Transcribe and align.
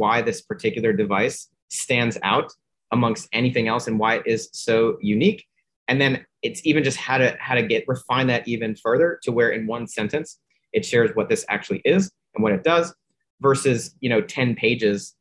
why 0.00 0.22
this 0.22 0.40
particular 0.40 0.92
device 0.92 1.48
stands 1.68 2.18
out 2.24 2.52
amongst 2.90 3.28
anything 3.32 3.68
else 3.68 3.86
and 3.86 3.98
why 3.98 4.16
it 4.16 4.22
is 4.26 4.48
so 4.52 4.98
unique. 5.00 5.44
And 5.86 6.00
then 6.00 6.26
it's 6.42 6.60
even 6.64 6.82
just 6.82 6.96
how 6.96 7.18
to 7.18 7.36
how 7.38 7.54
to 7.54 7.62
get 7.62 7.84
refine 7.86 8.26
that 8.28 8.48
even 8.48 8.74
further 8.74 9.20
to 9.22 9.30
where 9.30 9.50
in 9.50 9.66
one 9.66 9.86
sentence 9.86 10.38
it 10.72 10.84
shares 10.84 11.10
what 11.14 11.28
this 11.28 11.44
actually 11.48 11.82
is 11.84 12.10
and 12.34 12.42
what 12.42 12.52
it 12.52 12.64
does 12.64 12.94
versus 13.40 13.94
you 14.00 14.08
know 14.08 14.20
10 14.20 14.54
pages 14.54 15.14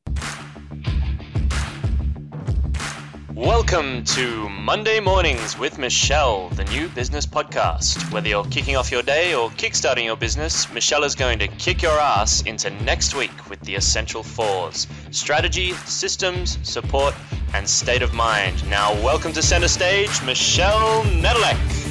Welcome 3.40 4.04
to 4.04 4.50
Monday 4.50 5.00
Mornings 5.00 5.58
with 5.58 5.78
Michelle, 5.78 6.50
the 6.50 6.66
new 6.66 6.90
business 6.90 7.26
podcast. 7.26 8.12
Whether 8.12 8.28
you're 8.28 8.44
kicking 8.44 8.76
off 8.76 8.92
your 8.92 9.02
day 9.02 9.34
or 9.34 9.50
kickstarting 9.52 10.04
your 10.04 10.18
business, 10.18 10.70
Michelle 10.74 11.06
is 11.06 11.16
going 11.16 11.40
to 11.40 11.48
kick 11.48 11.82
your 11.82 11.98
ass 11.98 12.42
into 12.42 12.70
next 12.84 13.16
week 13.16 13.50
with 13.50 13.62
the 13.62 13.76
essential 13.76 14.24
fours 14.24 14.88
strategy, 15.12 15.72
systems, 15.86 16.60
support, 16.64 17.16
and 17.54 17.68
state 17.68 18.02
of 18.02 18.14
mind. 18.14 18.70
Now, 18.70 18.92
welcome 18.96 19.32
to 19.32 19.42
center 19.42 19.70
stage, 19.70 20.22
Michelle 20.26 21.04
Nedelec. 21.04 21.89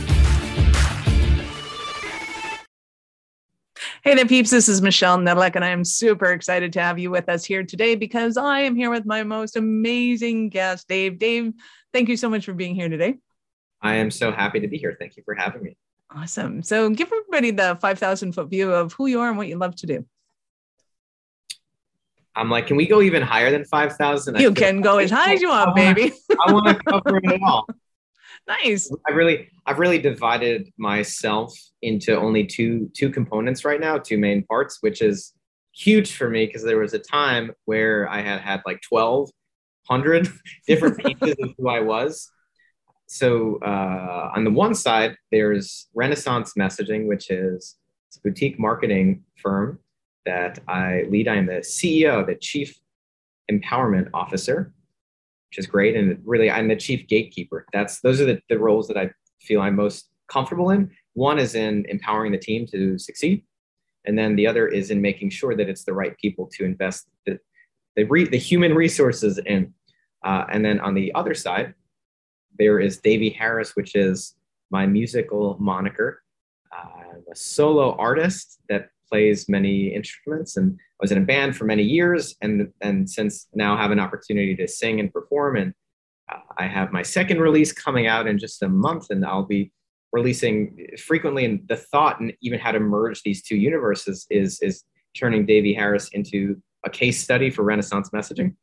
Hey 4.04 4.14
there, 4.14 4.26
peeps. 4.26 4.50
This 4.50 4.68
is 4.68 4.80
Michelle 4.80 5.18
Nedelec, 5.18 5.56
and 5.56 5.64
I 5.64 5.70
am 5.70 5.84
super 5.84 6.26
excited 6.26 6.72
to 6.74 6.80
have 6.80 7.00
you 7.00 7.10
with 7.10 7.28
us 7.28 7.44
here 7.44 7.64
today 7.64 7.96
because 7.96 8.36
I 8.36 8.60
am 8.60 8.76
here 8.76 8.90
with 8.90 9.04
my 9.04 9.24
most 9.24 9.56
amazing 9.56 10.50
guest, 10.50 10.86
Dave. 10.86 11.18
Dave, 11.18 11.52
thank 11.92 12.08
you 12.08 12.16
so 12.16 12.30
much 12.30 12.44
for 12.44 12.54
being 12.54 12.76
here 12.76 12.88
today. 12.88 13.16
I 13.82 13.96
am 13.96 14.12
so 14.12 14.30
happy 14.30 14.60
to 14.60 14.68
be 14.68 14.78
here. 14.78 14.96
Thank 14.96 15.16
you 15.16 15.24
for 15.24 15.34
having 15.34 15.64
me. 15.64 15.76
Awesome. 16.14 16.62
So, 16.62 16.88
give 16.90 17.08
everybody 17.12 17.50
the 17.50 17.76
5,000 17.80 18.32
foot 18.32 18.48
view 18.48 18.72
of 18.72 18.92
who 18.92 19.06
you 19.06 19.20
are 19.20 19.30
and 19.30 19.36
what 19.36 19.48
you 19.48 19.58
love 19.58 19.74
to 19.76 19.86
do. 19.86 20.06
I'm 22.36 22.50
like, 22.50 22.68
can 22.68 22.76
we 22.76 22.86
go 22.86 23.02
even 23.02 23.20
higher 23.20 23.50
than 23.50 23.64
5,000? 23.64 24.38
You 24.38 24.52
can 24.52 24.80
go 24.80 24.98
as 24.98 25.10
high 25.10 25.32
as 25.32 25.42
you 25.42 25.48
want, 25.48 25.74
baby. 25.74 26.12
I 26.46 26.52
want 26.52 26.68
to 26.68 26.74
cover 26.84 27.16
it 27.16 27.42
all. 27.42 27.66
Nice. 28.48 28.90
I 29.06 29.12
really, 29.12 29.50
I've 29.66 29.78
really 29.78 29.98
divided 29.98 30.70
myself 30.78 31.54
into 31.82 32.18
only 32.18 32.46
two 32.46 32.90
two 32.94 33.10
components 33.10 33.64
right 33.64 33.78
now, 33.78 33.98
two 33.98 34.16
main 34.16 34.42
parts, 34.44 34.78
which 34.80 35.02
is 35.02 35.34
huge 35.76 36.12
for 36.12 36.30
me 36.30 36.46
because 36.46 36.64
there 36.64 36.78
was 36.78 36.94
a 36.94 36.98
time 36.98 37.52
where 37.66 38.08
I 38.08 38.22
had 38.22 38.40
had 38.40 38.62
like 38.64 38.80
1,200 38.88 40.28
different 40.66 40.98
pieces 41.04 41.36
of 41.42 41.50
who 41.58 41.68
I 41.68 41.80
was. 41.80 42.30
So 43.06 43.58
uh, 43.62 44.32
on 44.34 44.44
the 44.44 44.50
one 44.50 44.74
side, 44.74 45.16
there's 45.30 45.88
Renaissance 45.94 46.54
Messaging, 46.58 47.06
which 47.06 47.30
is 47.30 47.76
a 48.16 48.20
boutique 48.20 48.58
marketing 48.58 49.24
firm 49.42 49.78
that 50.24 50.58
I 50.66 51.04
lead. 51.10 51.28
I 51.28 51.36
am 51.36 51.46
the 51.46 51.60
CEO, 51.60 52.26
the 52.26 52.34
Chief 52.34 52.78
Empowerment 53.50 54.08
Officer 54.12 54.72
which 55.50 55.58
is 55.58 55.66
great. 55.66 55.96
And 55.96 56.20
really, 56.24 56.50
I'm 56.50 56.68
the 56.68 56.76
chief 56.76 57.06
gatekeeper. 57.08 57.66
That's 57.72 58.00
those 58.00 58.20
are 58.20 58.26
the, 58.26 58.40
the 58.48 58.58
roles 58.58 58.88
that 58.88 58.96
I 58.96 59.10
feel 59.40 59.60
I'm 59.60 59.76
most 59.76 60.08
comfortable 60.28 60.70
in. 60.70 60.90
One 61.14 61.38
is 61.38 61.54
in 61.54 61.84
empowering 61.88 62.32
the 62.32 62.38
team 62.38 62.66
to 62.68 62.98
succeed, 62.98 63.44
and 64.04 64.18
then 64.18 64.36
the 64.36 64.46
other 64.46 64.68
is 64.68 64.90
in 64.90 65.00
making 65.00 65.30
sure 65.30 65.56
that 65.56 65.68
it's 65.68 65.84
the 65.84 65.94
right 65.94 66.16
people 66.18 66.48
to 66.54 66.64
invest 66.64 67.08
the 67.26 67.38
the, 67.96 68.04
re, 68.04 68.28
the 68.28 68.38
human 68.38 68.74
resources 68.74 69.38
in. 69.44 69.74
Uh, 70.24 70.44
and 70.52 70.64
then 70.64 70.78
on 70.80 70.94
the 70.94 71.12
other 71.14 71.34
side, 71.34 71.74
there 72.58 72.78
is 72.78 72.98
Davey 72.98 73.30
Harris, 73.30 73.74
which 73.74 73.94
is 73.96 74.34
my 74.70 74.86
musical 74.86 75.56
moniker. 75.58 76.22
Uh, 76.72 76.88
I'm 77.10 77.24
a 77.30 77.34
solo 77.34 77.96
artist 77.96 78.58
that 78.68 78.90
plays 79.08 79.48
many 79.48 79.88
instruments 79.88 80.56
and 80.56 80.78
I 81.00 81.04
was 81.04 81.12
in 81.12 81.18
a 81.18 81.26
band 81.26 81.56
for 81.56 81.64
many 81.64 81.82
years 81.82 82.34
and 82.42 82.72
and 82.80 83.08
since 83.08 83.48
now 83.54 83.76
have 83.76 83.90
an 83.90 84.00
opportunity 84.00 84.56
to 84.56 84.66
sing 84.66 85.00
and 85.00 85.12
perform 85.12 85.56
and 85.56 85.74
uh, 86.30 86.38
I 86.56 86.66
have 86.66 86.92
my 86.92 87.02
second 87.02 87.40
release 87.40 87.72
coming 87.72 88.06
out 88.06 88.26
in 88.26 88.38
just 88.38 88.62
a 88.62 88.68
month 88.68 89.10
and 89.10 89.24
I'll 89.24 89.44
be 89.44 89.72
releasing 90.12 90.88
frequently 90.98 91.44
and 91.44 91.66
the 91.68 91.76
thought 91.76 92.20
and 92.20 92.32
even 92.40 92.58
how 92.58 92.72
to 92.72 92.80
merge 92.80 93.22
these 93.22 93.42
two 93.42 93.56
universes 93.56 94.26
is 94.30 94.60
is 94.60 94.84
turning 95.14 95.46
Davey 95.46 95.74
Harris 95.74 96.08
into 96.08 96.60
a 96.84 96.90
case 96.90 97.22
study 97.22 97.50
for 97.50 97.62
Renaissance 97.62 98.10
messaging. 98.10 98.54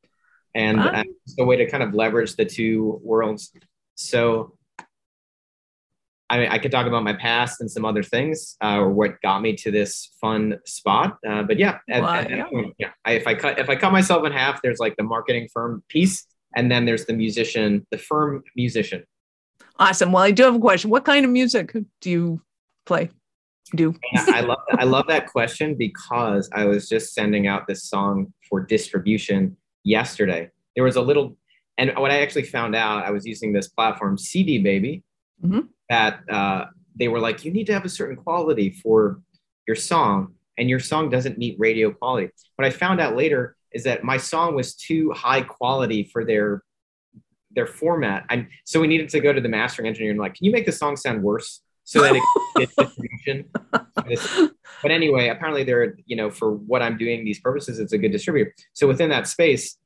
And, 0.54 0.80
and 0.80 1.10
a 1.38 1.44
way 1.44 1.58
to 1.58 1.70
kind 1.70 1.84
of 1.84 1.94
leverage 1.94 2.38
the 2.38 2.46
two 2.46 3.02
worlds. 3.04 3.52
So 3.96 4.55
I 6.30 6.40
mean, 6.40 6.50
I 6.50 6.58
could 6.58 6.72
talk 6.72 6.88
about 6.88 7.04
my 7.04 7.14
past 7.14 7.62
and 7.62 7.70
some 7.70 7.86
other 7.86 8.02
things, 8.02 8.58
uh, 8.64 8.78
or 8.80 8.90
what 8.90 9.22
got 9.22 9.42
me 9.42 9.56
to 9.58 9.72
this 9.72 10.12
fun 10.20 10.58
spot. 10.66 11.18
Uh, 11.28 11.44
but 11.44 11.60
yeah, 11.60 11.78
well, 11.88 12.08
at, 12.08 12.32
at, 12.32 12.48
yeah. 12.52 12.62
yeah 12.80 12.90
I, 13.06 13.12
if 13.14 13.28
I 13.28 13.36
cut 13.36 13.60
if 13.60 13.70
I 13.70 13.76
cut 13.76 13.92
myself 13.92 14.26
in 14.26 14.32
half, 14.32 14.62
there's 14.62 14.80
like 14.80 14.96
the 14.98 15.04
marketing 15.04 15.48
firm 15.54 15.84
piece, 15.88 16.26
and 16.56 16.72
then 16.72 16.86
there's 16.86 17.06
the 17.06 17.14
musician, 17.14 17.86
the 17.92 17.98
firm 17.98 18.44
musician. 18.56 19.04
Awesome. 19.78 20.12
Well, 20.12 20.24
I 20.24 20.32
do 20.32 20.44
have 20.44 20.56
a 20.56 20.60
question. 20.60 20.90
What 20.90 21.06
kind 21.06 21.26
of 21.26 21.32
music 21.32 21.76
do 22.02 22.10
you 22.10 22.42
play? 22.86 23.10
Do 23.76 23.96
I 24.16 24.42
love 24.42 24.60
that. 24.70 24.80
I 24.80 24.84
love 24.84 25.06
that 25.08 25.28
question 25.28 25.76
because 25.76 26.50
I 26.54 26.66
was 26.66 26.88
just 26.88 27.14
sending 27.14 27.48
out 27.48 27.68
this 27.68 27.84
song 27.84 28.34
for 28.50 28.62
distribution 28.62 29.58
yesterday. 29.84 30.50
There 30.76 30.84
was 30.84 30.96
a 30.96 31.02
little, 31.02 31.38
and 31.78 31.92
what 31.98 32.12
I 32.12 32.22
actually 32.22 32.44
found 32.44 32.76
out, 32.76 33.06
I 33.06 33.12
was 33.12 33.26
using 33.26 33.54
this 33.54 33.68
platform, 33.68 34.18
CD 34.18 34.60
Baby. 34.60 35.04
Mm-hmm 35.44 35.68
that 35.90 36.20
uh, 36.30 36.66
they 36.96 37.08
were 37.08 37.20
like, 37.20 37.46
you 37.46 37.52
need 37.52 37.68
to 37.68 37.74
have 37.74 37.86
a 37.86 37.90
certain 37.90 38.16
quality 38.16 38.72
for 38.72 39.22
your 39.68 39.76
song, 39.76 40.34
and 40.58 40.70
your 40.70 40.80
song 40.80 41.10
doesn't 41.10 41.38
meet 41.38 41.56
radio 41.60 41.92
quality. 41.92 42.30
What 42.56 42.66
I 42.66 42.70
found 42.70 43.02
out 43.02 43.16
later 43.16 43.56
is 43.72 43.84
that 43.84 44.04
my 44.04 44.18
song 44.18 44.56
was 44.56 44.76
too 44.76 45.12
high 45.12 45.42
quality 45.42 46.10
for 46.12 46.24
their 46.24 46.64
their 47.52 47.68
format. 47.68 48.26
And 48.30 48.48
so 48.66 48.82
we 48.82 48.88
needed 48.88 49.08
to 49.10 49.22
go 49.22 49.32
to 49.32 49.40
the 49.40 49.48
mastering 49.48 49.88
engineer 49.88 50.12
and 50.12 50.20
like, 50.20 50.36
can 50.36 50.44
you 50.44 50.52
make 50.52 50.66
the 50.66 50.74
song 50.74 50.98
sound 50.98 51.24
worse 51.24 51.62
so 51.86 52.02
that 52.02 52.14
it 52.14 52.22
gets 52.58 52.76
distribution? 52.76 53.50
but 54.82 54.92
anyway, 54.92 55.30
apparently 55.30 55.64
they're, 55.64 55.96
you 56.06 56.18
know, 56.18 56.30
for 56.30 56.52
what 56.52 56.82
I'm 56.82 56.98
doing 56.98 57.24
these 57.24 57.40
purposes, 57.40 57.80
it's 57.80 57.94
a 57.94 57.98
good 57.98 58.12
distributor. 58.12 58.54
So 58.74 58.90
within 58.90 59.10
that 59.12 59.26
space, 59.30 59.78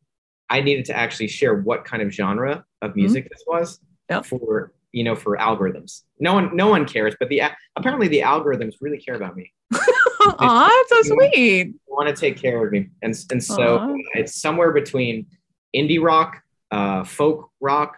I 0.49 0.61
needed 0.61 0.85
to 0.85 0.97
actually 0.97 1.27
share 1.27 1.53
what 1.53 1.85
kind 1.85 2.01
of 2.01 2.11
genre 2.11 2.66
of 2.81 2.95
music 2.95 3.25
mm-hmm. 3.25 3.33
this 3.33 3.43
was 3.45 3.79
yep. 4.09 4.25
for 4.25 4.73
you 4.91 5.03
know, 5.03 5.16
for 5.16 5.38
algorithms. 5.38 6.01
No 6.19 6.33
one, 6.33 6.55
no 6.55 6.67
one 6.67 6.85
cares, 6.85 7.16
but 7.19 7.29
the 7.29 7.41
apparently 7.75 8.07
the 8.07 8.22
algorithms 8.22 8.75
really 8.81 8.97
care 8.97 9.16
about 9.16 9.35
me. 9.35 9.51
Aw, 10.22 10.85
that's 10.89 11.07
so 11.07 11.16
sweet. 11.16 11.75
Want 11.88 12.07
to 12.07 12.16
take 12.19 12.38
care 12.38 12.66
of 12.66 12.72
me, 12.72 12.89
and 13.01 13.16
and 13.31 13.44
so 13.44 13.79
Aww. 13.79 13.95
it's 14.13 14.41
somewhere 14.41 14.72
between 14.72 15.28
indie 15.75 16.01
rock, 16.01 16.41
uh, 16.72 17.03
folk 17.03 17.51
rock, 17.59 17.97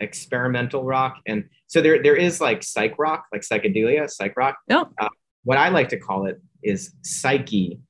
experimental 0.00 0.84
rock, 0.84 1.20
and 1.26 1.44
so 1.66 1.80
there 1.80 2.02
there 2.02 2.16
is 2.16 2.40
like 2.40 2.62
psych 2.62 2.98
rock, 2.98 3.26
like 3.32 3.42
psychedelia, 3.42 4.08
psych 4.08 4.36
rock. 4.36 4.56
Yeah. 4.68 4.84
Uh, 4.98 5.08
what 5.44 5.58
I 5.58 5.68
like 5.68 5.90
to 5.90 5.98
call 5.98 6.26
it 6.26 6.40
is 6.62 6.94
psyche 7.02 7.80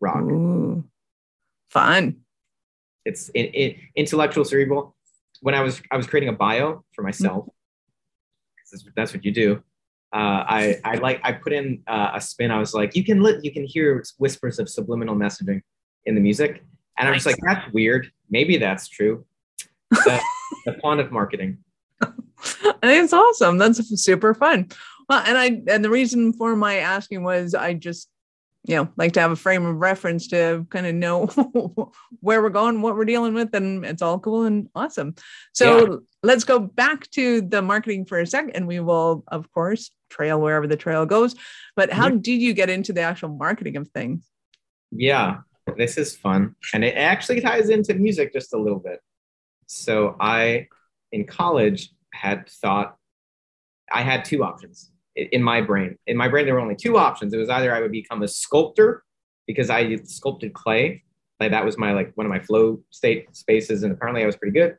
rock. 0.00 0.22
Ooh, 0.22 0.84
fun. 1.70 2.16
It's 3.04 3.30
it, 3.34 3.50
it, 3.54 3.76
intellectual 3.96 4.44
cerebral. 4.44 4.94
When 5.40 5.54
I 5.54 5.60
was 5.60 5.82
I 5.90 5.96
was 5.96 6.06
creating 6.06 6.28
a 6.30 6.32
bio 6.32 6.84
for 6.92 7.02
myself, 7.02 7.48
that's 8.96 9.12
what 9.12 9.24
you 9.24 9.32
do. 9.32 9.62
Uh, 10.12 10.44
I 10.46 10.80
I 10.84 10.94
like 10.96 11.20
I 11.24 11.32
put 11.32 11.52
in 11.52 11.82
uh, 11.86 12.12
a 12.14 12.20
spin. 12.20 12.50
I 12.50 12.58
was 12.58 12.72
like, 12.72 12.94
you 12.94 13.04
can 13.04 13.20
let 13.20 13.44
you 13.44 13.52
can 13.52 13.64
hear 13.64 14.04
whispers 14.18 14.58
of 14.58 14.68
subliminal 14.68 15.16
messaging 15.16 15.60
in 16.06 16.14
the 16.14 16.20
music, 16.20 16.62
and 16.98 17.08
I'm 17.08 17.14
just 17.14 17.26
like, 17.26 17.38
that's 17.42 17.72
weird. 17.72 18.10
Maybe 18.30 18.56
that's 18.56 18.88
true. 18.88 19.26
The, 19.90 20.20
the 20.66 20.72
fun 20.82 21.00
of 21.00 21.10
marketing. 21.10 21.58
I 22.00 22.08
think 22.82 23.04
it's 23.04 23.12
awesome. 23.12 23.58
That's 23.58 23.78
super 24.02 24.34
fun. 24.34 24.68
Well, 25.08 25.22
and 25.26 25.36
I 25.36 25.62
and 25.72 25.84
the 25.84 25.90
reason 25.90 26.32
for 26.32 26.54
my 26.54 26.76
asking 26.76 27.24
was 27.24 27.54
I 27.54 27.74
just 27.74 28.08
you 28.64 28.74
know 28.74 28.88
like 28.96 29.12
to 29.12 29.20
have 29.20 29.30
a 29.30 29.36
frame 29.36 29.66
of 29.66 29.76
reference 29.76 30.28
to 30.28 30.66
kind 30.70 30.86
of 30.86 30.94
know 30.94 31.26
where 32.20 32.42
we're 32.42 32.48
going 32.48 32.80
what 32.80 32.96
we're 32.96 33.04
dealing 33.04 33.34
with 33.34 33.54
and 33.54 33.84
it's 33.84 34.02
all 34.02 34.18
cool 34.18 34.44
and 34.44 34.68
awesome. 34.74 35.14
So 35.52 35.86
yeah. 35.86 35.96
let's 36.22 36.44
go 36.44 36.58
back 36.58 37.10
to 37.10 37.42
the 37.42 37.62
marketing 37.62 38.06
for 38.06 38.18
a 38.18 38.26
second 38.26 38.52
and 38.52 38.66
we 38.66 38.80
will 38.80 39.24
of 39.28 39.50
course 39.52 39.90
trail 40.10 40.40
wherever 40.40 40.66
the 40.66 40.76
trail 40.76 41.04
goes. 41.06 41.34
But 41.76 41.92
how 41.92 42.08
mm-hmm. 42.08 42.18
did 42.18 42.40
you 42.40 42.54
get 42.54 42.70
into 42.70 42.92
the 42.92 43.02
actual 43.02 43.30
marketing 43.30 43.76
of 43.76 43.88
things? 43.88 44.26
Yeah 44.90 45.38
this 45.76 45.96
is 45.96 46.14
fun 46.14 46.54
and 46.74 46.84
it 46.84 46.96
actually 46.96 47.40
ties 47.40 47.70
into 47.70 47.94
music 47.94 48.32
just 48.32 48.54
a 48.54 48.58
little 48.58 48.78
bit. 48.78 49.00
So 49.66 50.16
i 50.20 50.68
in 51.12 51.26
college 51.26 51.90
had 52.12 52.48
thought 52.48 52.96
i 53.92 54.02
had 54.02 54.24
two 54.24 54.42
options 54.42 54.90
in 55.16 55.42
my 55.42 55.60
brain. 55.60 55.96
In 56.06 56.16
my 56.16 56.28
brain, 56.28 56.44
there 56.46 56.54
were 56.54 56.60
only 56.60 56.76
two 56.76 56.96
options. 56.98 57.32
It 57.32 57.38
was 57.38 57.48
either 57.50 57.74
I 57.74 57.80
would 57.80 57.92
become 57.92 58.22
a 58.22 58.28
sculptor 58.28 59.02
because 59.46 59.70
I 59.70 59.96
sculpted 60.04 60.52
clay, 60.54 61.02
like 61.40 61.50
that 61.50 61.64
was 61.64 61.76
my 61.78 61.92
like 61.92 62.12
one 62.14 62.26
of 62.26 62.30
my 62.30 62.40
flow 62.40 62.80
state 62.90 63.34
spaces, 63.36 63.82
and 63.82 63.92
apparently 63.92 64.22
I 64.22 64.26
was 64.26 64.36
pretty 64.36 64.58
good, 64.58 64.76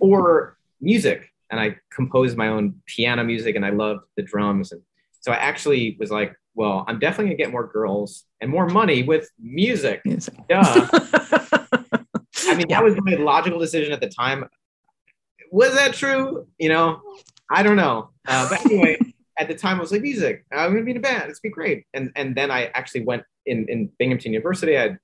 or 0.00 0.56
music, 0.80 1.28
and 1.50 1.58
I 1.60 1.76
composed 1.92 2.36
my 2.36 2.48
own 2.48 2.80
piano 2.86 3.24
music, 3.24 3.56
and 3.56 3.64
I 3.64 3.70
loved 3.70 4.02
the 4.16 4.22
drums, 4.22 4.72
and 4.72 4.82
so 5.20 5.32
I 5.32 5.36
actually 5.36 5.96
was 5.98 6.10
like, 6.10 6.34
well, 6.54 6.84
I'm 6.86 6.98
definitely 6.98 7.26
gonna 7.34 7.36
get 7.38 7.50
more 7.50 7.66
girls 7.66 8.24
and 8.40 8.50
more 8.50 8.68
money 8.68 9.02
with 9.02 9.28
music. 9.40 10.02
music. 10.04 10.34
Duh. 10.48 10.88
mean, 12.58 12.66
Yeah. 12.68 12.80
that 12.80 12.84
was 12.84 12.96
my 13.02 13.14
logical 13.14 13.58
decision 13.58 13.92
at 13.92 14.00
the 14.00 14.08
time. 14.08 14.44
Was 15.50 15.74
that 15.74 15.94
true? 15.94 16.46
You 16.58 16.68
know, 16.68 17.00
I 17.50 17.62
don't 17.62 17.76
know. 17.76 18.10
Uh, 18.26 18.48
but 18.50 18.64
anyway, 18.66 18.98
at 19.38 19.48
the 19.48 19.54
time, 19.54 19.78
I 19.78 19.80
was 19.80 19.92
like, 19.92 20.02
music. 20.02 20.44
I'm 20.52 20.74
to 20.74 20.82
be 20.82 20.90
in 20.90 20.96
a 20.96 21.00
band. 21.00 21.30
It's 21.30 21.38
gonna 21.38 21.50
be 21.50 21.54
great. 21.54 21.84
And 21.94 22.10
and 22.16 22.34
then 22.34 22.50
I 22.50 22.66
actually 22.74 23.02
went 23.02 23.22
in 23.46 23.66
in 23.68 23.90
Binghamton 23.98 24.32
University. 24.32 24.78
I 24.78 24.96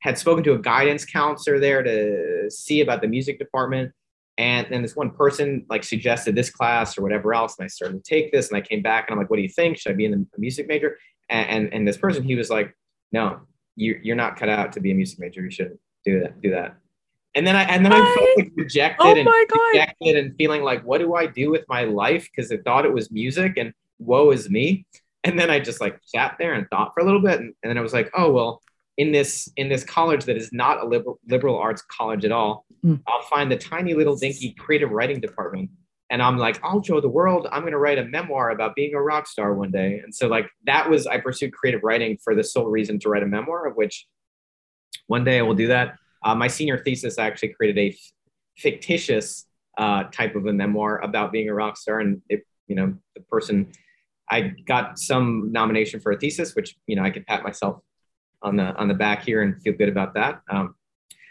had 0.00 0.18
spoken 0.18 0.42
to 0.44 0.52
a 0.52 0.58
guidance 0.58 1.04
counselor 1.04 1.58
there 1.58 1.82
to 1.82 2.50
see 2.50 2.80
about 2.80 3.00
the 3.00 3.08
music 3.08 3.38
department. 3.38 3.92
And 4.36 4.66
then 4.68 4.82
this 4.82 4.96
one 4.96 5.10
person 5.10 5.64
like 5.70 5.84
suggested 5.84 6.34
this 6.34 6.50
class 6.50 6.98
or 6.98 7.02
whatever 7.02 7.34
else, 7.34 7.56
and 7.58 7.64
I 7.64 7.68
started 7.68 8.02
to 8.02 8.10
take 8.10 8.32
this. 8.32 8.48
And 8.48 8.56
I 8.56 8.60
came 8.60 8.82
back 8.82 9.06
and 9.08 9.14
I'm 9.14 9.18
like, 9.18 9.30
"What 9.30 9.36
do 9.36 9.42
you 9.42 9.48
think? 9.48 9.78
Should 9.78 9.92
I 9.92 9.94
be 9.94 10.06
in 10.06 10.10
the 10.10 10.26
music 10.38 10.66
major?" 10.66 10.98
And 11.28 11.48
and, 11.48 11.74
and 11.74 11.88
this 11.88 11.96
person, 11.96 12.24
he 12.24 12.34
was 12.34 12.50
like, 12.50 12.74
"No, 13.12 13.40
you 13.76 14.00
you're 14.02 14.16
not 14.16 14.36
cut 14.36 14.48
out 14.48 14.72
to 14.72 14.80
be 14.80 14.90
a 14.90 14.94
music 14.94 15.18
major. 15.20 15.42
You 15.42 15.50
shouldn't 15.50 15.80
do 16.04 16.20
that. 16.20 16.40
Do 16.40 16.50
that." 16.50 16.76
And 17.34 17.46
then 17.46 17.56
I 17.56 17.62
and 17.64 17.84
then 17.84 17.92
I 17.92 18.14
felt 18.14 18.28
like 18.36 18.52
rejected 18.56 19.04
Oh 19.04 19.14
and 19.16 19.28
rejected 19.72 20.16
and 20.16 20.36
feeling 20.36 20.62
like, 20.62 20.84
what 20.84 20.98
do 20.98 21.14
I 21.14 21.26
do 21.26 21.50
with 21.50 21.64
my 21.68 21.84
life? 21.84 22.28
Because 22.34 22.52
I 22.52 22.58
thought 22.58 22.84
it 22.84 22.92
was 22.92 23.10
music 23.10 23.54
and 23.56 23.72
woe 23.98 24.30
is 24.30 24.48
me. 24.48 24.86
And 25.24 25.38
then 25.38 25.50
I 25.50 25.58
just 25.58 25.80
like 25.80 25.98
sat 26.04 26.36
there 26.38 26.54
and 26.54 26.68
thought 26.70 26.92
for 26.94 27.00
a 27.00 27.04
little 27.04 27.20
bit. 27.20 27.40
And, 27.40 27.54
and 27.62 27.70
then 27.70 27.78
I 27.78 27.80
was 27.80 27.92
like, 27.92 28.10
oh, 28.16 28.30
well, 28.30 28.62
in 28.96 29.10
this 29.10 29.50
in 29.56 29.68
this 29.68 29.82
college 29.82 30.24
that 30.26 30.36
is 30.36 30.52
not 30.52 30.82
a 30.82 30.86
liberal, 30.86 31.18
liberal 31.28 31.58
arts 31.58 31.82
college 31.82 32.24
at 32.24 32.30
all, 32.30 32.66
Mm. 32.84 33.00
I'll 33.06 33.22
find 33.22 33.50
the 33.50 33.56
tiny 33.56 33.94
little 33.94 34.16
dinky 34.16 34.52
creative 34.52 34.90
writing 34.90 35.20
department. 35.20 35.70
And 36.10 36.22
I'm 36.22 36.36
like, 36.36 36.60
I'll 36.62 36.82
show 36.82 37.00
the 37.00 37.08
world. 37.08 37.48
I'm 37.50 37.62
going 37.62 37.72
to 37.72 37.78
write 37.78 37.98
a 37.98 38.04
memoir 38.04 38.50
about 38.50 38.76
being 38.76 38.94
a 38.94 39.00
rock 39.00 39.26
star 39.26 39.54
one 39.54 39.70
day. 39.70 40.00
And 40.04 40.14
so, 40.14 40.28
like, 40.28 40.48
that 40.66 40.88
was, 40.90 41.06
I 41.06 41.18
pursued 41.18 41.54
creative 41.54 41.82
writing 41.82 42.18
for 42.22 42.34
the 42.34 42.44
sole 42.44 42.66
reason 42.66 42.98
to 43.00 43.08
write 43.08 43.22
a 43.22 43.26
memoir, 43.26 43.66
of 43.66 43.74
which 43.74 44.06
one 45.06 45.24
day 45.24 45.38
I 45.38 45.42
will 45.42 45.54
do 45.54 45.68
that. 45.68 45.96
Uh, 46.24 46.34
my 46.34 46.48
senior 46.48 46.78
thesis, 46.78 47.18
I 47.18 47.26
actually 47.26 47.50
created 47.50 47.78
a 47.78 47.88
f- 47.90 47.96
fictitious 48.56 49.46
uh, 49.78 50.04
type 50.04 50.34
of 50.34 50.46
a 50.46 50.52
memoir 50.52 51.00
about 51.02 51.32
being 51.32 51.48
a 51.48 51.54
rock 51.54 51.76
star. 51.76 52.00
And 52.00 52.22
it, 52.28 52.46
you 52.66 52.74
know, 52.74 52.94
the 53.14 53.20
person, 53.22 53.70
I 54.30 54.52
got 54.66 54.98
some 54.98 55.52
nomination 55.52 56.00
for 56.00 56.12
a 56.12 56.18
thesis, 56.18 56.54
which 56.54 56.76
you 56.86 56.96
know 56.96 57.02
I 57.02 57.10
could 57.10 57.26
pat 57.26 57.42
myself 57.42 57.80
on 58.42 58.56
the 58.56 58.74
on 58.76 58.88
the 58.88 58.94
back 58.94 59.24
here 59.24 59.42
and 59.42 59.60
feel 59.62 59.74
good 59.74 59.88
about 59.88 60.14
that. 60.14 60.40
Um, 60.48 60.74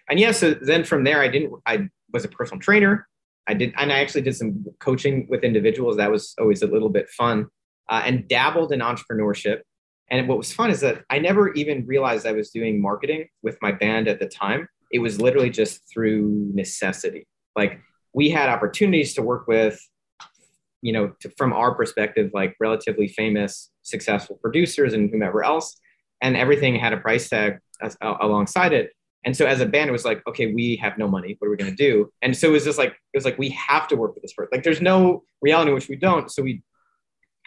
and 0.10 0.19
yeah, 0.19 0.31
so 0.31 0.54
then 0.54 0.84
from 0.84 1.04
there, 1.04 1.22
I 1.22 1.28
didn't. 1.28 1.54
I 1.66 1.90
was 2.12 2.25
a 2.25 2.28
personal 2.28 2.62
trainer. 2.62 3.07
I 3.48 3.54
did, 3.56 3.74
and 3.78 3.92
I 3.92 4.00
actually 4.00 4.22
did 4.22 4.36
some 4.36 4.66
coaching 4.80 5.28
with 5.30 5.44
individuals. 5.44 5.98
That 5.98 6.12
was 6.12 6.36
always 6.40 6.62
a 6.62 6.68
little 6.68 6.90
bit 6.90 7.10
fun, 7.10 7.48
uh, 7.90 8.04
and 8.06 8.28
dabbled 8.28 8.72
in 8.72 8.80
entrepreneurship. 8.80 9.62
And 10.10 10.28
what 10.28 10.38
was 10.38 10.51
fun 10.51 10.69
is 10.69 10.81
that 10.81 11.04
I 11.10 11.19
never 11.19 11.54
even 11.54 11.86
realized 11.88 12.28
I 12.28 12.34
was 12.34 12.51
doing 12.51 12.81
marketing 12.81 13.28
with 13.42 13.57
my 13.62 13.72
band 13.72 14.07
at 14.07 14.19
the 14.19 14.28
time. 14.28 14.68
It 14.94 15.00
was 15.00 15.19
literally 15.19 15.50
just 15.50 15.81
through 15.92 16.51
necessity. 16.54 17.28
Like 17.57 17.81
we 18.13 18.30
had 18.30 18.48
opportunities 18.48 19.13
to 19.16 19.22
work 19.22 19.48
with, 19.48 19.78
you 20.81 20.94
know, 20.94 21.13
to, 21.22 21.30
from 21.38 21.51
our 21.51 21.75
perspective, 21.75 22.31
like 22.34 22.56
relatively 22.60 23.07
famous, 23.07 23.72
successful 23.81 24.38
producers 24.42 24.94
and 24.94 25.10
whomever 25.10 25.44
else, 25.44 25.78
and 26.22 26.38
everything 26.38 26.75
had 26.75 26.94
a 26.94 26.98
price 26.98 27.28
tag 27.28 27.57
as, 27.81 27.98
uh, 28.01 28.16
alongside 28.22 28.72
it. 28.72 28.92
And 29.25 29.36
so 29.36 29.45
as 29.45 29.62
a 29.62 29.66
band, 29.66 29.90
it 29.90 29.94
was 29.94 30.06
like, 30.06 30.22
okay, 30.28 30.54
we 30.54 30.75
have 30.78 30.98
no 30.98 31.07
money. 31.07 31.38
What 31.40 31.48
are 31.48 31.51
we 31.51 31.57
going 31.57 31.75
to 31.75 31.78
do? 31.78 32.12
And 32.22 32.36
so 32.36 32.50
it 32.50 32.51
was 32.51 32.66
just 32.66 32.78
like, 32.78 32.90
it 32.90 33.18
was 33.18 33.25
like, 33.25 33.38
we 33.40 33.50
have 33.50 33.88
to 33.88 33.95
work 33.95 34.13
with 34.13 34.22
this 34.22 34.34
person. 34.34 34.50
Like 34.51 34.63
there's 34.63 34.81
no 34.81 35.24
reality 35.42 35.72
in 35.72 35.75
which 35.75 35.90
we 35.90 35.95
don't. 35.95 36.30
So 36.30 36.44
we 36.44 36.62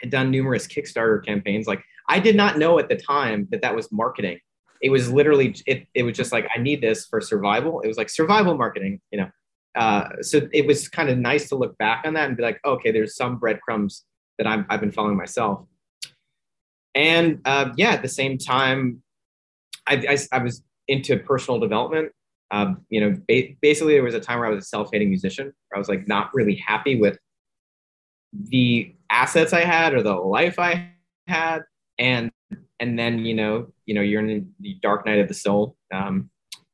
had 0.01 0.11
done 0.11 0.31
numerous 0.31 0.67
Kickstarter 0.67 1.25
campaigns. 1.25 1.67
Like 1.67 1.83
I 2.09 2.19
did 2.19 2.35
not 2.35 2.59
know 2.59 2.79
at 2.79 2.89
the 2.89 2.97
time 2.97 3.47
that 3.51 3.63
that 3.63 3.77
was 3.77 3.93
marketing. 3.93 4.39
It 4.83 4.91
was 4.91 5.11
literally, 5.11 5.55
it, 5.67 5.87
it 5.95 6.03
was 6.03 6.17
just 6.17 6.33
like, 6.33 6.47
I 6.55 6.61
need 6.61 6.81
this 6.81 7.07
for 7.07 7.21
survival. 7.21 7.81
It 7.81 7.89
was 7.89 7.97
like 7.97 8.09
survival 8.09 8.57
marketing, 8.57 9.01
you 9.11 9.21
know? 9.21 9.31
Uh, 9.75 10.09
so 10.23 10.49
it 10.53 10.67
was 10.67 10.89
kind 10.89 11.09
of 11.11 11.19
nice 11.19 11.49
to 11.51 11.55
look 11.55 11.77
back 11.79 12.05
on 12.07 12.15
that 12.15 12.29
and 12.29 12.37
be 12.37 12.43
like, 12.43 12.61
okay, 12.65 12.91
there's 12.91 13.15
some 13.15 13.39
breadcrumbs 13.39 14.05
that 14.39 14.47
I'm, 14.47 14.65
I've 14.71 14.81
been 14.81 14.93
following 14.93 15.17
myself. 15.17 15.67
And 16.95 17.41
uh, 17.45 17.71
yeah, 17.77 17.91
at 17.91 18.03
the 18.03 18.09
same 18.09 18.39
time, 18.39 19.03
I, 19.87 19.95
I, 20.09 20.19
I 20.33 20.43
was 20.43 20.63
into 20.89 21.19
personal 21.19 21.61
development. 21.61 22.13
Um, 22.51 22.83
you 22.89 23.01
know, 23.01 23.17
ba- 23.29 23.55
basically, 23.61 23.95
there 23.95 24.03
was 24.03 24.15
a 24.15 24.21
time 24.21 24.39
where 24.39 24.49
I 24.49 24.51
was 24.55 24.65
a 24.65 24.69
self-hating 24.69 25.09
musician. 25.09 25.53
I 25.75 25.79
was 25.79 25.89
like 25.89 26.09
not 26.09 26.31
really 26.33 26.55
happy 26.55 26.99
with 26.99 27.19
the 28.33 28.95
assets 29.11 29.53
I 29.53 29.61
had 29.61 29.95
or 29.95 30.03
the 30.03 30.15
life 30.15 30.59
I 30.59 30.91
had, 31.27 31.63
and 31.99 32.31
and 32.81 32.99
then 32.99 33.25
you 33.25 33.35
know, 33.35 33.69
you 33.87 33.95
know, 33.95 34.03
you're 34.03 34.27
in 34.27 34.53
the 34.61 34.79
dark 34.83 35.07
night 35.07 35.19
of 35.19 35.29
the 35.29 35.35
soul, 35.35 35.77
um, 35.93 36.31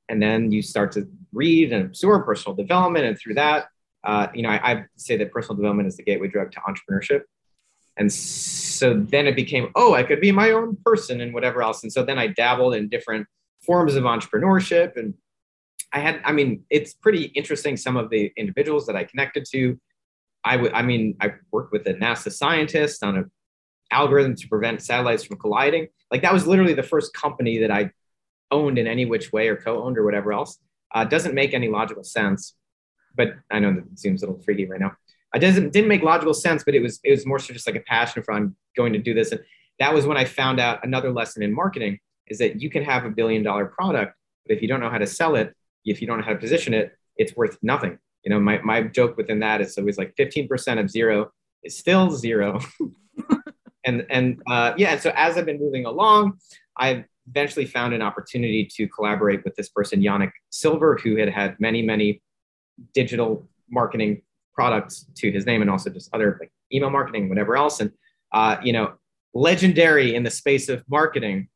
and 0.09 0.23
then 0.23 0.53
you 0.53 0.63
start 0.63 0.93
to 0.93 1.09
read 1.33 1.73
and 1.73 1.85
absorb 1.87 2.25
personal 2.25 2.55
development, 2.55 3.07
and 3.07 3.19
through 3.19 3.35
that, 3.35 3.69
uh, 4.05 4.27
you 4.35 4.43
know, 4.43 4.51
I, 4.51 4.73
I 4.73 4.85
say 4.97 5.17
that 5.17 5.33
personal 5.33 5.57
development 5.57 5.89
is 5.89 5.97
the 5.97 6.03
gateway 6.03 6.29
drug 6.29 6.53
to 6.53 6.61
entrepreneurship. 6.61 7.23
And 7.97 8.13
so 8.13 8.95
then 8.95 9.27
it 9.27 9.37
became, 9.37 9.71
oh, 9.75 9.95
I 9.95 10.03
could 10.03 10.21
be 10.21 10.33
my 10.33 10.51
own 10.51 10.77
person 10.85 11.21
and 11.21 11.35
whatever 11.35 11.63
else. 11.63 11.83
And 11.83 11.93
so 11.93 12.03
then 12.03 12.19
I 12.19 12.29
dabbled 12.29 12.75
in 12.75 12.89
different 12.89 13.27
forms 13.65 13.95
of 13.95 14.05
entrepreneurship. 14.05 14.97
And 14.97 15.15
I 15.93 16.01
had, 16.01 16.21
I 16.25 16.33
mean, 16.33 16.65
it's 16.71 16.95
pretty 16.95 17.25
interesting. 17.25 17.77
Some 17.77 17.97
of 17.97 18.09
the 18.09 18.33
individuals 18.37 18.87
that 18.87 18.97
I 18.97 19.05
connected 19.05 19.45
to, 19.53 19.79
I 20.43 20.57
would, 20.57 20.73
I 20.73 20.83
mean, 20.83 21.17
I 21.21 21.35
worked 21.53 21.71
with 21.71 21.87
a 21.87 21.95
NASA 21.95 22.33
scientist 22.33 23.05
on 23.05 23.17
an 23.17 23.31
algorithm 23.93 24.35
to 24.37 24.49
prevent 24.49 24.83
satellites 24.83 25.25
from 25.25 25.39
colliding. 25.39 25.89
Like 26.11 26.23
that 26.23 26.33
was 26.33 26.47
literally 26.47 26.75
the 26.75 26.83
first 26.83 27.15
company 27.15 27.59
that 27.59 27.71
I 27.71 27.91
owned 28.51 28.79
in 28.79 28.87
any 28.87 29.05
which 29.07 29.33
way 29.33 29.49
or 29.49 29.57
co-owned 29.57 29.99
or 29.99 30.05
whatever 30.05 30.33
else. 30.33 30.59
Uh, 30.95 31.05
doesn't 31.05 31.35
make 31.35 31.55
any 31.55 31.69
logical 31.69 32.05
sense, 32.05 32.55
but 33.17 33.35
I 33.51 33.61
know 33.61 33.75
that 33.75 33.99
seems 33.99 34.23
a 34.23 34.27
little 34.27 34.43
freaky 34.43 34.67
right 34.67 34.81
now. 34.81 34.93
It 35.35 35.39
doesn't 35.39 35.73
didn't 35.73 35.89
make 35.89 36.03
logical 36.03 36.35
sense, 36.35 36.63
but 36.63 36.75
it 36.75 36.83
was 36.83 37.01
it 37.03 37.11
was 37.11 37.25
more 37.25 37.39
so 37.39 37.55
just 37.55 37.67
like 37.67 37.77
a 37.77 37.81
passion 37.81 38.23
for 38.23 38.35
I'm 38.35 38.55
going 38.77 38.93
to 38.93 38.99
do 38.99 39.15
this. 39.15 39.33
And 39.33 39.41
that 39.79 39.95
was 39.95 40.07
when 40.07 40.19
I 40.19 40.27
found 40.27 40.61
out 40.61 40.85
another 40.85 41.11
lesson 41.11 41.43
in 41.43 41.55
marketing 41.55 41.99
is 42.29 42.39
that 42.39 42.61
you 42.61 42.69
can 42.69 42.85
have 42.85 43.05
a 43.05 43.11
billion 43.11 43.43
dollar 43.43 43.67
product, 43.67 44.15
but 44.47 44.55
if 44.55 44.63
you 44.63 44.69
don't 44.69 44.81
know 44.81 44.91
how 44.91 44.99
to 44.99 45.07
sell 45.07 45.35
it, 45.35 45.55
if 45.85 46.01
you 46.01 46.07
don't 46.07 46.19
know 46.19 46.25
how 46.25 46.33
to 46.33 46.39
position 46.39 46.75
it, 46.75 46.97
it's 47.17 47.35
worth 47.37 47.59
nothing. 47.63 47.99
You 48.25 48.31
know, 48.31 48.41
my, 48.41 48.61
my 48.63 48.83
joke 48.83 49.17
within 49.17 49.41
that 49.41 49.61
is 49.61 49.77
always 49.77 49.99
like 49.99 50.15
15% 50.17 50.79
of 50.79 50.91
zero 50.91 51.33
is 51.63 51.77
still 51.77 52.11
zero. 52.11 52.61
and 53.85 54.07
and 54.11 54.43
uh, 54.49 54.75
yeah, 54.77 54.93
and 54.93 55.01
so 55.01 55.13
as 55.15 55.37
I've 55.37 55.47
been 55.47 55.61
moving 55.61 55.87
along, 55.87 56.39
I've 56.77 57.05
eventually 57.29 57.67
found 57.67 57.95
an 57.95 58.03
opportunity 58.03 58.65
to 58.65 58.89
collaborate 58.89 59.45
with 59.45 59.55
this 59.55 59.69
person, 59.69 60.01
Yanik 60.01 60.33
Silver, 60.51 60.99
who 61.03 61.17
had 61.17 61.29
had 61.29 61.59
many, 61.61 61.83
many 61.83 62.23
digital 62.95 63.49
marketing 63.71 64.23
products 64.55 65.07
to 65.17 65.31
his 65.31 65.47
name 65.47 65.63
and 65.63 65.71
also 65.71 65.91
just 65.91 66.11
other 66.13 66.37
like 66.41 66.53
email 66.73 66.91
marketing, 66.91 67.29
whatever 67.29 67.57
else. 67.57 67.81
And, 67.81 67.93
uh, 68.33 68.57
you 68.63 68.73
know, 68.73 68.95
legendary 69.35 70.15
in 70.15 70.23
the 70.23 70.31
space 70.31 70.69
of 70.69 70.85
marketing. 70.89 71.49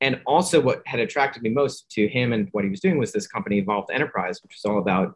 And 0.00 0.20
also 0.26 0.60
what 0.60 0.82
had 0.86 1.00
attracted 1.00 1.42
me 1.42 1.50
most 1.50 1.90
to 1.92 2.08
him 2.08 2.32
and 2.32 2.48
what 2.52 2.64
he 2.64 2.70
was 2.70 2.80
doing 2.80 2.98
was 2.98 3.12
this 3.12 3.26
company, 3.26 3.58
Evolved 3.58 3.90
Enterprise, 3.92 4.40
which 4.42 4.56
is 4.56 4.64
all 4.64 4.78
about 4.78 5.14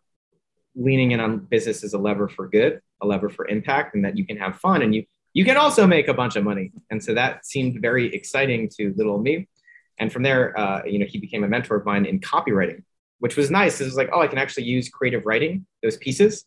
leaning 0.77 1.13
in 1.13 1.21
on 1.21 1.39
business 1.39 1.83
as 1.83 1.95
a 1.95 1.99
lever 1.99 2.29
for 2.29 2.49
good, 2.49 2.81
a 3.01 3.07
lever 3.07 3.31
for 3.31 3.49
impact, 3.49 3.95
and 3.95 4.05
that 4.05 4.19
you 4.19 4.27
can 4.27 4.37
have 4.37 4.57
fun 4.61 4.83
and 4.83 4.95
you, 4.95 5.05
you 5.35 5.45
can 5.45 5.57
also 5.57 5.87
make 5.87 6.09
a 6.09 6.15
bunch 6.15 6.37
of 6.37 6.45
money. 6.45 6.73
And 6.91 7.03
so 7.03 7.13
that 7.15 7.45
seemed 7.45 7.83
very 7.83 8.15
exciting 8.15 8.71
to 8.77 8.95
little 8.97 9.19
me. 9.19 9.49
And 9.99 10.13
from 10.13 10.23
there, 10.23 10.59
uh, 10.59 10.83
you 10.85 10.99
know, 10.99 11.07
he 11.07 11.19
became 11.19 11.45
a 11.45 11.49
mentor 11.49 11.77
of 11.77 11.85
mine 11.85 12.07
in 12.07 12.21
copywriting, 12.21 12.83
which 13.19 13.37
was 13.37 13.51
nice. 13.51 13.81
It 13.81 13.85
was 13.85 13.97
like, 13.97 14.11
oh, 14.13 14.21
I 14.23 14.29
can 14.29 14.39
actually 14.39 14.65
use 14.65 14.89
creative 14.89 15.27
writing, 15.27 15.67
those 15.83 15.97
pieces, 15.97 16.47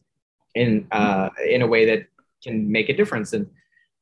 in 0.56 0.88
uh, 0.92 1.30
in 1.46 1.62
a 1.62 1.68
way 1.68 1.86
that 1.86 2.08
can 2.44 2.72
make 2.72 2.90
a 2.90 2.96
difference. 2.96 3.34
And 3.34 3.48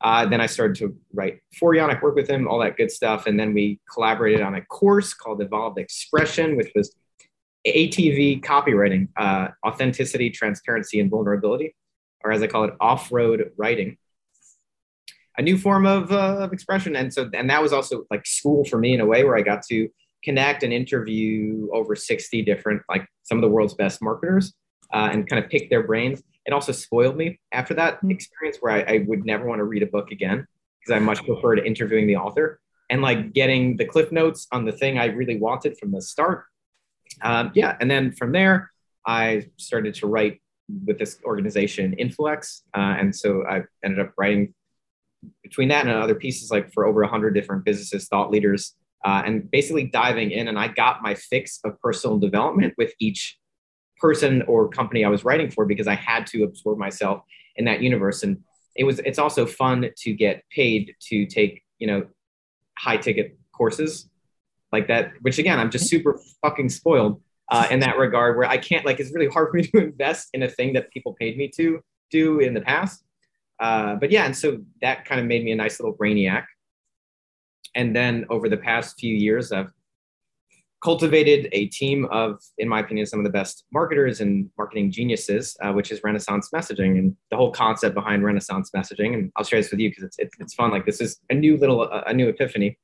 uh, 0.02 0.26
then 0.28 0.40
I 0.40 0.46
started 0.46 0.78
to 0.78 0.96
write 1.14 1.40
for 1.60 1.74
Yanik, 1.74 2.02
work 2.02 2.16
with 2.16 2.30
him, 2.30 2.48
all 2.48 2.60
that 2.60 2.78
good 2.78 2.92
stuff. 2.92 3.28
And 3.28 3.40
then 3.40 3.54
we 3.54 3.80
collaborated 3.92 4.42
on 4.42 4.56
a 4.56 4.62
course 4.62 5.14
called 5.14 5.42
Evolved 5.42 5.80
Expression, 5.80 6.58
which 6.58 6.72
was 6.76 6.96
ATV 7.68 8.44
copywriting, 8.44 9.08
uh, 9.18 9.50
authenticity, 9.66 10.30
transparency, 10.30 11.00
and 11.00 11.10
vulnerability, 11.10 11.76
or 12.24 12.32
as 12.32 12.44
I 12.44 12.48
call 12.48 12.66
it, 12.66 12.74
off-road 12.80 13.52
writing. 13.58 13.98
A 15.38 15.42
new 15.42 15.58
form 15.58 15.86
of, 15.86 16.12
uh, 16.12 16.38
of 16.40 16.54
expression, 16.54 16.96
and 16.96 17.14
so 17.14 17.30
and 17.34 17.50
that 17.50 17.62
was 17.62 17.74
also 17.74 18.06
like 18.10 18.26
school 18.26 18.64
for 18.66 18.78
me 18.78 18.94
in 18.94 19.02
a 19.02 19.06
way 19.06 19.24
where 19.24 19.38
I 19.38 19.42
got 19.42 19.64
to 19.68 19.90
connect 20.24 20.64
and 20.64 20.72
interview 20.72 21.68
over 21.74 21.96
sixty 21.96 22.42
different, 22.42 22.82
like 22.88 23.06
some 23.24 23.38
of 23.38 23.42
the 23.42 23.50
world's 23.50 23.74
best 23.74 24.02
marketers, 24.02 24.54
uh, 24.94 25.10
and 25.12 25.28
kind 25.28 25.44
of 25.44 25.50
pick 25.50 25.70
their 25.70 25.84
brains. 25.84 26.24
It 26.46 26.54
also 26.54 26.72
spoiled 26.72 27.18
me 27.18 27.40
after 27.52 27.74
that 27.74 28.00
experience 28.08 28.58
where 28.62 28.74
I, 28.74 28.94
I 28.94 29.06
would 29.08 29.26
never 29.26 29.46
want 29.46 29.60
to 29.60 29.66
read 29.66 29.84
a 29.84 29.88
book 29.88 30.12
again 30.12 30.48
because 30.80 30.96
I 30.96 31.00
much 31.04 31.24
preferred 31.26 31.60
interviewing 31.60 32.08
the 32.08 32.18
author 32.18 32.60
and 32.90 33.02
like 33.02 33.34
getting 33.34 33.76
the 33.78 33.86
cliff 33.86 34.12
notes 34.12 34.48
on 34.52 34.64
the 34.64 34.72
thing 34.72 35.00
I 35.00 35.06
really 35.06 35.38
wanted 35.38 35.78
from 35.80 35.92
the 35.92 36.02
start. 36.02 36.46
Um, 37.22 37.52
yeah, 37.56 37.76
and 37.80 37.90
then 37.90 38.12
from 38.12 38.32
there, 38.32 38.72
I 39.06 39.48
started 39.58 39.96
to 39.96 40.08
write 40.08 40.42
with 40.86 40.98
this 40.98 41.20
organization, 41.24 41.94
Influx, 41.94 42.64
uh, 42.76 42.96
and 43.00 43.16
so 43.16 43.44
I 43.48 43.64
ended 43.84 44.00
up 44.00 44.14
writing 44.18 44.54
between 45.46 45.70
that 45.70 45.86
and 45.86 45.96
other 45.96 46.16
pieces, 46.16 46.50
like 46.50 46.74
for 46.74 46.86
over 46.86 47.04
hundred 47.04 47.32
different 47.32 47.64
businesses, 47.64 48.08
thought 48.08 48.32
leaders, 48.32 48.74
uh, 49.06 49.22
and 49.26 49.50
basically 49.52 49.84
diving 49.86 50.32
in. 50.32 50.48
And 50.48 50.58
I 50.58 50.68
got 50.68 51.04
my 51.04 51.14
fix 51.14 51.60
of 51.64 51.80
personal 51.80 52.18
development 52.18 52.74
with 52.78 52.94
each 53.00 53.38
person 53.98 54.42
or 54.44 54.68
company 54.68 55.06
I 55.06 55.10
was 55.10 55.24
writing 55.24 55.52
for 55.52 55.66
because 55.66 55.88
I 55.88 55.96
had 55.96 56.26
to 56.28 56.44
absorb 56.44 56.80
myself 56.80 57.22
in 57.56 57.66
that 57.66 57.82
universe. 57.82 58.24
And 58.24 58.40
it 58.76 58.84
was 58.84 59.00
it's 59.00 59.20
also 59.20 59.46
fun 59.46 59.90
to 59.96 60.14
get 60.14 60.44
paid 60.50 60.96
to 61.10 61.26
take 61.28 61.64
you 61.78 61.88
know 61.88 62.08
high 62.78 62.98
ticket 62.98 63.38
courses 63.54 64.10
like 64.72 64.88
that. 64.88 65.14
Which 65.22 65.38
again, 65.38 65.60
I'm 65.60 65.72
just 65.72 65.88
super 65.88 66.20
fucking 66.42 66.70
spoiled 66.70 67.22
uh, 67.52 67.68
in 67.70 67.80
that 67.82 67.98
regard, 67.98 68.36
where 68.36 68.50
I 68.50 68.58
can't 68.58 68.84
like 68.84 69.00
it's 69.00 69.14
really 69.14 69.30
hard 69.30 69.52
for 69.52 69.58
me 69.58 69.68
to 69.68 69.78
invest 69.90 70.30
in 70.34 70.42
a 70.44 70.50
thing 70.50 70.74
that 70.74 70.92
people 70.92 71.14
paid 71.14 71.38
me 71.38 71.52
to 71.56 71.80
do 72.10 72.40
in 72.40 72.56
the 72.56 72.62
past. 72.62 73.05
Uh, 73.60 73.96
but 73.96 74.12
yeah, 74.12 74.26
and 74.26 74.36
so 74.36 74.60
that 74.82 75.06
kind 75.06 75.20
of 75.20 75.28
made 75.28 75.44
me 75.44 75.52
a 75.52 75.56
nice 75.56 75.80
little 75.80 75.96
brainiac. 75.96 76.46
And 77.76 77.96
then 77.96 78.26
over 78.30 78.48
the 78.50 78.58
past 78.58 79.00
few 79.00 79.14
years, 79.14 79.52
I've 79.52 79.72
cultivated 80.84 81.50
a 81.52 81.66
team 81.68 82.06
of, 82.12 82.40
in 82.58 82.70
my 82.70 82.80
opinion, 82.80 83.06
some 83.08 83.20
of 83.20 83.24
the 83.24 83.32
best 83.32 83.66
marketers 83.74 84.22
and 84.22 84.50
marketing 84.58 84.92
geniuses, 84.92 85.58
uh, 85.62 85.72
which 85.74 85.92
is 85.92 86.04
Renaissance 86.04 86.50
messaging 86.54 87.00
and 87.00 87.16
the 87.32 87.38
whole 87.38 87.52
concept 87.52 87.96
behind 87.96 88.24
Renaissance 88.24 88.70
messaging. 88.76 89.16
And 89.16 89.32
I'll 89.36 89.44
share 89.44 89.60
this 89.60 89.72
with 89.72 89.80
you 89.80 89.90
because 89.90 90.04
it's, 90.04 90.20
it's, 90.20 90.36
it's 90.40 90.54
fun. 90.54 90.72
Like 90.72 90.86
this 90.86 91.02
is 91.02 91.20
a 91.30 91.34
new 91.34 91.58
little, 91.58 91.82
uh, 91.82 92.04
a 92.06 92.14
new 92.14 92.30
epiphany. 92.30 92.78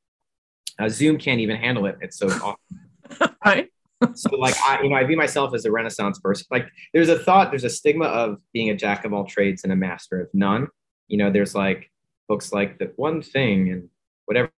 Uh, 0.79 0.89
Zoom 0.89 1.19
can't 1.19 1.39
even 1.39 1.57
handle 1.57 1.85
it. 1.85 1.97
It's 2.01 2.17
so 2.17 2.27
awesome. 3.19 3.35
right. 3.45 3.69
So 4.15 4.35
like 4.35 4.55
I, 4.67 4.81
you 4.81 4.89
know, 4.89 4.95
I 4.95 5.03
view 5.03 5.17
myself 5.17 5.53
as 5.53 5.65
a 5.65 5.71
Renaissance 5.71 6.19
person. 6.19 6.47
Like 6.51 6.67
there's 6.93 7.09
a 7.09 7.19
thought, 7.19 7.51
there's 7.51 7.63
a 7.63 7.69
stigma 7.69 8.05
of 8.05 8.37
being 8.53 8.69
a 8.69 8.75
jack 8.75 9.05
of 9.05 9.13
all 9.13 9.25
trades 9.25 9.63
and 9.63 9.71
a 9.71 9.75
master 9.75 10.21
of 10.21 10.29
none. 10.33 10.67
You 11.07 11.17
know, 11.17 11.31
there's 11.31 11.55
like 11.55 11.91
books 12.27 12.53
like 12.53 12.79
the 12.79 12.91
one 12.95 13.21
thing 13.21 13.69
and 13.71 13.89
whatever 14.25 14.51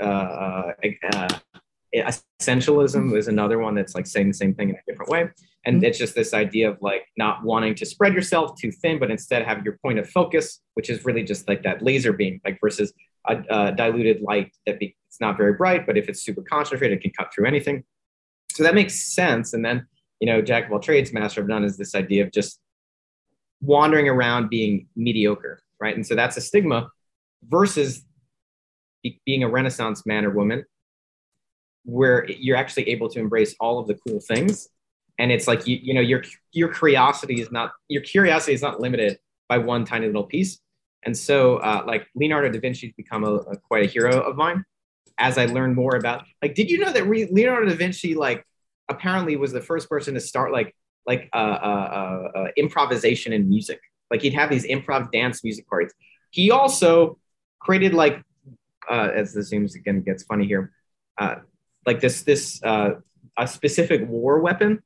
uh, 0.00 0.04
uh, 0.04 0.72
uh 1.12 1.28
essentialism 1.94 3.16
is 3.16 3.28
another 3.28 3.58
one 3.58 3.74
that's 3.74 3.94
like 3.94 4.06
saying 4.06 4.28
the 4.28 4.34
same 4.34 4.54
thing 4.54 4.68
in 4.68 4.74
a 4.74 4.78
different 4.86 5.10
way 5.10 5.28
and 5.64 5.76
mm-hmm. 5.76 5.84
it's 5.86 5.98
just 5.98 6.14
this 6.14 6.34
idea 6.34 6.70
of 6.70 6.76
like 6.82 7.06
not 7.16 7.42
wanting 7.42 7.74
to 7.74 7.86
spread 7.86 8.12
yourself 8.12 8.58
too 8.60 8.70
thin 8.70 8.98
but 8.98 9.10
instead 9.10 9.42
have 9.42 9.64
your 9.64 9.78
point 9.82 9.98
of 9.98 10.08
focus 10.10 10.60
which 10.74 10.90
is 10.90 11.04
really 11.04 11.22
just 11.22 11.48
like 11.48 11.62
that 11.62 11.82
laser 11.82 12.12
beam 12.12 12.40
like 12.44 12.58
versus 12.60 12.92
a, 13.28 13.42
a 13.50 13.72
diluted 13.72 14.20
light 14.22 14.52
that 14.66 14.78
be, 14.78 14.94
it's 15.08 15.20
not 15.20 15.36
very 15.36 15.54
bright 15.54 15.86
but 15.86 15.96
if 15.96 16.08
it's 16.08 16.22
super 16.22 16.42
concentrated 16.42 16.98
it 16.98 17.00
can 17.00 17.10
cut 17.18 17.32
through 17.34 17.46
anything 17.46 17.82
so 18.58 18.64
that 18.64 18.74
makes 18.74 18.94
sense. 19.14 19.54
And 19.54 19.64
then 19.64 19.86
you 20.20 20.26
know 20.26 20.42
jack 20.42 20.66
of 20.66 20.72
all 20.72 20.80
trades 20.80 21.12
master 21.12 21.40
of 21.40 21.48
none 21.48 21.64
is 21.64 21.76
this 21.76 21.94
idea 21.94 22.24
of 22.24 22.32
just 22.32 22.60
wandering 23.60 24.08
around 24.08 24.48
being 24.50 24.86
mediocre 24.96 25.62
right? 25.80 25.94
And 25.94 26.06
so 26.06 26.14
that's 26.14 26.36
a 26.36 26.40
stigma 26.40 26.90
versus 27.48 28.04
being 29.24 29.42
a 29.42 29.48
renaissance 29.48 30.04
man 30.06 30.24
or 30.24 30.30
woman 30.30 30.64
where 31.84 32.28
you're 32.28 32.56
actually 32.56 32.88
able 32.90 33.08
to 33.08 33.18
embrace 33.20 33.54
all 33.60 33.78
of 33.78 33.86
the 33.86 33.94
cool 34.06 34.20
things. 34.20 34.68
And 35.18 35.32
it's 35.32 35.48
like 35.48 35.66
you, 35.66 35.78
you 35.82 35.94
know 35.94 36.00
your 36.00 36.22
your 36.52 36.72
curiosity 36.72 37.40
is 37.40 37.50
not 37.50 37.72
your 37.88 38.02
curiosity 38.02 38.52
is 38.52 38.62
not 38.62 38.80
limited 38.80 39.18
by 39.48 39.58
one 39.58 39.84
tiny 39.84 40.06
little 40.06 40.24
piece. 40.24 40.60
And 41.04 41.16
so 41.16 41.56
uh, 41.56 41.84
like 41.86 42.06
leonardo 42.14 42.50
da 42.50 42.60
vinci 42.60 42.88
has 42.88 42.94
become 42.96 43.24
a, 43.24 43.34
a, 43.34 43.56
quite 43.56 43.84
a 43.84 43.86
hero 43.86 44.20
of 44.20 44.36
mine 44.36 44.64
as 45.18 45.38
i 45.38 45.46
learned 45.46 45.74
more 45.74 45.96
about 45.96 46.24
like 46.42 46.54
did 46.54 46.70
you 46.70 46.78
know 46.78 46.92
that 46.92 47.06
leonardo 47.06 47.68
da 47.68 47.74
vinci 47.74 48.14
like 48.14 48.44
apparently 48.88 49.36
was 49.36 49.52
the 49.52 49.60
first 49.60 49.88
person 49.88 50.14
to 50.14 50.20
start 50.20 50.52
like 50.52 50.74
like 51.06 51.28
uh, 51.32 51.36
uh, 51.36 52.30
uh, 52.34 52.38
uh 52.38 52.46
improvisation 52.56 53.32
in 53.32 53.48
music 53.48 53.80
like 54.10 54.22
he'd 54.22 54.34
have 54.34 54.50
these 54.50 54.66
improv 54.66 55.10
dance 55.12 55.44
music 55.44 55.66
parties 55.68 55.92
he 56.30 56.50
also 56.50 57.18
created 57.60 57.94
like 57.94 58.22
uh, 58.90 59.10
as 59.14 59.32
the 59.32 59.40
zooms 59.40 59.74
again 59.74 60.00
gets 60.02 60.22
funny 60.24 60.46
here 60.46 60.72
uh, 61.18 61.36
like 61.86 62.00
this 62.00 62.22
this 62.22 62.62
uh, 62.62 62.90
a 63.38 63.46
specific 63.46 64.06
war 64.08 64.40
weapon 64.40 64.82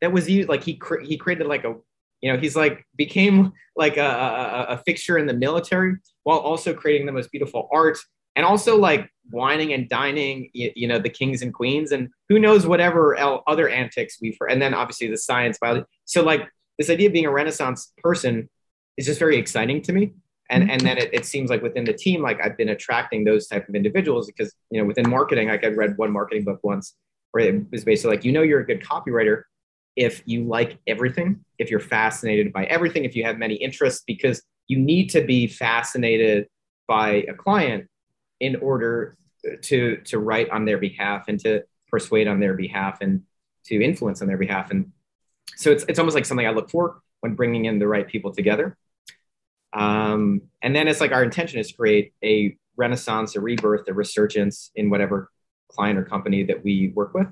that 0.00 0.12
was 0.12 0.28
used. 0.28 0.48
Like 0.48 0.62
he 0.62 0.74
cre- 0.74 1.00
he 1.00 1.16
created 1.16 1.46
like 1.46 1.64
a 1.64 1.74
you 2.20 2.32
know 2.32 2.38
he's 2.38 2.54
like 2.54 2.84
became 2.96 3.52
like 3.74 3.96
a, 3.96 4.00
a, 4.00 4.66
a 4.74 4.78
fixture 4.84 5.16
in 5.16 5.26
the 5.26 5.32
military 5.32 5.96
while 6.24 6.38
also 6.38 6.74
creating 6.74 7.06
the 7.06 7.12
most 7.12 7.30
beautiful 7.30 7.68
art 7.72 7.98
and 8.36 8.46
also 8.46 8.78
like 8.78 9.08
wining 9.30 9.72
and 9.72 9.88
dining 9.88 10.50
you, 10.52 10.72
you, 10.74 10.88
know 10.88 10.98
the 10.98 11.08
kings 11.08 11.42
and 11.42 11.54
queens 11.54 11.92
and 11.92 12.08
who 12.28 12.38
knows 12.38 12.66
whatever 12.66 13.16
el- 13.16 13.42
other 13.46 13.68
antics 13.68 14.18
we've 14.20 14.36
heard. 14.38 14.50
And 14.50 14.60
then 14.60 14.74
obviously 14.74 15.08
the 15.08 15.16
science 15.16 15.58
biology 15.60 15.86
so 16.04 16.22
like 16.22 16.48
this 16.78 16.90
idea 16.90 17.08
of 17.08 17.12
being 17.12 17.26
a 17.26 17.30
renaissance 17.30 17.92
person 17.98 18.48
is 18.96 19.06
just 19.06 19.18
very 19.18 19.36
exciting 19.36 19.82
to 19.82 19.92
me. 19.92 20.12
And 20.50 20.70
and 20.70 20.80
then 20.80 20.98
it, 20.98 21.10
it 21.12 21.24
seems 21.24 21.50
like 21.50 21.62
within 21.62 21.84
the 21.84 21.94
team 21.94 22.20
like 22.20 22.38
i've 22.44 22.58
been 22.58 22.68
attracting 22.68 23.24
those 23.24 23.46
type 23.46 23.66
of 23.68 23.74
individuals 23.74 24.26
because 24.26 24.52
you 24.70 24.78
know 24.78 24.86
within 24.86 25.08
marketing 25.08 25.48
like 25.48 25.64
i 25.64 25.68
read 25.68 25.96
one 25.96 26.12
marketing 26.12 26.44
book 26.44 26.60
once 26.62 26.94
where 27.30 27.46
it 27.46 27.64
was 27.70 27.84
basically 27.84 28.16
like 28.16 28.24
you 28.24 28.32
know 28.32 28.42
you're 28.42 28.60
a 28.60 28.66
good 28.66 28.82
copywriter 28.82 29.44
if 29.96 30.22
you 30.26 30.44
like 30.44 30.78
everything 30.86 31.42
if 31.58 31.70
you're 31.70 31.80
fascinated 31.80 32.52
by 32.52 32.64
everything 32.64 33.04
if 33.04 33.16
you 33.16 33.24
have 33.24 33.38
many 33.38 33.54
interests 33.54 34.02
because 34.06 34.42
you 34.68 34.78
need 34.78 35.08
to 35.08 35.24
be 35.24 35.46
fascinated 35.46 36.46
by 36.86 37.24
a 37.28 37.34
client 37.34 37.88
in 38.42 38.56
order 38.56 39.16
to 39.62 39.96
to 40.04 40.18
write 40.18 40.50
on 40.50 40.66
their 40.66 40.78
behalf 40.78 41.28
and 41.28 41.40
to 41.40 41.62
persuade 41.90 42.26
on 42.26 42.40
their 42.40 42.54
behalf 42.54 42.98
and 43.00 43.22
to 43.64 43.82
influence 43.82 44.20
on 44.20 44.28
their 44.28 44.36
behalf. 44.36 44.70
And 44.70 44.92
so 45.56 45.70
it's, 45.70 45.84
it's 45.88 45.98
almost 45.98 46.14
like 46.14 46.26
something 46.26 46.46
i 46.46 46.50
look 46.50 46.70
for 46.70 47.00
when 47.20 47.34
bringing 47.34 47.66
in 47.66 47.78
the 47.78 47.86
right 47.86 48.06
people 48.06 48.32
together. 48.34 48.76
Um, 49.72 50.42
and 50.60 50.74
then 50.74 50.88
it's 50.88 51.00
like 51.00 51.12
our 51.12 51.22
intention 51.22 51.60
is 51.60 51.68
to 51.68 51.74
create 51.74 52.12
a 52.22 52.56
renaissance, 52.76 53.36
a 53.36 53.40
rebirth, 53.40 53.86
a 53.88 53.94
resurgence 53.94 54.70
in 54.74 54.90
whatever 54.90 55.30
client 55.70 55.98
or 55.98 56.04
company 56.04 56.42
that 56.44 56.64
we 56.64 56.92
work 56.94 57.14
with, 57.14 57.28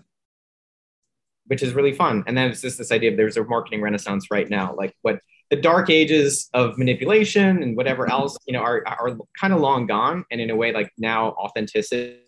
which 1.47 1.63
is 1.63 1.75
really 1.75 1.93
fun. 1.93 2.23
And 2.27 2.39
then 2.39 2.51
it's 2.51 2.61
just 2.61 2.79
this 2.79 2.93
idea 2.93 3.11
of 3.11 3.17
there's 3.17 3.37
a 3.37 3.45
marketing 3.45 3.83
renaissance 3.83 4.31
right 4.31 4.49
now, 4.49 4.75
like 4.77 4.95
what 5.03 5.19
the 5.51 5.57
dark 5.57 5.91
ages 5.91 6.49
of 6.55 6.79
manipulation 6.79 7.63
and 7.63 7.77
whatever 7.77 8.11
else, 8.11 8.39
you 8.47 8.53
know, 8.53 8.61
are, 8.61 8.83
are 8.87 9.17
kind 9.39 9.53
of 9.53 9.61
long 9.61 9.87
gone. 9.87 10.25
And 10.31 10.41
in 10.41 10.51
a 10.51 10.57
way, 10.57 10.73
like 10.73 10.93
now 10.97 11.31
authenticity 11.31 12.23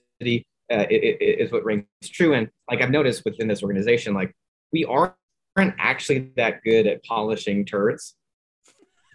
uh, 0.71 0.87
is 0.91 1.53
what 1.53 1.65
rings 1.65 1.87
true. 2.05 2.35
And 2.35 2.49
like 2.69 2.83
I've 2.83 2.91
noticed 2.91 3.23
within 3.25 3.49
this 3.49 3.63
organization, 3.63 4.13
like 4.15 4.35
we 4.73 4.85
aren't 4.85 5.15
actually 5.79 6.33
that 6.37 6.63
good 6.65 6.87
at 6.87 7.05
polishing 7.05 7.65
turds 7.65 8.17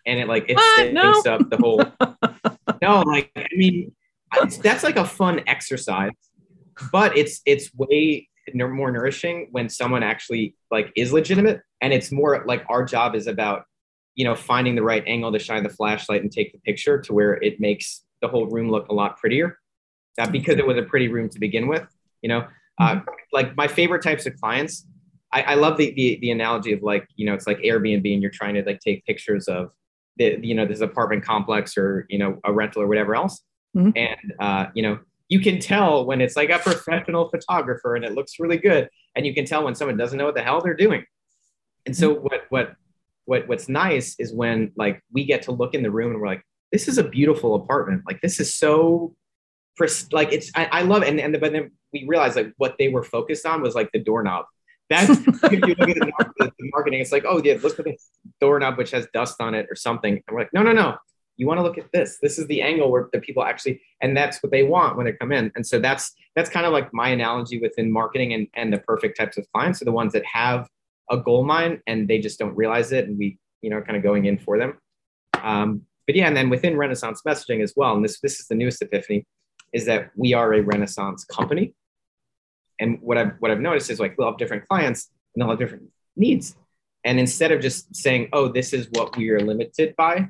and 0.08 0.20
it 0.20 0.28
like 0.28 0.46
it 0.48 0.58
stinks 0.58 0.94
no. 0.94 1.34
up 1.34 1.50
the 1.50 1.58
whole. 1.58 1.84
no, 2.82 3.02
like 3.02 3.30
I 3.36 3.46
mean, 3.52 3.94
that's 4.64 4.84
like 4.84 4.96
a 4.96 5.06
fun 5.06 5.42
exercise, 5.46 6.12
but 6.92 7.16
it's 7.16 7.42
it's 7.46 7.72
way 7.76 8.30
more 8.54 8.92
nourishing 8.92 9.50
when 9.52 9.68
someone 9.70 10.02
actually 10.02 10.56
like 10.72 10.92
is 10.96 11.12
legitimate, 11.12 11.62
and 11.82 11.94
it's 11.94 12.12
more 12.12 12.44
like 12.48 12.66
our 12.70 12.86
job 12.86 13.14
is 13.14 13.28
about 13.28 13.66
you 14.18 14.26
know 14.26 14.36
finding 14.36 14.76
the 14.76 14.84
right 14.84 15.04
angle 15.08 15.32
to 15.32 15.40
shine 15.40 15.64
the 15.64 15.70
flashlight 15.70 16.22
and 16.22 16.32
take 16.32 16.52
the 16.52 16.60
picture 16.60 17.00
to 17.00 17.14
where 17.14 17.36
it 17.36 17.62
makes 17.62 18.04
the 18.22 18.28
whole 18.28 18.48
room 18.48 18.70
look 18.70 18.90
a 18.90 18.94
lot 18.94 19.18
prettier. 19.18 19.58
That 20.18 20.32
because 20.34 20.58
it 20.58 20.68
was 20.68 20.78
a 20.78 20.82
pretty 20.82 21.08
room 21.08 21.30
to 21.30 21.40
begin 21.40 21.68
with, 21.68 21.88
you 22.22 22.30
know. 22.30 22.48
Uh, 22.80 22.96
mm-hmm. 22.96 23.10
like 23.34 23.58
my 23.58 23.68
favorite 23.68 24.04
types 24.04 24.28
of 24.28 24.36
clients 24.40 24.86
I, 25.34 25.42
I, 25.42 25.54
love 25.56 25.78
the, 25.78 25.94
the 25.94 26.20
the 26.22 26.32
analogy 26.32 26.74
of 26.74 26.84
like 26.84 27.08
you 27.16 27.26
know 27.26 27.34
it's 27.34 27.48
like 27.48 27.58
Airbnb 27.60 28.12
and 28.12 28.22
you're 28.22 28.32
trying 28.32 28.54
to 28.56 28.64
like 28.64 28.80
take 28.80 29.06
pictures 29.06 29.48
of 29.48 29.72
the, 30.18 30.40
you 30.42 30.56
know 30.56 30.66
this 30.66 30.82
apartment 30.82 31.24
complex 31.24 31.78
or 31.78 32.06
you 32.10 32.18
know 32.18 32.40
a 32.46 32.54
rental 32.54 32.82
or 32.82 32.88
whatever 32.88 33.16
else 33.16 33.42
mm-hmm. 33.76 33.92
and 33.96 34.34
uh, 34.40 34.68
you 34.74 34.84
know 34.84 35.00
you 35.30 35.40
can 35.40 35.60
tell 35.60 36.06
when 36.06 36.22
it's 36.22 36.36
like 36.36 36.50
a 36.50 36.60
professional 36.60 37.30
photographer 37.30 37.96
and 37.96 38.06
it 38.06 38.14
looks 38.14 38.40
really 38.40 38.58
good 38.58 38.90
and 39.16 39.26
you 39.26 39.34
can 39.34 39.46
tell 39.46 39.64
when 39.64 39.76
someone 39.76 39.98
doesn't 39.98 40.18
know 40.18 40.26
what 40.26 40.36
the 40.36 40.42
hell 40.42 40.62
they're 40.62 40.74
doing 40.74 41.04
and 41.86 41.96
so 41.96 42.16
mm-hmm. 42.16 42.24
what 42.24 42.46
what 42.50 42.76
what 43.28 43.48
what's 43.48 43.70
nice 43.70 44.16
is 44.20 44.34
when 44.34 44.72
like 44.76 45.02
we 45.14 45.26
get 45.26 45.44
to 45.44 45.52
look 45.52 45.74
in 45.74 45.84
the 45.84 45.92
room 45.92 46.12
and 46.12 46.20
we're 46.20 46.28
like 46.28 46.44
this 46.72 46.88
is 46.88 46.98
a 46.98 47.04
beautiful 47.04 47.56
apartment 47.56 48.02
like 48.08 48.20
this 48.22 48.40
is 48.40 48.54
so 48.54 49.14
like 50.12 50.34
it's 50.34 50.52
I, 50.56 50.66
I 50.72 50.82
love 50.82 51.04
it. 51.04 51.10
and 51.10 51.20
and 51.20 51.40
but 51.40 51.52
then 51.52 51.72
we 51.94 52.06
realized 52.08 52.36
like 52.36 52.54
what 52.58 52.76
they 52.80 52.90
were 52.90 53.04
focused 53.04 53.46
on 53.46 53.62
was 53.62 53.76
like 53.76 53.92
the 53.92 54.00
doorknob 54.00 54.46
that's 54.90 55.10
if 55.28 55.52
you 55.52 55.76
look 55.76 55.90
at 55.90 55.98
the 56.00 56.72
marketing, 56.74 57.02
it's 57.02 57.12
like, 57.12 57.26
oh 57.28 57.42
yeah, 57.44 57.58
look 57.62 57.78
at 57.80 57.86
this 57.86 58.10
doorknob 58.40 58.78
which 58.78 58.92
has 58.92 59.08
dust 59.14 59.36
on 59.40 59.54
it 59.54 59.68
or 59.70 59.76
something. 59.76 60.14
And 60.14 60.34
we're 60.34 60.42
like, 60.42 60.54
no, 60.54 60.64
no, 60.64 60.72
no. 60.72 60.98
You 61.36 61.46
want 61.46 61.60
to 61.60 61.64
look 61.64 61.78
at 61.78 61.92
this. 61.92 62.18
This 62.22 62.40
is 62.40 62.48
the 62.48 62.64
angle 62.64 62.90
where 62.90 63.10
the 63.14 63.20
people 63.20 63.44
actually, 63.44 63.82
and 64.02 64.18
that's 64.18 64.42
what 64.42 64.52
they 64.52 64.64
want 64.64 64.98
when 64.98 65.06
they 65.06 65.14
come 65.14 65.32
in. 65.32 65.52
And 65.56 65.66
so 65.66 65.78
that's 65.80 66.14
that's 66.36 66.50
kind 66.50 66.66
of 66.66 66.74
like 66.74 66.92
my 66.94 67.10
analogy 67.10 67.60
within 67.60 67.92
marketing 67.92 68.34
and, 68.34 68.48
and 68.56 68.74
the 68.74 68.80
perfect 68.80 69.18
types 69.18 69.38
of 69.38 69.46
clients 69.54 69.82
are 69.82 69.86
the 69.86 69.92
ones 69.92 70.14
that 70.14 70.26
have 70.26 70.68
a 71.10 71.18
gold 71.18 71.48
mine 71.48 71.82
and 71.88 72.08
they 72.08 72.20
just 72.20 72.40
don't 72.40 72.56
realize 72.56 72.92
it. 72.92 73.08
And 73.08 73.18
we, 73.18 73.38
you 73.62 73.70
know, 73.70 73.82
kind 73.82 73.98
of 73.98 74.04
going 74.04 74.26
in 74.26 74.38
for 74.38 74.58
them. 74.58 74.78
Um, 75.42 75.82
but 76.06 76.16
yeah, 76.16 76.28
and 76.28 76.36
then 76.36 76.50
within 76.50 76.78
Renaissance 76.78 77.22
messaging 77.28 77.62
as 77.62 77.74
well, 77.76 77.96
and 77.96 78.04
this 78.04 78.20
this 78.20 78.40
is 78.40 78.48
the 78.48 78.56
newest 78.56 78.82
epiphany, 78.82 79.26
is 79.74 79.86
that 79.86 80.12
we 80.16 80.34
are 80.34 80.54
a 80.54 80.62
Renaissance 80.62 81.26
company. 81.26 81.74
And 82.80 83.00
what 83.02 83.18
I've 83.18 83.34
what 83.40 83.52
I've 83.52 83.60
noticed 83.60 83.90
is 83.90 84.00
like 84.00 84.18
we'll 84.18 84.30
have 84.30 84.38
different 84.38 84.68
clients 84.68 85.10
and 85.34 85.42
they'll 85.42 85.50
have 85.50 85.60
different 85.60 85.90
needs. 86.16 86.56
And 87.04 87.20
instead 87.20 87.52
of 87.52 87.62
just 87.62 87.96
saying, 87.96 88.30
oh, 88.34 88.48
this 88.48 88.74
is 88.74 88.90
what 88.92 89.16
we 89.16 89.30
are 89.30 89.40
limited 89.40 89.96
by, 89.96 90.28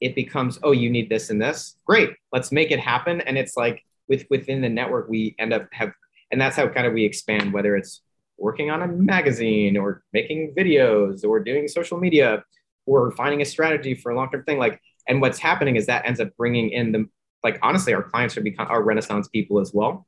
it 0.00 0.14
becomes, 0.14 0.58
oh, 0.62 0.72
you 0.72 0.88
need 0.88 1.10
this 1.10 1.30
and 1.30 1.40
this. 1.40 1.76
Great, 1.84 2.10
let's 2.32 2.52
make 2.52 2.70
it 2.70 2.80
happen. 2.80 3.20
And 3.22 3.36
it's 3.36 3.56
like 3.56 3.84
with 4.08 4.26
within 4.30 4.60
the 4.60 4.68
network, 4.68 5.08
we 5.08 5.34
end 5.38 5.52
up 5.52 5.66
have, 5.72 5.92
and 6.30 6.40
that's 6.40 6.56
how 6.56 6.68
kind 6.68 6.86
of 6.86 6.92
we 6.92 7.04
expand. 7.04 7.52
Whether 7.52 7.76
it's 7.76 8.02
working 8.38 8.70
on 8.70 8.82
a 8.82 8.88
magazine 8.88 9.76
or 9.76 10.02
making 10.12 10.54
videos 10.56 11.24
or 11.24 11.40
doing 11.40 11.68
social 11.68 11.98
media 11.98 12.44
or 12.86 13.10
finding 13.12 13.42
a 13.42 13.44
strategy 13.44 13.94
for 13.94 14.12
a 14.12 14.16
long 14.16 14.30
term 14.30 14.44
thing, 14.44 14.58
like, 14.58 14.80
and 15.08 15.20
what's 15.20 15.38
happening 15.38 15.76
is 15.76 15.86
that 15.86 16.04
ends 16.06 16.20
up 16.20 16.36
bringing 16.36 16.70
in 16.70 16.92
the 16.92 17.06
like 17.42 17.58
honestly, 17.62 17.94
our 17.94 18.02
clients 18.02 18.36
are 18.36 18.40
become 18.40 18.66
our 18.68 18.82
Renaissance 18.82 19.28
people 19.28 19.60
as 19.60 19.72
well. 19.72 20.06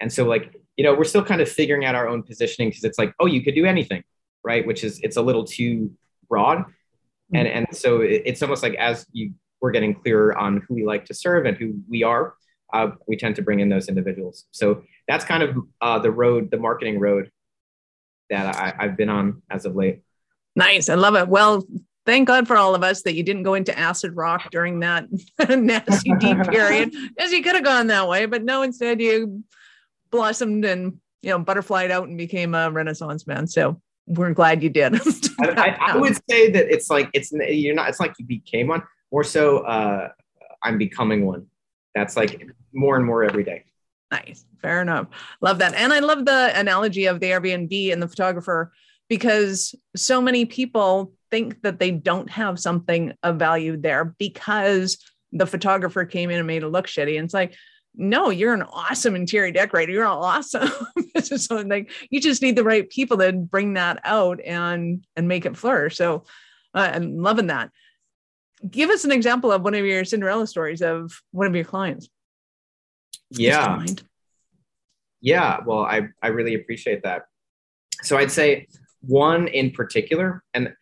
And 0.00 0.12
so 0.12 0.24
like 0.24 0.54
you 0.76 0.84
know 0.84 0.94
we're 0.94 1.04
still 1.04 1.24
kind 1.24 1.40
of 1.40 1.48
figuring 1.48 1.84
out 1.84 1.94
our 1.94 2.08
own 2.08 2.22
positioning 2.22 2.70
because 2.70 2.84
it's 2.84 2.98
like 2.98 3.14
oh 3.20 3.26
you 3.26 3.42
could 3.42 3.54
do 3.54 3.64
anything 3.64 4.02
right? 4.42 4.66
Which 4.66 4.84
is 4.84 5.00
it's 5.02 5.16
a 5.16 5.22
little 5.22 5.44
too 5.44 5.92
broad. 6.28 6.64
And 7.34 7.46
and 7.46 7.66
so 7.72 8.00
it's 8.00 8.42
almost 8.42 8.62
like 8.62 8.74
as 8.74 9.06
you 9.12 9.32
we're 9.60 9.70
getting 9.70 9.94
clearer 9.94 10.36
on 10.36 10.62
who 10.66 10.74
we 10.74 10.84
like 10.84 11.04
to 11.06 11.14
serve 11.14 11.44
and 11.44 11.56
who 11.56 11.74
we 11.88 12.02
are 12.02 12.34
uh, 12.72 12.92
we 13.08 13.16
tend 13.16 13.36
to 13.36 13.42
bring 13.42 13.60
in 13.60 13.68
those 13.68 13.88
individuals. 13.88 14.46
So 14.52 14.84
that's 15.08 15.24
kind 15.24 15.42
of 15.42 15.56
uh, 15.80 15.98
the 15.98 16.10
road 16.10 16.50
the 16.50 16.56
marketing 16.56 16.98
road 16.98 17.30
that 18.30 18.56
I, 18.56 18.74
i've 18.78 18.96
been 18.96 19.08
on 19.08 19.42
as 19.50 19.64
of 19.66 19.76
late. 19.76 20.00
Nice. 20.56 20.88
I 20.88 20.94
love 20.94 21.14
it. 21.16 21.28
Well 21.28 21.64
thank 22.06 22.26
god 22.26 22.46
for 22.46 22.56
all 22.56 22.74
of 22.74 22.82
us 22.82 23.02
that 23.02 23.14
you 23.14 23.22
didn't 23.22 23.42
go 23.42 23.54
into 23.54 23.78
acid 23.78 24.16
rock 24.16 24.50
during 24.50 24.80
that 24.80 25.06
nasty 25.50 26.12
deep 26.18 26.38
period 26.50 26.92
as 27.18 27.30
you 27.30 27.42
could 27.42 27.54
have 27.54 27.62
gone 27.62 27.88
that 27.88 28.08
way 28.08 28.24
but 28.24 28.42
no 28.42 28.62
instead 28.62 29.02
you 29.02 29.44
blossomed 30.10 30.64
and 30.64 30.98
you 31.22 31.30
know 31.30 31.38
butterflied 31.38 31.90
out 31.90 32.08
and 32.08 32.16
became 32.18 32.54
a 32.54 32.70
renaissance 32.70 33.26
man. 33.26 33.46
So 33.46 33.80
we're 34.06 34.32
glad 34.32 34.62
you 34.62 34.70
did. 34.70 34.94
I, 35.40 35.76
I, 35.80 35.96
would 35.96 36.16
say 36.28 36.50
that 36.50 36.72
it's 36.72 36.90
like 36.90 37.08
it's 37.12 37.32
you're 37.32 37.74
not 37.74 37.88
it's 37.88 38.00
like 38.00 38.14
you 38.18 38.24
became 38.24 38.68
one. 38.68 38.82
More 39.12 39.24
so 39.24 39.58
uh 39.58 40.08
i'm 40.62 40.78
becoming 40.78 41.26
one. 41.26 41.46
That's 41.94 42.16
like 42.16 42.46
more 42.72 42.96
and 42.96 43.04
more 43.04 43.24
every 43.24 43.44
day 43.44 43.64
nice 44.10 44.44
fair 44.60 44.82
enough 44.82 45.06
love 45.40 45.58
that 45.58 45.74
and 45.74 45.92
i 45.92 45.98
love 45.98 46.24
the 46.24 46.52
analogy 46.58 47.06
of 47.06 47.20
the 47.20 47.26
airbnb 47.26 47.92
and 47.92 48.02
the 48.02 48.08
photographer 48.08 48.72
because 49.08 49.74
so 49.96 50.20
many 50.20 50.44
people 50.44 51.12
think 51.30 51.60
that 51.62 51.78
they 51.78 51.90
don't 51.90 52.30
have 52.30 52.58
something 52.58 53.12
of 53.22 53.36
value 53.36 53.76
there 53.76 54.16
because 54.18 54.98
the 55.32 55.46
photographer 55.46 56.04
came 56.04 56.30
in 56.30 56.38
and 56.38 56.46
made 56.46 56.62
it 56.62 56.68
look 56.68 56.86
shitty 56.86 57.16
and 57.16 57.24
it's 57.24 57.34
like 57.34 57.54
no, 57.94 58.30
you're 58.30 58.54
an 58.54 58.62
awesome 58.62 59.16
interior 59.16 59.52
decorator. 59.52 59.92
You're 59.92 60.06
awesome. 60.06 60.70
so 61.22 61.56
like 61.56 61.90
you 62.10 62.20
just 62.20 62.42
need 62.42 62.56
the 62.56 62.64
right 62.64 62.88
people 62.88 63.18
to 63.18 63.32
bring 63.32 63.74
that 63.74 64.00
out 64.04 64.40
and 64.44 65.04
and 65.16 65.28
make 65.28 65.46
it 65.46 65.56
flourish. 65.56 65.96
So 65.96 66.24
uh, 66.74 66.90
I'm 66.94 67.18
loving 67.18 67.48
that. 67.48 67.70
Give 68.68 68.90
us 68.90 69.04
an 69.04 69.12
example 69.12 69.50
of 69.50 69.62
one 69.62 69.74
of 69.74 69.84
your 69.84 70.04
Cinderella 70.04 70.46
stories 70.46 70.82
of 70.82 71.12
one 71.32 71.46
of 71.46 71.54
your 71.54 71.64
clients. 71.64 72.08
Yeah. 73.30 73.84
Yeah. 75.20 75.58
Well, 75.64 75.80
I, 75.80 76.08
I 76.22 76.28
really 76.28 76.54
appreciate 76.54 77.02
that. 77.04 77.24
So 78.02 78.16
I'd 78.16 78.30
say 78.30 78.66
one 79.00 79.48
in 79.48 79.70
particular, 79.70 80.42
and 80.54 80.74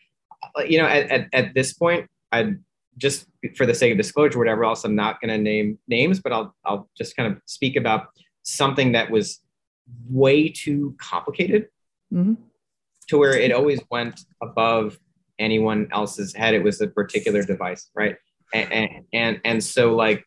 uh, 0.56 0.62
you 0.62 0.78
know, 0.78 0.86
at, 0.86 1.10
at, 1.10 1.28
at 1.32 1.54
this 1.54 1.72
point, 1.72 2.08
I'd 2.32 2.58
just 2.96 3.26
for 3.56 3.66
the 3.66 3.74
sake 3.74 3.92
of 3.92 3.98
disclosure, 3.98 4.38
whatever 4.38 4.64
else, 4.64 4.84
I'm 4.84 4.94
not 4.94 5.20
going 5.20 5.30
to 5.30 5.38
name 5.38 5.78
names, 5.88 6.20
but 6.20 6.32
I'll 6.32 6.54
I'll 6.64 6.88
just 6.96 7.16
kind 7.16 7.32
of 7.32 7.40
speak 7.46 7.76
about 7.76 8.08
something 8.42 8.92
that 8.92 9.10
was 9.10 9.40
way 10.08 10.48
too 10.48 10.94
complicated 10.98 11.68
mm-hmm. 12.12 12.34
to 13.08 13.18
where 13.18 13.36
it 13.36 13.52
always 13.52 13.80
went 13.90 14.20
above 14.42 14.98
anyone 15.38 15.88
else's 15.92 16.34
head. 16.34 16.54
It 16.54 16.62
was 16.62 16.80
a 16.80 16.88
particular 16.88 17.42
device, 17.42 17.90
right? 17.94 18.16
And 18.52 18.72
and 18.72 19.04
and, 19.12 19.40
and 19.44 19.64
so 19.64 19.94
like 19.94 20.24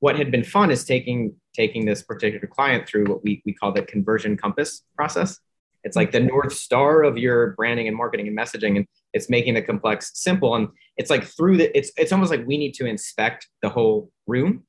what 0.00 0.16
had 0.16 0.30
been 0.30 0.44
fun 0.44 0.70
is 0.70 0.84
taking 0.84 1.34
taking 1.54 1.84
this 1.84 2.02
particular 2.02 2.46
client 2.46 2.88
through 2.88 3.04
what 3.04 3.22
we 3.22 3.42
we 3.46 3.52
call 3.52 3.72
the 3.72 3.82
conversion 3.82 4.36
compass 4.36 4.82
process. 4.96 5.38
It's 5.84 5.96
like 5.96 6.12
the 6.12 6.20
north 6.20 6.52
star 6.52 7.04
of 7.04 7.16
your 7.16 7.52
branding 7.52 7.88
and 7.88 7.96
marketing 7.96 8.28
and 8.28 8.36
messaging, 8.36 8.76
and 8.76 8.86
it's 9.14 9.30
making 9.30 9.54
the 9.54 9.62
complex 9.62 10.12
simple. 10.14 10.54
And 10.54 10.68
it's 10.96 11.08
like 11.10 11.24
through 11.24 11.58
the 11.58 11.76
it's 11.76 11.92
it's 11.96 12.12
almost 12.12 12.30
like 12.30 12.46
we 12.46 12.58
need 12.58 12.72
to 12.74 12.86
inspect 12.86 13.48
the 13.62 13.68
whole 13.68 14.10
room 14.26 14.64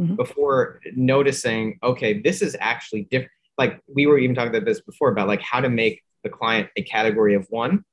mm-hmm. 0.00 0.16
before 0.16 0.80
noticing. 0.94 1.78
Okay, 1.82 2.20
this 2.20 2.42
is 2.42 2.56
actually 2.60 3.02
different. 3.10 3.32
Like 3.56 3.80
we 3.92 4.06
were 4.06 4.18
even 4.18 4.36
talking 4.36 4.54
about 4.54 4.64
this 4.64 4.80
before 4.80 5.10
about 5.10 5.28
like 5.28 5.42
how 5.42 5.60
to 5.60 5.68
make 5.68 6.02
the 6.24 6.30
client 6.30 6.68
a 6.76 6.82
category 6.82 7.34
of 7.34 7.46
one 7.48 7.84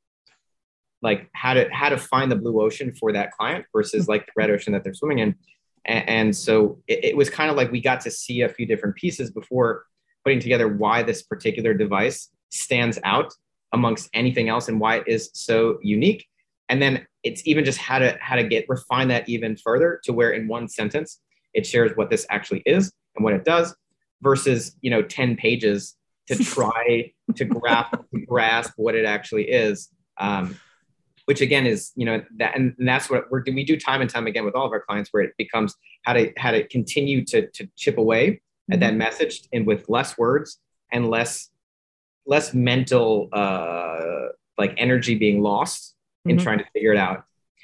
like 1.01 1.29
how 1.33 1.53
to 1.53 1.69
how 1.71 1.89
to 1.89 1.97
find 1.97 2.31
the 2.31 2.35
blue 2.35 2.59
ocean 2.61 2.93
for 2.95 3.11
that 3.11 3.31
client 3.31 3.65
versus 3.71 4.03
mm-hmm. 4.03 4.11
like 4.11 4.25
the 4.25 4.31
red 4.35 4.49
ocean 4.49 4.73
that 4.73 4.83
they're 4.83 4.93
swimming 4.93 5.19
in 5.19 5.35
and, 5.85 6.09
and 6.09 6.35
so 6.35 6.81
it, 6.87 7.05
it, 7.05 7.17
was 7.17 7.29
kind 7.29 7.49
of 7.49 7.55
like 7.55 7.71
we 7.71 7.81
got 7.81 8.01
to 8.01 8.11
see 8.11 8.41
a 8.41 8.49
few 8.49 8.65
different 8.65 8.95
pieces 8.95 9.31
before 9.31 9.85
putting 10.23 10.39
together 10.39 10.67
why 10.67 11.03
this 11.03 11.23
particular 11.23 11.73
device 11.73 12.29
stands 12.49 12.99
out 13.03 13.31
amongst 13.73 14.09
anything 14.13 14.49
else 14.49 14.67
and 14.67 14.79
why 14.79 14.97
it 14.97 15.03
is 15.07 15.29
so 15.33 15.77
unique. 15.81 16.25
And 16.69 16.81
then 16.81 17.05
it's 17.23 17.45
even 17.45 17.65
just 17.65 17.77
how 17.77 17.99
to 17.99 18.17
how 18.21 18.35
to 18.35 18.43
get 18.43 18.65
refine 18.67 19.07
that 19.09 19.27
even 19.29 19.55
further 19.55 19.99
to 20.03 20.13
where 20.13 20.31
in 20.31 20.47
one 20.47 20.67
sentence 20.67 21.19
it 21.53 21.65
shares 21.65 21.91
what 21.95 22.09
this 22.09 22.25
actually 22.29 22.63
is 22.65 22.91
and 23.15 23.23
what 23.23 23.33
it 23.33 23.45
does 23.45 23.75
versus 24.21 24.75
you 24.81 24.89
know 24.89 25.01
10 25.01 25.35
pages 25.35 25.95
to 26.27 26.35
try 26.43 27.11
to 27.35 27.45
grasp 27.45 27.95
grasp 28.27 28.73
what 28.77 28.95
it 28.95 29.05
actually 29.05 29.43
is 29.43 29.89
um, 30.17 30.57
which 31.25 31.41
again 31.41 31.65
is 31.65 31.91
you 31.95 32.05
know 32.05 32.23
that 32.37 32.55
and 32.55 32.75
that's 32.79 33.09
what 33.09 33.29
we're 33.31 33.43
we 33.47 33.63
do 33.63 33.77
time 33.77 34.01
and 34.01 34.09
time 34.09 34.27
again 34.27 34.45
with 34.45 34.55
all 34.55 34.65
of 34.65 34.71
our 34.71 34.81
clients 34.81 35.09
where 35.11 35.23
it 35.23 35.33
becomes 35.37 35.75
how 36.03 36.13
to 36.13 36.31
how 36.37 36.51
to 36.51 36.67
continue 36.67 37.25
to 37.25 37.47
to 37.51 37.67
chip 37.75 37.97
away 37.97 38.41
at 38.71 38.79
that 38.79 38.91
mm-hmm. 38.91 38.99
message 38.99 39.41
and 39.53 39.67
with 39.67 39.87
less 39.89 40.17
words 40.17 40.59
and 40.91 41.09
less 41.09 41.49
less 42.25 42.53
mental 42.53 43.29
uh, 43.31 44.27
like 44.57 44.73
energy 44.77 45.15
being 45.15 45.41
lost 45.41 45.95
in 46.25 46.35
mm-hmm. 46.35 46.43
trying 46.43 46.57
to 46.57 46.65
figure 46.73 46.91
it 46.91 46.97
out. 46.97 47.23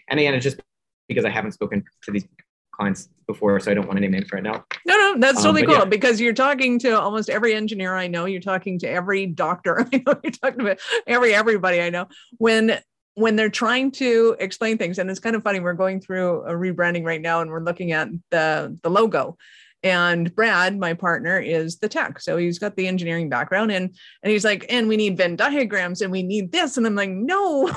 And 0.10 0.20
again, 0.20 0.34
it's 0.34 0.44
just 0.44 0.60
because 1.08 1.26
I 1.26 1.30
haven't 1.30 1.54
spoken 1.54 1.84
to 2.04 2.12
these 2.12 2.28
clients 2.72 3.10
before, 3.28 3.60
so 3.60 3.72
I 3.72 3.74
don't 3.74 3.88
want 3.88 3.98
to 3.98 4.02
name 4.02 4.12
names 4.12 4.32
right 4.32 4.44
now. 4.44 4.66
No, 4.86 4.96
no, 4.96 5.16
that's 5.18 5.40
um, 5.40 5.46
totally 5.46 5.66
cool 5.66 5.76
yeah. 5.76 5.86
because 5.86 6.22
you're 6.22 6.34
talking 6.34 6.78
to 6.80 7.00
almost 7.00 7.30
every 7.30 7.56
engineer 7.56 7.96
I 7.96 8.08
know. 8.08 8.26
You're 8.26 8.42
talking 8.42 8.78
to 8.80 8.90
every 8.90 9.26
doctor 9.26 9.88
I 9.94 10.04
know. 10.06 10.20
You're 10.24 10.32
talking 10.32 10.66
to 10.66 10.78
every 11.08 11.34
everybody 11.34 11.82
I 11.82 11.90
know. 11.90 12.08
When 12.38 12.80
when 13.16 13.36
they're 13.36 13.50
trying 13.50 13.92
to 13.92 14.36
explain 14.40 14.78
things, 14.78 15.00
and 15.00 15.10
it's 15.10 15.20
kind 15.20 15.36
of 15.36 15.44
funny. 15.44 15.60
We're 15.60 15.74
going 15.74 16.02
through 16.02 16.44
a 16.44 16.54
rebranding 16.54 17.06
right 17.06 17.22
now, 17.22 17.42
and 17.42 17.52
we're 17.52 17.64
looking 17.64 17.92
at 17.92 18.10
the 18.30 18.78
the 18.84 18.90
logo 18.90 19.38
and 19.84 20.34
Brad, 20.36 20.78
my 20.78 20.94
partner, 20.94 21.40
is 21.40 21.80
the 21.80 21.90
tech. 21.90 22.20
So 22.20 22.38
he's 22.38 22.60
got 22.60 22.76
the 22.76 22.88
engineering 22.88 23.30
background 23.30 23.72
and 23.72 23.96
and 24.24 24.32
he's 24.32 24.46
like, 24.46 24.66
and 24.70 24.88
we 24.88 24.98
need 24.98 25.18
Venn 25.18 25.36
diagrams 25.36 26.02
and 26.02 26.12
we 26.12 26.24
need 26.24 26.52
this. 26.52 26.78
And 26.78 26.86
I'm 26.86 26.96
like, 26.96 27.10
no, 27.10 27.72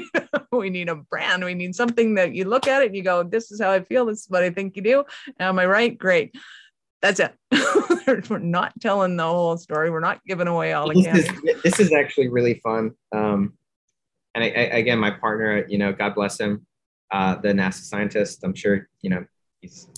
we 0.52 0.70
need 0.70 0.88
a 0.88 0.96
brand. 0.96 1.44
We 1.44 1.54
need 1.54 1.74
something 1.74 2.14
that 2.16 2.34
you 2.34 2.44
look 2.44 2.66
at 2.68 2.82
it 2.82 2.86
and 2.86 2.96
you 2.96 3.02
go, 3.02 3.22
this 3.22 3.50
is 3.50 3.60
how 3.60 3.70
I 3.70 3.80
feel. 3.80 4.04
This 4.04 4.20
is 4.20 4.26
what 4.30 4.42
I 4.42 4.50
think 4.50 4.76
you 4.76 4.82
do. 4.82 5.04
Am 5.40 5.58
I 5.58 5.66
right? 5.66 5.96
Great. 5.96 6.34
That's 7.00 7.20
it. 7.20 7.34
We're 8.28 8.38
not 8.38 8.72
telling 8.80 9.16
the 9.16 9.24
whole 9.24 9.56
story. 9.56 9.90
We're 9.90 10.00
not 10.00 10.20
giving 10.26 10.48
away 10.48 10.72
all 10.72 10.88
the 10.88 10.94
this 10.94 11.06
candy. 11.06 11.50
Is, 11.50 11.62
this 11.62 11.80
is 11.80 11.92
actually 11.92 12.28
really 12.28 12.54
fun. 12.54 12.92
Um, 13.12 13.54
and 14.36 14.44
I, 14.44 14.48
I, 14.48 14.78
again, 14.78 14.98
my 14.98 15.10
partner, 15.10 15.66
you 15.66 15.78
know, 15.78 15.92
God 15.92 16.14
bless 16.14 16.38
him, 16.38 16.66
uh, 17.10 17.36
the 17.36 17.48
NASA 17.48 17.80
scientist. 17.80 18.44
I'm 18.44 18.54
sure, 18.54 18.86
you 19.00 19.08
know, 19.08 19.24
he's 19.60 19.88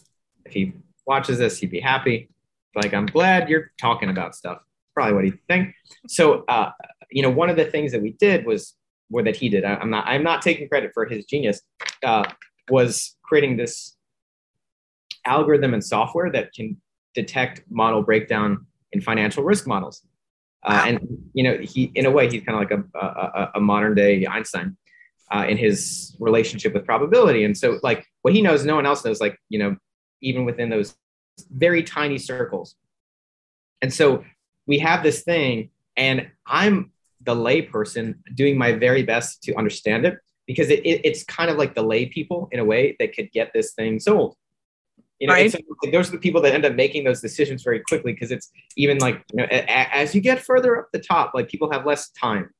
if 0.44 0.53
he 0.53 0.72
watches 1.07 1.38
this, 1.38 1.59
he'd 1.59 1.72
be 1.72 1.81
happy. 1.81 2.31
Like, 2.74 2.94
I'm 2.94 3.07
glad 3.07 3.48
you're 3.48 3.72
talking 3.81 4.11
about 4.11 4.37
stuff. 4.37 4.59
Probably 4.94 5.14
what 5.14 5.24
he'd 5.24 5.40
think. 5.48 5.74
So, 6.07 6.44
uh, 6.46 6.70
you 7.11 7.22
know, 7.22 7.31
one 7.31 7.51
of 7.51 7.57
the 7.57 7.64
things 7.64 7.90
that 7.90 8.01
we 8.01 8.12
did 8.12 8.46
was, 8.46 8.74
or 9.12 9.24
that 9.24 9.35
he 9.35 9.48
did, 9.48 9.64
I, 9.64 9.83
am 9.83 9.90
not, 9.90 10.07
I'm 10.07 10.22
not 10.22 10.40
taking 10.40 10.68
credit 10.68 10.92
for 10.94 11.05
his 11.05 11.24
genius, 11.24 11.61
uh, 12.05 12.24
was 12.70 13.16
creating 13.24 13.57
this 13.57 13.96
algorithm 15.27 15.74
and 15.74 15.85
software 15.85 16.31
that 16.31 16.53
can 16.53 16.81
detect 17.14 17.62
model 17.68 18.03
breakdown 18.03 18.66
in 18.92 19.01
financial 19.01 19.42
risk 19.42 19.66
models. 19.66 20.03
Uh, 20.64 20.84
and 20.86 20.98
you 21.34 21.42
know, 21.42 21.56
he 21.58 21.90
in 21.94 22.06
a 22.06 22.10
way 22.10 22.28
he's 22.28 22.42
kind 22.42 22.62
of 22.62 22.70
like 22.70 22.84
a, 22.94 22.98
a, 22.98 23.50
a 23.56 23.60
modern 23.60 23.94
day 23.94 24.26
Einstein 24.26 24.76
uh, 25.30 25.46
in 25.48 25.56
his 25.56 26.16
relationship 26.18 26.74
with 26.74 26.84
probability. 26.84 27.44
And 27.44 27.56
so, 27.56 27.78
like 27.82 28.06
what 28.22 28.34
he 28.34 28.42
knows, 28.42 28.64
no 28.64 28.74
one 28.74 28.86
else 28.86 29.04
knows. 29.04 29.20
Like 29.20 29.38
you 29.48 29.58
know, 29.58 29.76
even 30.20 30.44
within 30.44 30.68
those 30.68 30.96
very 31.50 31.82
tiny 31.82 32.18
circles. 32.18 32.74
And 33.82 33.92
so 33.94 34.24
we 34.66 34.78
have 34.80 35.02
this 35.02 35.22
thing, 35.22 35.70
and 35.96 36.28
I'm 36.46 36.92
the 37.22 37.34
layperson 37.34 38.14
doing 38.34 38.58
my 38.58 38.72
very 38.72 39.02
best 39.02 39.42
to 39.44 39.54
understand 39.54 40.06
it 40.06 40.18
because 40.46 40.70
it, 40.70 40.80
it, 40.84 41.02
it's 41.04 41.24
kind 41.24 41.50
of 41.50 41.56
like 41.56 41.74
the 41.74 41.82
lay 41.82 42.06
people 42.06 42.48
in 42.52 42.58
a 42.58 42.64
way 42.64 42.96
that 42.98 43.14
could 43.14 43.30
get 43.32 43.52
this 43.52 43.74
thing 43.74 44.00
sold. 44.00 44.34
You 45.20 45.26
know, 45.28 45.35
right. 45.35 45.52
those 45.92 46.09
are 46.09 46.12
the 46.12 46.18
people 46.18 46.40
that 46.42 46.54
end 46.54 46.64
up 46.64 46.74
making 46.74 47.04
those 47.04 47.20
decisions 47.20 47.62
very 47.62 47.81
quickly 47.81 48.12
because 48.12 48.31
it's 48.31 48.50
even 48.76 48.98
like 48.98 49.24
you 49.33 49.38
know, 49.38 49.46
a, 49.50 49.59
a, 49.62 49.94
as 49.96 50.14
you 50.14 50.20
get 50.20 50.40
further 50.40 50.78
up 50.78 50.88
the 50.92 51.00
top, 51.00 51.33
like 51.35 51.48
people 51.48 51.70
have 51.72 51.85
less 51.85 52.11
time 52.11 52.50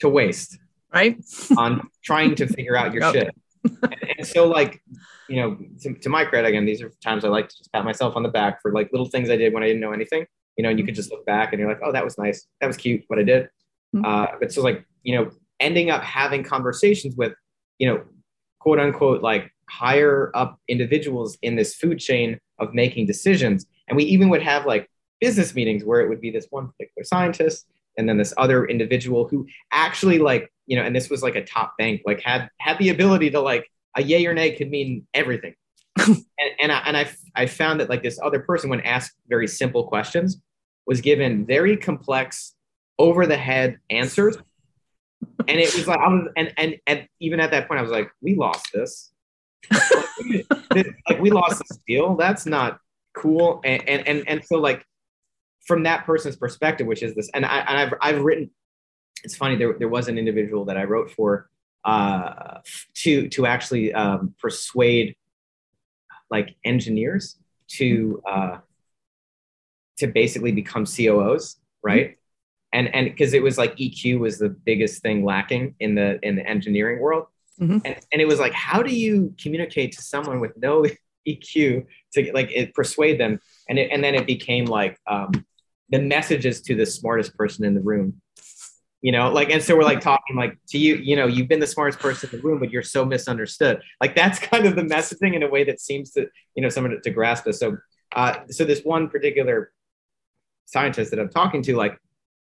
to 0.00 0.08
waste, 0.08 0.58
right, 0.94 1.16
on 1.56 1.88
trying 2.04 2.34
to 2.36 2.46
figure 2.46 2.76
out 2.76 2.92
your 2.92 3.10
shit. 3.12 3.34
and, 3.64 3.96
and 4.18 4.26
so 4.26 4.46
like 4.46 4.82
you 5.28 5.36
know 5.36 5.58
to, 5.82 5.94
to 5.94 6.08
my 6.08 6.24
credit 6.24 6.46
again 6.48 6.64
these 6.64 6.80
are 6.80 6.90
times 7.02 7.24
i 7.24 7.28
like 7.28 7.48
to 7.48 7.56
just 7.58 7.70
pat 7.72 7.84
myself 7.84 8.14
on 8.16 8.22
the 8.22 8.28
back 8.28 8.62
for 8.62 8.72
like 8.72 8.88
little 8.92 9.08
things 9.08 9.28
i 9.28 9.36
did 9.36 9.52
when 9.52 9.62
i 9.62 9.66
didn't 9.66 9.80
know 9.80 9.90
anything 9.92 10.24
you 10.56 10.62
know 10.62 10.70
and 10.70 10.78
you 10.78 10.84
could 10.86 10.94
just 10.94 11.10
look 11.10 11.26
back 11.26 11.52
and 11.52 11.58
you're 11.60 11.68
like 11.68 11.80
oh 11.82 11.90
that 11.92 12.04
was 12.04 12.16
nice 12.16 12.46
that 12.60 12.66
was 12.68 12.76
cute 12.76 13.02
what 13.08 13.18
i 13.18 13.22
did 13.22 13.48
Mhm. 13.94 14.04
uh, 14.06 14.36
but 14.40 14.52
so 14.52 14.62
like 14.62 14.84
you 15.02 15.16
know 15.16 15.30
ending 15.60 15.90
up 15.90 16.02
having 16.02 16.42
conversations 16.44 17.16
with 17.16 17.32
you 17.78 17.88
know 17.88 18.04
quote 18.60 18.78
unquote 18.78 19.20
like 19.22 19.50
higher 19.68 20.30
up 20.34 20.58
individuals 20.68 21.38
in 21.42 21.56
this 21.56 21.74
food 21.74 21.98
chain 21.98 22.38
of 22.58 22.74
making 22.74 23.06
decisions. 23.06 23.66
And 23.88 23.96
we 23.96 24.04
even 24.04 24.28
would 24.28 24.42
have 24.42 24.66
like 24.66 24.90
business 25.20 25.54
meetings 25.54 25.84
where 25.84 26.00
it 26.00 26.08
would 26.08 26.20
be 26.20 26.30
this 26.30 26.46
one 26.50 26.68
particular 26.68 27.04
scientist 27.04 27.66
and 27.96 28.08
then 28.08 28.16
this 28.16 28.32
other 28.36 28.66
individual 28.66 29.26
who 29.28 29.46
actually 29.72 30.18
like 30.18 30.52
you 30.66 30.76
know 30.76 30.84
and 30.84 30.94
this 30.94 31.10
was 31.10 31.22
like 31.22 31.34
a 31.34 31.44
top 31.44 31.74
bank 31.78 32.00
like 32.06 32.20
had 32.20 32.48
had 32.58 32.78
the 32.78 32.90
ability 32.90 33.30
to 33.30 33.40
like 33.40 33.68
a 33.96 34.02
yay 34.02 34.24
or 34.26 34.34
nay 34.34 34.52
could 34.52 34.70
mean 34.70 35.06
everything. 35.14 35.54
And, 36.40 36.52
and, 36.62 36.72
I, 36.72 36.78
and 36.86 36.96
I, 36.96 37.10
I 37.34 37.46
found 37.46 37.80
that 37.80 37.90
like 37.90 38.04
this 38.04 38.20
other 38.22 38.38
person 38.38 38.70
when 38.70 38.80
asked 38.82 39.12
very 39.28 39.48
simple 39.48 39.88
questions 39.88 40.40
was 40.86 41.00
given 41.00 41.44
very 41.44 41.76
complex 41.76 42.54
over 42.96 43.26
the 43.26 43.36
head 43.36 43.78
answers. 43.90 44.36
And 45.48 45.58
it 45.58 45.74
was 45.74 45.88
like 45.88 45.98
I 45.98 46.08
was 46.08 46.28
and, 46.36 46.52
and 46.56 46.76
and 46.86 47.08
even 47.18 47.40
at 47.40 47.50
that 47.50 47.66
point 47.66 47.80
I 47.80 47.82
was 47.82 47.90
like 47.90 48.10
we 48.20 48.36
lost 48.36 48.68
this 48.72 49.10
like 50.70 51.20
we 51.20 51.30
lost 51.30 51.60
this 51.60 51.78
deal 51.86 52.16
that's 52.16 52.46
not 52.46 52.78
cool. 53.14 53.60
And 53.64 53.86
and 53.88 54.06
and, 54.08 54.28
and 54.28 54.44
so 54.44 54.58
like 54.58 54.84
from 55.66 55.82
that 55.82 56.06
person's 56.06 56.36
perspective 56.36 56.86
which 56.86 57.02
is 57.02 57.14
this 57.14 57.28
and, 57.34 57.44
I, 57.44 57.58
and 57.58 57.78
I've, 57.78 57.94
I've 58.00 58.22
written 58.22 58.50
it's 59.24 59.36
funny 59.36 59.56
there, 59.56 59.74
there 59.78 59.88
was 59.88 60.08
an 60.08 60.18
individual 60.18 60.64
that 60.66 60.76
I 60.76 60.84
wrote 60.84 61.10
for 61.10 61.48
uh, 61.84 62.60
to 62.94 63.28
to 63.28 63.46
actually 63.46 63.92
um, 63.94 64.34
persuade 64.40 65.16
like 66.30 66.56
engineers 66.64 67.36
to 67.68 68.22
uh, 68.28 68.58
to 69.98 70.06
basically 70.06 70.52
become 70.52 70.84
COOs, 70.84 71.56
right? 71.82 72.16
And 72.72 72.94
and 72.94 73.06
because 73.06 73.34
it 73.34 73.42
was 73.42 73.58
like 73.58 73.76
EQ 73.76 74.20
was 74.20 74.38
the 74.38 74.50
biggest 74.50 75.02
thing 75.02 75.24
lacking 75.24 75.74
in 75.80 75.94
the 75.94 76.18
in 76.22 76.36
the 76.36 76.46
engineering 76.46 77.00
world, 77.00 77.26
Mhm. 77.60 77.82
and 77.84 77.96
and 78.12 78.22
it 78.22 78.28
was 78.28 78.38
like 78.38 78.52
how 78.52 78.82
do 78.82 78.94
you 78.94 79.34
communicate 79.40 79.92
to 79.92 80.02
someone 80.02 80.40
with 80.40 80.52
no 80.56 80.84
EQ 81.28 81.84
to 82.14 82.32
like 82.32 82.50
it, 82.52 82.72
persuade 82.74 83.18
them, 83.20 83.40
and 83.68 83.78
it, 83.78 83.90
and 83.90 84.02
then 84.02 84.14
it 84.14 84.26
became 84.26 84.64
like 84.64 84.98
um, 85.06 85.30
the 85.90 86.00
messages 86.00 86.62
to 86.62 86.74
the 86.74 86.86
smartest 86.86 87.36
person 87.36 87.64
in 87.64 87.74
the 87.74 87.80
room. 87.82 88.20
You 89.02 89.12
know 89.12 89.30
like 89.30 89.50
and 89.50 89.62
so 89.62 89.76
we're 89.76 89.84
like 89.84 90.00
talking 90.00 90.34
like 90.36 90.56
to 90.70 90.78
you 90.78 90.96
you 90.96 91.14
know 91.14 91.26
you've 91.26 91.46
been 91.48 91.60
the 91.60 91.66
smartest 91.68 92.00
person 92.00 92.30
in 92.32 92.38
the 92.38 92.42
room 92.42 92.58
but 92.58 92.70
you're 92.70 92.82
so 92.82 93.04
misunderstood. 93.04 93.80
Like 94.00 94.16
that's 94.16 94.38
kind 94.50 94.66
of 94.66 94.74
the 94.74 94.82
messaging 94.82 95.34
in 95.34 95.42
a 95.42 95.48
way 95.48 95.64
that 95.64 95.80
seems 95.80 96.10
to 96.12 96.26
you 96.54 96.62
know 96.62 96.68
someone 96.68 96.92
to, 96.92 97.00
to 97.00 97.10
grasp 97.10 97.44
this. 97.44 97.58
So 97.60 97.76
uh 98.16 98.40
so 98.50 98.64
this 98.64 98.82
one 98.82 99.08
particular 99.08 99.70
scientist 100.66 101.10
that 101.10 101.20
i'm 101.20 101.28
talking 101.28 101.62
to 101.62 101.76
like 101.76 101.98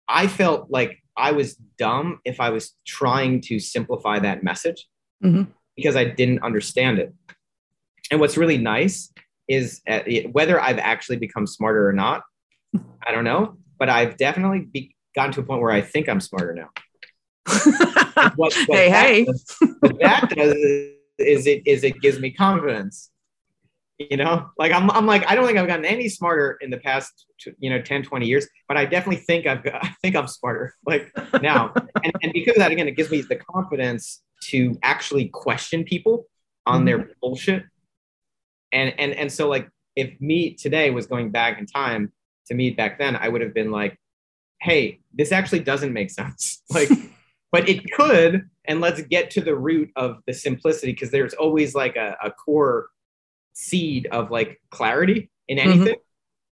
i 0.07 0.27
felt 0.27 0.69
like 0.69 1.01
i 1.17 1.31
was 1.31 1.55
dumb 1.77 2.19
if 2.25 2.39
i 2.39 2.49
was 2.49 2.75
trying 2.85 3.41
to 3.41 3.59
simplify 3.59 4.19
that 4.19 4.43
message 4.43 4.87
Mhm. 5.23 5.47
because 5.75 5.95
i 5.95 6.03
didn't 6.03 6.43
understand 6.43 6.99
it 6.99 7.13
and 8.11 8.19
what's 8.19 8.37
really 8.37 8.57
nice 8.57 9.11
is 9.47 9.81
uh, 9.89 10.01
it- 10.05 10.33
whether 10.33 10.59
i've 10.61 10.77
actually 10.79 11.17
become 11.17 11.47
smarter 11.47 11.87
or 11.87 11.93
not 11.93 12.23
i 13.07 13.11
don't 13.11 13.23
know 13.23 13.57
but 13.79 13.89
i've 13.89 14.17
definitely 14.17 14.61
be, 14.61 14.95
gotten 15.15 15.31
to 15.33 15.39
a 15.41 15.43
point 15.43 15.61
where 15.61 15.71
i 15.71 15.81
think 15.81 16.09
i'm 16.09 16.19
smarter 16.21 16.53
now 16.53 16.69
what, 18.35 18.53
what 18.67 18.77
hey, 18.79 18.89
that 18.89 19.05
hey. 19.07 19.25
does- 19.25 19.57
what 19.79 19.99
that 19.99 20.29
does 20.29 20.53
is, 20.53 20.91
is 21.17 21.47
it 21.47 21.61
is 21.65 21.83
it 21.83 21.99
gives 22.01 22.19
me 22.19 22.29
confidence 22.31 23.11
you 23.97 24.17
know 24.17 24.49
like 24.57 24.73
I'm, 24.73 24.91
I'm 24.91 25.05
like 25.05 25.25
i 25.29 25.35
don't 25.35 25.45
think 25.45 25.57
i've 25.57 25.67
gotten 25.67 25.85
any 25.85 26.09
smarter 26.09 26.57
in 26.59 26.69
the 26.69 26.77
past 26.77 27.25
you 27.59 27.69
know 27.69 27.81
10 27.81 28.03
20 28.03 28.25
years 28.25 28.45
but 28.67 28.75
i 28.75 28.83
definitely 28.83 29.23
think 29.23 29.45
i've 29.47 29.63
got, 29.63 29.75
i 29.85 29.93
think 30.01 30.15
i'm 30.17 30.27
smarter 30.27 30.73
like 30.85 31.11
now 31.41 31.71
and, 32.03 32.11
and 32.21 32.33
because 32.33 32.55
of 32.55 32.59
that 32.59 32.71
again 32.71 32.87
it 32.89 32.97
gives 32.97 33.09
me 33.09 33.21
the 33.21 33.37
confidence 33.37 34.21
to 34.49 34.77
actually 34.83 35.27
question 35.29 35.83
people 35.83 36.27
on 36.65 36.85
their 36.85 37.09
bullshit. 37.21 37.63
And 38.71 38.93
and 38.97 39.13
and 39.13 39.31
so 39.31 39.47
like 39.47 39.69
if 39.95 40.19
me 40.19 40.53
today 40.53 40.89
was 40.89 41.07
going 41.07 41.31
back 41.31 41.59
in 41.59 41.65
time 41.65 42.11
to 42.47 42.53
me 42.53 42.69
back 42.69 42.99
then 42.99 43.15
i 43.15 43.29
would 43.29 43.41
have 43.41 43.53
been 43.53 43.71
like 43.71 43.97
hey 44.61 44.99
this 45.13 45.31
actually 45.31 45.59
doesn't 45.59 45.93
make 45.93 46.09
sense. 46.09 46.61
Like 46.69 46.89
but 47.51 47.69
it 47.69 47.89
could 47.91 48.49
and 48.65 48.81
let's 48.81 49.01
get 49.03 49.31
to 49.31 49.41
the 49.41 49.55
root 49.55 49.89
of 49.95 50.17
the 50.25 50.33
simplicity 50.33 50.91
because 50.91 51.11
there's 51.11 51.33
always 51.33 51.75
like 51.75 51.95
a, 51.95 52.17
a 52.21 52.31
core 52.31 52.87
seed 53.53 54.07
of 54.11 54.31
like 54.31 54.59
clarity 54.71 55.29
in 55.47 55.59
anything. 55.59 55.95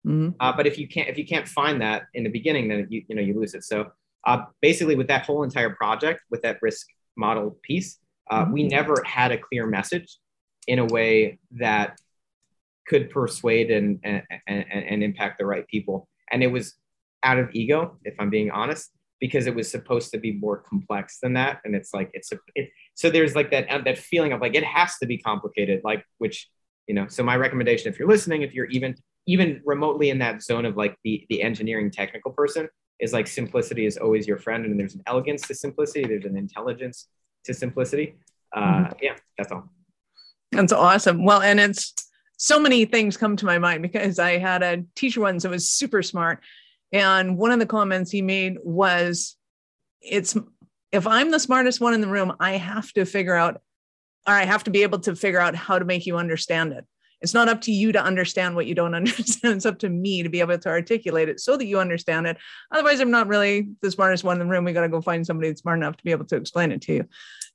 Mhm. 0.05 0.35
uh, 0.39 0.53
but 0.55 0.67
if 0.67 0.77
you 0.77 0.87
can't 0.87 1.09
if 1.09 1.17
you 1.17 1.25
can't 1.25 1.47
find 1.47 1.81
that 1.81 2.03
in 2.13 2.23
the 2.23 2.29
beginning 2.29 2.67
then 2.67 2.87
you 2.89 3.03
you 3.07 3.15
know 3.15 3.21
you 3.21 3.33
lose 3.39 3.53
it. 3.53 3.63
So 3.63 3.91
uh, 4.25 4.45
basically 4.61 4.95
with 4.95 5.07
that 5.07 5.25
whole 5.25 5.43
entire 5.43 5.71
project 5.71 6.21
with 6.29 6.41
that 6.43 6.61
risk 6.61 6.87
model 7.15 7.57
piece 7.63 7.99
uh, 8.29 8.45
we 8.51 8.63
never 8.63 9.03
had 9.05 9.31
a 9.31 9.37
clear 9.37 9.67
message 9.67 10.17
in 10.67 10.79
a 10.79 10.85
way 10.85 11.39
that 11.51 11.99
could 12.87 13.09
persuade 13.09 13.71
and, 13.71 13.99
and 14.03 14.23
and 14.47 14.65
and 14.71 15.03
impact 15.03 15.37
the 15.39 15.45
right 15.45 15.67
people. 15.67 16.07
And 16.31 16.43
it 16.43 16.47
was 16.47 16.75
out 17.23 17.39
of 17.39 17.49
ego 17.53 17.97
if 18.03 18.13
i'm 18.19 18.29
being 18.29 18.51
honest 18.51 18.91
because 19.21 19.47
it 19.47 19.55
was 19.55 19.71
supposed 19.71 20.11
to 20.11 20.17
be 20.17 20.33
more 20.33 20.57
complex 20.57 21.19
than 21.21 21.31
that. 21.31 21.61
And 21.63 21.73
it's 21.73 21.93
like 21.93 22.09
it's 22.13 22.33
a 22.33 22.39
it, 22.55 22.69
so 22.95 23.09
there's 23.09 23.35
like 23.35 23.51
that 23.51 23.67
that 23.85 23.97
feeling 23.97 24.33
of 24.33 24.41
like 24.41 24.55
it 24.55 24.65
has 24.65 24.97
to 24.97 25.05
be 25.05 25.17
complicated 25.17 25.81
like 25.83 26.03
which 26.17 26.49
you 26.87 26.95
know 26.95 27.07
so 27.07 27.23
my 27.23 27.37
recommendation 27.37 27.91
if 27.91 27.97
you're 27.97 28.09
listening 28.09 28.41
if 28.41 28.53
you're 28.53 28.65
even 28.65 28.95
even 29.25 29.61
remotely 29.65 30.09
in 30.09 30.19
that 30.19 30.43
zone 30.43 30.65
of 30.65 30.75
like 30.75 30.97
the 31.05 31.25
the 31.29 31.41
engineering 31.41 31.89
technical 31.89 32.31
person 32.31 32.67
is 33.03 33.13
like 33.17 33.27
simplicity 33.27 33.85
is 33.85 33.97
always 33.97 34.23
your 34.27 34.39
friend 34.45 34.65
and 34.65 34.79
there's 34.79 34.95
an 34.95 35.03
elegance 35.13 35.41
to 35.47 35.53
simplicity 35.53 36.03
there's 36.07 36.25
an 36.31 36.37
intelligence 36.45 36.97
to 37.45 37.53
simplicity 37.53 38.07
uh 38.55 38.89
yeah 39.01 39.15
that's 39.37 39.51
all 39.51 39.63
That's 40.53 40.73
awesome. 40.73 41.25
Well, 41.25 41.41
and 41.41 41.59
it's 41.59 41.93
so 42.37 42.59
many 42.59 42.85
things 42.85 43.17
come 43.17 43.35
to 43.37 43.45
my 43.45 43.57
mind 43.57 43.81
because 43.81 44.19
I 44.19 44.37
had 44.37 44.63
a 44.63 44.83
teacher 44.95 45.21
once 45.21 45.43
that 45.43 45.49
was 45.49 45.69
super 45.69 46.01
smart. 46.03 46.43
And 46.91 47.37
one 47.37 47.51
of 47.51 47.59
the 47.59 47.65
comments 47.65 48.11
he 48.11 48.21
made 48.21 48.57
was, 48.63 49.35
it's 50.01 50.37
if 50.91 51.07
I'm 51.07 51.31
the 51.31 51.39
smartest 51.39 51.81
one 51.81 51.93
in 51.95 52.01
the 52.01 52.07
room, 52.07 52.33
I 52.39 52.57
have 52.57 52.91
to 52.93 53.05
figure 53.05 53.35
out, 53.35 53.61
or 54.27 54.33
I 54.33 54.45
have 54.45 54.63
to 54.65 54.71
be 54.71 54.83
able 54.83 54.99
to 54.99 55.15
figure 55.15 55.39
out 55.39 55.55
how 55.55 55.79
to 55.79 55.85
make 55.85 56.05
you 56.05 56.17
understand 56.17 56.73
it. 56.73 56.85
It's 57.23 57.33
not 57.33 57.47
up 57.49 57.61
to 57.61 57.71
you 57.71 57.91
to 57.93 58.03
understand 58.03 58.55
what 58.55 58.67
you 58.67 58.75
don't 58.75 58.93
understand. 59.01 59.55
It's 59.55 59.65
up 59.65 59.79
to 59.79 59.89
me 59.89 60.21
to 60.21 60.29
be 60.29 60.41
able 60.41 60.57
to 60.59 60.69
articulate 60.69 61.29
it 61.29 61.39
so 61.39 61.57
that 61.57 61.65
you 61.65 61.79
understand 61.79 62.27
it. 62.27 62.37
Otherwise, 62.71 62.99
I'm 62.99 63.09
not 63.11 63.27
really 63.27 63.69
the 63.81 63.89
smartest 63.89 64.23
one 64.23 64.39
in 64.39 64.47
the 64.47 64.51
room. 64.51 64.65
We 64.65 64.73
got 64.73 64.81
to 64.81 64.89
go 64.89 65.01
find 65.01 65.25
somebody 65.25 65.47
that's 65.49 65.61
smart 65.61 65.79
enough 65.79 65.97
to 65.97 66.03
be 66.03 66.11
able 66.11 66.25
to 66.25 66.35
explain 66.35 66.71
it 66.71 66.81
to 66.81 66.93
you. 66.93 67.05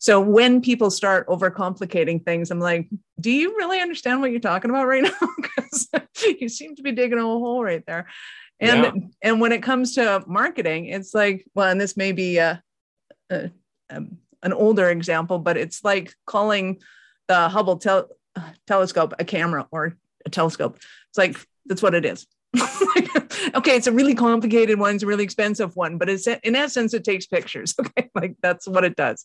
So 0.00 0.20
when 0.20 0.62
people 0.62 0.90
start 0.90 1.26
overcomplicating 1.28 2.24
things, 2.24 2.50
I'm 2.50 2.60
like, 2.60 2.88
do 3.20 3.30
you 3.30 3.56
really 3.56 3.80
understand 3.80 4.20
what 4.20 4.30
you're 4.30 4.40
talking 4.40 4.70
about 4.70 4.86
right 4.86 5.02
now? 5.20 5.28
Because 5.36 5.88
you 6.40 6.48
seem 6.48 6.74
to 6.76 6.82
be 6.82 6.92
digging 6.92 7.18
a 7.18 7.22
hole 7.22 7.62
right 7.62 7.84
there. 7.86 8.08
And 8.60 8.84
Yeah. 8.84 8.92
and 9.22 9.40
when 9.40 9.52
it 9.52 9.62
comes 9.62 9.94
to 9.96 10.24
marketing, 10.26 10.86
it's 10.86 11.14
like, 11.14 11.44
well, 11.54 11.68
and 11.70 11.80
this 11.80 11.96
may 11.96 12.12
be 12.12 12.38
a, 12.38 12.62
a, 13.30 13.50
um, 13.90 14.18
an 14.42 14.52
older 14.52 14.88
example, 14.88 15.38
but 15.38 15.56
it's 15.56 15.84
like 15.84 16.14
calling 16.26 16.78
the 17.28 17.48
Hubble 17.48 17.76
tel- 17.76 18.08
telescope 18.66 19.14
a 19.18 19.24
camera 19.24 19.66
or 19.70 19.96
a 20.24 20.30
telescope. 20.30 20.76
It's 21.10 21.18
like 21.18 21.36
that's 21.66 21.82
what 21.82 21.94
it 21.94 22.04
is. 22.04 22.26
okay, 23.54 23.76
it's 23.76 23.86
a 23.86 23.92
really 23.92 24.14
complicated 24.14 24.78
one, 24.78 24.94
it's 24.94 25.04
a 25.04 25.06
really 25.06 25.24
expensive 25.24 25.76
one, 25.76 25.98
but 25.98 26.08
it's 26.08 26.26
in 26.26 26.56
essence, 26.56 26.94
it 26.94 27.04
takes 27.04 27.26
pictures. 27.26 27.74
Okay, 27.80 28.10
like 28.14 28.36
that's 28.42 28.66
what 28.66 28.84
it 28.84 28.96
does. 28.96 29.24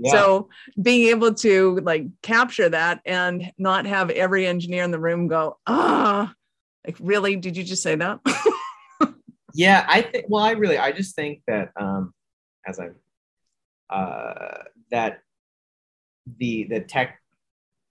Yeah. 0.00 0.12
So 0.12 0.48
being 0.80 1.08
able 1.08 1.34
to 1.34 1.78
like 1.82 2.06
capture 2.22 2.68
that 2.68 3.00
and 3.04 3.52
not 3.58 3.86
have 3.86 4.10
every 4.10 4.46
engineer 4.46 4.82
in 4.82 4.90
the 4.90 4.98
room 4.98 5.28
go, 5.28 5.58
ah, 5.66 6.32
like 6.86 6.96
really, 7.00 7.36
did 7.36 7.56
you 7.56 7.64
just 7.64 7.82
say 7.82 7.94
that? 7.96 8.20
Yeah, 9.54 9.86
I 9.88 10.02
think. 10.02 10.26
Well, 10.28 10.42
I 10.42 10.52
really, 10.52 10.78
I 10.78 10.90
just 10.90 11.14
think 11.14 11.42
that 11.46 11.70
um, 11.76 12.12
as 12.66 12.80
I, 12.80 12.88
uh, 13.94 14.64
that 14.90 15.20
the 16.38 16.64
the 16.64 16.80
tech 16.80 17.20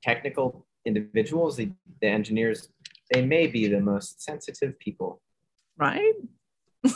technical 0.03 0.65
individuals, 0.85 1.57
the, 1.57 1.71
the 2.01 2.07
engineers, 2.07 2.69
they 3.11 3.25
may 3.25 3.47
be 3.47 3.67
the 3.67 3.79
most 3.79 4.21
sensitive 4.21 4.77
people. 4.79 5.21
right? 5.77 6.13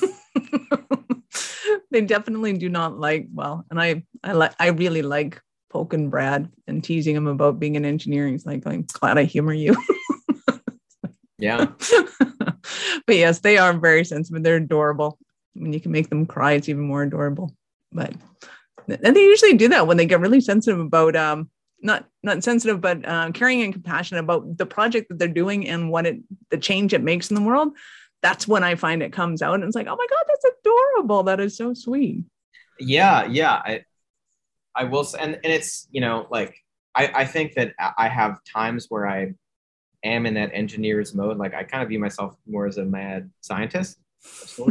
they 1.91 2.01
definitely 2.01 2.53
do 2.53 2.69
not 2.69 2.99
like 2.99 3.27
well, 3.33 3.65
and 3.71 3.81
I 3.81 4.03
I 4.23 4.33
like 4.33 4.53
I 4.59 4.67
really 4.67 5.01
like 5.01 5.41
poking 5.69 6.09
Brad 6.09 6.49
and 6.67 6.83
teasing 6.83 7.15
him 7.15 7.27
about 7.27 7.59
being 7.59 7.77
an 7.77 7.85
engineer. 7.85 8.27
He's 8.27 8.45
like, 8.45 8.67
I'm 8.67 8.85
glad 8.91 9.17
I 9.17 9.23
humor 9.23 9.53
you. 9.53 9.75
Yeah, 11.39 11.67
but 13.05 13.15
yes, 13.15 13.39
they 13.39 13.57
are 13.57 13.73
very 13.73 14.03
sensitive. 14.03 14.41
They're 14.41 14.55
adorable. 14.55 15.19
When 15.53 15.71
you 15.71 15.79
can 15.79 15.91
make 15.91 16.09
them 16.09 16.25
cry, 16.25 16.53
it's 16.53 16.67
even 16.67 16.81
more 16.81 17.03
adorable. 17.03 17.55
But 17.91 18.13
and 18.87 19.15
they 19.15 19.23
usually 19.23 19.53
do 19.53 19.67
that 19.67 19.85
when 19.85 19.97
they 19.97 20.07
get 20.07 20.19
really 20.19 20.41
sensitive 20.41 20.79
about 20.79 21.15
um 21.15 21.51
not 21.81 22.05
not 22.23 22.43
sensitive, 22.43 22.81
but 22.81 23.07
uh, 23.07 23.31
caring 23.31 23.61
and 23.61 23.73
compassionate 23.73 24.23
about 24.23 24.57
the 24.57 24.65
project 24.65 25.09
that 25.09 25.19
they're 25.19 25.27
doing 25.27 25.67
and 25.67 25.91
what 25.91 26.05
it 26.05 26.17
the 26.49 26.57
change 26.57 26.93
it 26.93 27.03
makes 27.03 27.29
in 27.29 27.35
the 27.35 27.41
world, 27.41 27.69
that's 28.21 28.47
when 28.47 28.63
I 28.63 28.75
find 28.75 29.03
it 29.03 29.13
comes 29.13 29.41
out 29.41 29.55
and 29.55 29.63
it's 29.63 29.75
like, 29.75 29.87
oh 29.87 29.95
my 29.95 30.07
god, 30.09 30.23
that's 30.27 30.55
adorable. 30.59 31.23
That 31.23 31.39
is 31.39 31.55
so 31.55 31.73
sweet. 31.73 32.25
Yeah, 32.79 33.25
yeah. 33.25 33.53
I 33.53 33.81
I 34.75 34.83
will 34.85 35.03
say, 35.03 35.19
and, 35.19 35.35
and 35.35 35.53
it's 35.53 35.87
you 35.91 36.01
know 36.01 36.27
like 36.29 36.55
I 36.95 37.11
I 37.13 37.25
think 37.25 37.53
that 37.53 37.73
I 37.97 38.07
have 38.07 38.39
times 38.43 38.87
where 38.89 39.07
I 39.07 39.33
am 40.03 40.25
in 40.25 40.33
that 40.35 40.51
engineer's 40.53 41.13
mode. 41.13 41.37
Like 41.37 41.53
I 41.53 41.63
kind 41.63 41.83
of 41.83 41.89
view 41.89 41.99
myself 41.99 42.35
more 42.47 42.65
as 42.65 42.77
a 42.77 42.85
mad 42.85 43.29
scientist. 43.41 43.97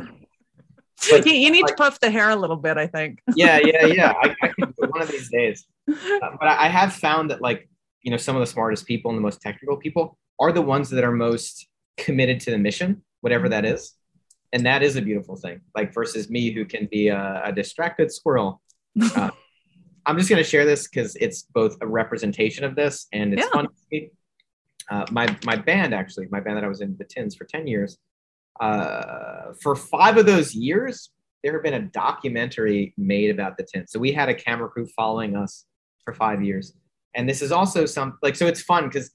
But, 1.10 1.26
you, 1.26 1.32
you, 1.32 1.50
need 1.50 1.62
like, 1.62 1.76
to 1.76 1.82
puff 1.82 2.00
the 2.00 2.10
hair 2.10 2.30
a 2.30 2.36
little 2.36 2.56
bit, 2.56 2.78
I 2.78 2.86
think. 2.86 3.20
yeah, 3.34 3.60
yeah, 3.62 3.84
yeah. 3.84 4.14
I, 4.22 4.34
I 4.42 4.48
can 4.48 4.72
one 4.78 5.02
of 5.02 5.08
these 5.08 5.28
days. 5.28 5.66
Uh, 5.88 6.30
but 6.40 6.48
I 6.48 6.68
have 6.68 6.92
found 6.92 7.30
that 7.30 7.40
like 7.40 7.68
you 8.02 8.10
know 8.10 8.16
some 8.16 8.36
of 8.36 8.40
the 8.40 8.46
smartest 8.46 8.86
people 8.86 9.10
and 9.10 9.18
the 9.18 9.22
most 9.22 9.40
technical 9.40 9.76
people 9.76 10.18
are 10.40 10.52
the 10.52 10.62
ones 10.62 10.90
that 10.90 11.04
are 11.04 11.12
most 11.12 11.68
committed 11.96 12.40
to 12.40 12.50
the 12.50 12.58
mission, 12.58 13.02
whatever 13.20 13.48
that 13.48 13.64
is, 13.64 13.94
and 14.52 14.66
that 14.66 14.82
is 14.82 14.96
a 14.96 15.02
beautiful 15.02 15.36
thing. 15.36 15.60
Like 15.74 15.94
versus 15.94 16.28
me, 16.30 16.50
who 16.50 16.64
can 16.64 16.88
be 16.90 17.08
a, 17.08 17.42
a 17.44 17.52
distracted 17.52 18.12
squirrel. 18.12 18.62
Uh, 19.14 19.30
I'm 20.06 20.16
just 20.16 20.30
going 20.30 20.42
to 20.42 20.48
share 20.48 20.64
this 20.64 20.88
because 20.88 21.16
it's 21.16 21.42
both 21.42 21.76
a 21.80 21.86
representation 21.86 22.64
of 22.64 22.76
this 22.76 23.08
and 23.12 23.34
it's 23.34 23.42
yeah. 23.42 23.50
fun. 23.50 23.68
Uh, 24.88 25.04
my 25.10 25.36
my 25.44 25.56
band 25.56 25.92
actually, 25.92 26.28
my 26.30 26.38
band 26.38 26.56
that 26.56 26.64
I 26.64 26.68
was 26.68 26.80
in, 26.80 26.96
the 26.96 27.04
Tins, 27.04 27.34
for 27.34 27.44
ten 27.44 27.66
years. 27.66 27.98
Uh, 28.60 29.52
for 29.60 29.74
five 29.74 30.16
of 30.16 30.24
those 30.24 30.54
years, 30.54 31.10
there 31.42 31.52
had 31.52 31.62
been 31.62 31.74
a 31.74 31.82
documentary 31.82 32.94
made 32.96 33.30
about 33.30 33.56
the 33.56 33.64
Tins. 33.64 33.90
So 33.90 33.98
we 33.98 34.12
had 34.12 34.28
a 34.28 34.34
camera 34.34 34.68
crew 34.68 34.86
following 34.96 35.36
us 35.36 35.64
for 36.06 36.14
five 36.14 36.42
years. 36.42 36.72
And 37.14 37.28
this 37.28 37.42
is 37.42 37.52
also 37.52 37.84
some 37.84 38.18
like 38.22 38.36
so 38.36 38.46
it's 38.46 38.62
fun 38.62 38.84
because 38.84 39.10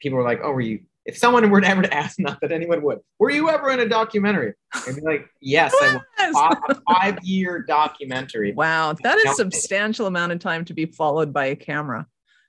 people 0.00 0.18
were 0.18 0.24
like, 0.24 0.40
"Oh, 0.42 0.50
were 0.50 0.60
you?" 0.60 0.80
If 1.06 1.16
someone 1.16 1.48
were 1.50 1.64
ever 1.64 1.82
to 1.82 1.94
ask, 1.94 2.18
not 2.18 2.40
that 2.40 2.50
anyone 2.50 2.82
would, 2.82 2.98
were 3.20 3.30
you 3.30 3.48
ever 3.48 3.70
in 3.70 3.80
a 3.80 3.88
documentary? 3.88 4.54
And 4.86 4.96
be 4.96 5.02
like, 5.02 5.28
"Yes, 5.40 5.72
yes. 5.80 6.00
I 6.18 6.26
was 6.34 6.58
a 6.68 6.92
five-year 6.92 7.64
documentary." 7.68 8.52
Wow, 8.56 8.94
that 9.02 9.18
is 9.18 9.32
a 9.32 9.34
substantial 9.34 10.06
amount 10.06 10.32
of 10.32 10.40
time 10.40 10.64
to 10.64 10.74
be 10.74 10.86
followed 10.86 11.32
by 11.32 11.46
a 11.46 11.56
camera. 11.56 12.06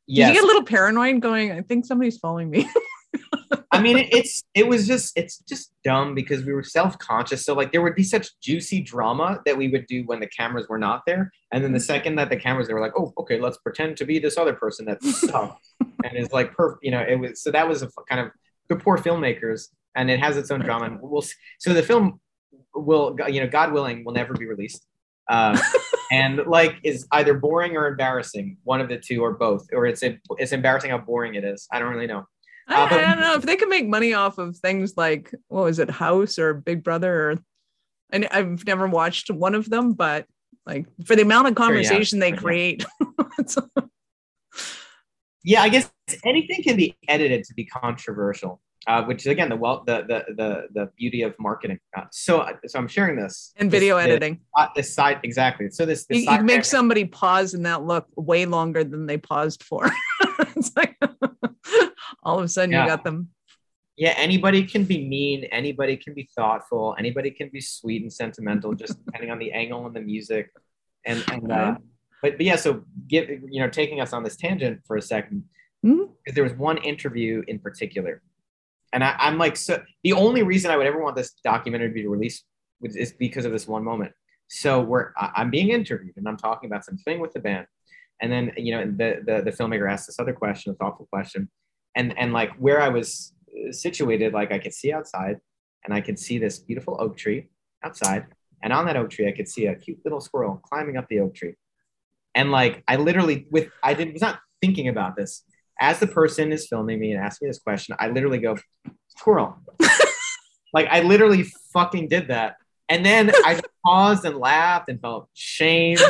Yes. 0.08 0.30
Did 0.30 0.36
you 0.36 0.42
get 0.42 0.44
a 0.44 0.48
little 0.48 0.64
paranoid 0.64 1.22
going? 1.22 1.52
I 1.52 1.62
think 1.62 1.86
somebody's 1.86 2.18
following 2.18 2.50
me. 2.50 2.68
I 3.74 3.82
mean, 3.82 4.10
it's 4.12 4.44
it 4.54 4.68
was 4.68 4.86
just 4.86 5.18
it's 5.18 5.40
just 5.48 5.72
dumb 5.84 6.14
because 6.14 6.44
we 6.44 6.52
were 6.52 6.64
self 6.64 6.98
conscious. 7.00 7.46
So 7.46 7.54
like 7.54 7.72
there 7.72 7.82
would 7.82 7.96
be 7.96 8.04
such 8.04 8.38
juicy 8.42 8.82
drama 8.82 9.40
that 9.46 9.56
we 9.56 9.70
would 9.70 9.88
do 9.88 10.04
when 10.06 10.20
the 10.20 10.28
cameras 10.28 10.68
were 10.68 10.78
not 10.78 11.04
there, 11.06 11.32
and 11.52 11.64
then 11.64 11.72
the 11.72 11.80
second 11.80 12.16
that 12.16 12.30
the 12.30 12.36
cameras 12.36 12.68
they 12.68 12.74
were 12.74 12.82
like, 12.82 12.92
oh, 12.98 13.14
okay, 13.18 13.40
let's 13.40 13.58
pretend 13.60 13.96
to 13.98 14.06
be 14.06 14.20
this 14.20 14.38
other 14.38 14.54
person 14.54 14.86
that's 14.86 15.26
tough 15.28 15.58
and 15.80 16.18
is 16.18 16.32
like 16.34 16.54
perfect. 16.54 16.84
You 16.84 16.92
know, 16.92 17.02
it 17.02 17.16
was 17.16 17.42
so 17.42 17.52
that 17.52 17.68
was 17.68 17.82
a 17.82 17.90
kind 18.10 18.20
of 18.20 18.32
the 18.68 18.76
poor 18.76 18.98
filmmakers, 18.98 19.70
and 19.96 20.12
it 20.12 20.20
has 20.20 20.36
its 20.36 20.52
own 20.52 20.60
drama. 20.60 20.86
And 20.88 21.00
we'll 21.02 21.24
so 21.60 21.74
the 21.74 21.84
film 21.84 22.20
will 22.76 23.18
you 23.30 23.40
know 23.40 23.48
God 23.48 23.72
willing 23.72 24.04
will 24.04 24.14
never 24.14 24.34
be 24.34 24.48
released. 24.48 24.86
Uh, 25.30 25.58
and 26.12 26.46
like 26.46 26.76
is 26.84 27.08
either 27.14 27.36
boring 27.36 27.78
or 27.78 27.88
embarrassing, 27.88 28.58
one 28.64 28.82
of 28.82 28.90
the 28.90 28.98
two 28.98 29.24
or 29.24 29.32
both, 29.32 29.66
or 29.72 29.86
it's 29.86 30.04
it's 30.04 30.52
embarrassing 30.52 30.92
how 30.92 30.98
boring 30.98 31.36
it 31.36 31.46
is. 31.46 31.70
I 31.72 31.80
don't 31.80 31.94
really 31.94 32.08
know. 32.08 32.26
I, 32.68 32.84
uh, 32.84 32.90
but, 32.90 33.04
I, 33.04 33.16
don't 33.16 33.22
know 33.22 33.36
if 33.36 33.44
they 33.44 33.56
can 33.56 33.70
make 33.70 33.88
money 33.88 34.14
off 34.14 34.38
of 34.38 34.58
things 34.58 34.96
like 34.96 35.34
what 35.48 35.64
was 35.66 35.80
it, 35.80 35.90
House 35.90 36.40
or 36.40 36.54
Big 36.54 36.84
Brother, 36.84 37.32
or 37.32 37.36
and 38.12 38.28
I've 38.32 38.66
never 38.66 38.88
watched 38.88 39.30
one 39.30 39.56
of 39.56 39.70
them, 39.70 39.94
but 39.94 40.26
like 40.66 40.86
for 41.06 41.16
the 41.16 41.24
amount 41.24 41.48
of 41.48 41.56
conversation 41.56 42.20
sure, 42.20 42.28
yeah. 42.28 42.32
they 42.32 42.38
create. 42.38 42.86
yeah, 45.44 45.62
I 45.62 45.70
guess 45.70 45.90
anything 46.24 46.64
can 46.64 46.76
be 46.76 46.96
edited 47.08 47.44
to 47.46 47.54
be 47.54 47.66
controversial. 47.66 48.62
Uh, 48.88 49.04
which 49.04 49.22
is 49.22 49.28
again 49.28 49.48
the 49.48 49.56
well 49.56 49.84
the 49.86 50.02
the 50.08 50.34
the, 50.34 50.68
the 50.74 50.90
beauty 50.98 51.22
of 51.22 51.36
marketing. 51.38 51.78
Uh, 51.96 52.02
so 52.12 52.48
so 52.66 52.80
I'm 52.80 52.88
sharing 52.88 53.16
this 53.16 53.54
and 53.58 53.70
video 53.70 53.98
this, 53.98 54.08
editing. 54.08 54.40
Uh, 54.58 54.70
this 54.76 54.92
side 54.92 55.20
exactly. 55.22 55.70
So 55.70 55.86
this, 55.86 56.08
this 56.08 56.24
you, 56.24 56.32
you 56.32 56.42
make 56.42 56.66
somebody 56.66 57.06
pause 57.06 57.54
in 57.54 57.62
that 57.64 57.84
look 57.84 58.08
way 58.16 58.48
longer 58.48 58.84
than 58.84 59.06
they 59.06 59.20
paused 59.20 59.62
for. 59.62 59.92
it's 60.56 60.72
like 60.76 60.98
all 62.24 62.38
of 62.38 62.44
a 62.44 62.48
sudden 62.48 62.72
yeah. 62.72 62.84
you 62.84 62.90
got 62.90 63.04
them 63.04 63.30
yeah 63.98 64.14
anybody 64.18 64.64
can 64.64 64.84
be 64.84 65.08
mean 65.08 65.44
anybody 65.46 65.98
can 65.98 66.14
be 66.14 66.28
thoughtful 66.36 66.96
anybody 66.98 67.32
can 67.32 67.50
be 67.50 67.62
sweet 67.62 68.02
and 68.02 68.12
sentimental 68.12 68.74
just 68.74 69.04
depending 69.06 69.32
on 69.32 69.40
the 69.40 69.52
angle 69.52 69.86
and 69.86 69.96
the 69.96 70.02
music 70.02 70.52
and 71.06 71.24
and 71.32 71.52
uh, 71.52 71.76
but, 72.22 72.38
but 72.38 72.46
yeah 72.46 72.56
so 72.56 72.84
give 73.08 73.30
you 73.30 73.62
know 73.62 73.70
taking 73.70 74.02
us 74.02 74.14
on 74.14 74.24
this 74.24 74.36
tangent 74.36 74.80
for 74.86 74.98
a 74.98 75.02
2nd 75.02 75.44
mm-hmm. 75.86 76.04
there 76.34 76.44
was 76.44 76.54
one 76.54 76.78
interview 76.78 77.44
in 77.48 77.60
particular 77.60 78.22
and 78.94 79.04
I, 79.04 79.16
i'm 79.20 79.38
like 79.38 79.58
so 79.58 79.82
the 80.04 80.14
only 80.14 80.44
reason 80.44 80.72
i 80.72 80.78
would 80.78 80.88
ever 80.88 81.02
want 81.02 81.16
this 81.16 81.34
documentary 81.44 81.90
to 81.90 81.94
be 81.94 82.08
released 82.08 82.46
is 82.82 83.14
because 83.14 83.46
of 83.46 83.52
this 83.52 83.68
one 83.68 83.84
moment 83.84 84.14
so 84.48 84.82
we're 84.82 85.12
i'm 85.18 85.50
being 85.50 85.70
interviewed 85.70 86.16
and 86.18 86.28
i'm 86.28 86.38
talking 86.38 86.70
about 86.70 86.86
something 86.86 87.20
with 87.20 87.34
the 87.34 87.40
band 87.40 87.66
and 88.22 88.32
then 88.32 88.52
you 88.58 88.76
know 88.76 88.86
the 88.86 89.22
the, 89.26 89.42
the 89.44 89.52
filmmaker 89.52 89.92
asked 89.92 90.08
this 90.08 90.20
other 90.20 90.34
question 90.34 90.72
a 90.72 90.76
thoughtful 90.76 91.08
question 91.12 91.50
and 91.96 92.18
and 92.18 92.34
like 92.34 92.56
where 92.58 92.82
I 92.82 92.90
was 92.90 93.34
uh, 93.50 93.72
situated, 93.72 94.34
like 94.34 94.52
I 94.52 94.60
could 94.60 94.74
see 94.74 94.94
outside, 94.94 95.40
and 95.84 95.94
I 95.94 96.02
could 96.02 96.20
see 96.20 96.38
this 96.38 96.60
beautiful 96.60 96.98
oak 97.00 97.18
tree 97.18 97.48
outside, 97.84 98.28
and 98.64 98.74
on 98.74 98.86
that 98.86 98.96
oak 98.96 99.10
tree, 99.10 99.28
I 99.28 99.32
could 99.32 99.48
see 99.48 99.66
a 99.68 99.76
cute 99.76 100.00
little 100.04 100.22
squirrel 100.22 100.62
climbing 100.64 100.98
up 100.98 101.08
the 101.10 101.20
oak 101.20 101.36
tree, 101.36 101.56
and 102.36 102.52
like 102.52 102.84
I 102.88 102.96
literally 102.98 103.48
with 103.52 103.70
I 103.84 103.94
did 103.94 104.14
was 104.14 104.22
not 104.22 104.40
thinking 104.62 104.88
about 104.88 105.16
this. 105.16 105.44
As 105.80 106.00
the 106.00 106.08
person 106.08 106.52
is 106.52 106.68
filming 106.68 107.00
me 107.00 107.12
and 107.12 107.20
asking 107.20 107.48
me 107.48 107.50
this 107.50 107.60
question. 107.60 107.96
I 108.00 108.10
literally 108.10 108.38
go 108.38 108.56
squirrel, 109.08 109.58
like 110.74 110.88
I 110.90 111.02
literally 111.02 111.46
fucking 111.74 112.08
did 112.08 112.28
that, 112.28 112.58
and 112.88 113.06
then 113.06 113.32
I 113.34 113.60
paused 113.86 114.26
and 114.26 114.38
laughed 114.38 114.90
and 114.90 115.00
felt 115.02 115.30
shame. 115.34 115.98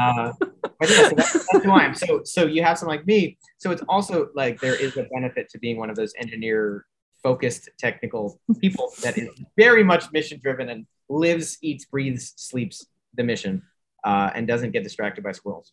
Uh, 0.00 0.32
but 0.80 0.90
yeah, 0.90 1.08
so 1.10 1.14
that's, 1.14 1.32
that's 1.32 1.64
who 1.64 1.70
I 1.70 1.84
am. 1.84 1.94
So 1.94 2.22
so 2.24 2.46
you 2.46 2.62
have 2.64 2.78
someone 2.78 2.96
like 2.96 3.06
me 3.06 3.36
so 3.62 3.70
it's 3.70 3.82
also 3.88 4.28
like 4.34 4.60
there 4.60 4.74
is 4.74 4.96
a 4.96 5.04
benefit 5.14 5.48
to 5.50 5.58
being 5.60 5.76
one 5.76 5.88
of 5.88 5.94
those 5.94 6.12
engineer 6.18 6.84
focused 7.22 7.68
technical 7.78 8.40
people 8.60 8.90
that 9.04 9.16
is 9.16 9.28
very 9.56 9.84
much 9.84 10.10
mission 10.10 10.40
driven 10.42 10.68
and 10.68 10.84
lives, 11.08 11.58
eats, 11.62 11.84
breathes, 11.84 12.32
sleeps 12.34 12.84
the 13.14 13.22
mission, 13.22 13.62
uh, 14.02 14.30
and 14.34 14.48
doesn't 14.48 14.72
get 14.72 14.82
distracted 14.82 15.22
by 15.22 15.30
squirrels. 15.30 15.70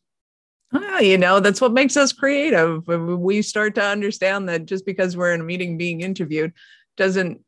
Ah, 0.72 1.00
you 1.00 1.18
know, 1.18 1.40
that's 1.40 1.60
what 1.60 1.74
makes 1.74 1.98
us 1.98 2.14
creative. 2.14 2.86
We 2.88 3.42
start 3.42 3.74
to 3.74 3.84
understand 3.84 4.48
that 4.50 4.68
just 4.68 4.86
because 4.86 5.18
we're 5.18 5.34
in 5.34 5.42
a 5.42 5.44
meeting 5.44 5.76
being 5.76 6.02
interviewed 6.02 6.54
doesn't 6.96 7.42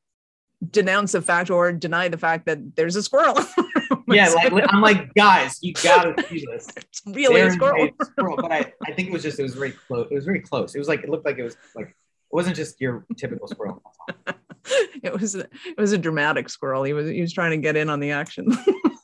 denounce 0.71 1.11
the 1.11 1.21
fact 1.21 1.51
or 1.51 1.71
deny 1.71 2.07
the 2.07 2.17
fact 2.17 2.47
that 2.47 2.75
there's 2.75 2.95
a 2.95 3.03
squirrel. 3.03 3.35
yeah, 4.07 4.29
like 4.51 4.65
I'm 4.69 4.81
like, 4.81 5.13
guys, 5.13 5.59
you 5.61 5.73
gotta 5.73 6.15
see 6.27 6.45
this. 6.45 6.67
It's 6.77 7.01
really 7.05 7.41
a 7.41 7.51
squirrel. 7.51 7.89
a 7.99 8.05
squirrel. 8.05 8.37
But 8.37 8.51
I, 8.51 8.73
I 8.85 8.91
think 8.91 9.09
it 9.09 9.11
was 9.11 9.23
just 9.23 9.39
it 9.39 9.43
was 9.43 9.55
very 9.55 9.71
close. 9.71 10.07
It 10.11 10.15
was 10.15 10.25
very 10.25 10.41
close. 10.41 10.75
It 10.75 10.79
was 10.79 10.87
like 10.87 11.03
it 11.03 11.09
looked 11.09 11.25
like 11.25 11.37
it 11.37 11.43
was 11.43 11.55
like 11.75 11.87
it 11.87 11.95
wasn't 12.31 12.55
just 12.55 12.79
your 12.81 13.05
typical 13.17 13.47
squirrel. 13.47 13.81
it 15.03 15.19
was 15.19 15.35
a, 15.35 15.41
it 15.65 15.77
was 15.77 15.93
a 15.93 15.97
dramatic 15.97 16.49
squirrel. 16.49 16.83
He 16.83 16.93
was 16.93 17.09
he 17.09 17.21
was 17.21 17.33
trying 17.33 17.51
to 17.51 17.57
get 17.57 17.75
in 17.75 17.89
on 17.89 17.99
the 17.99 18.11
action. 18.11 18.51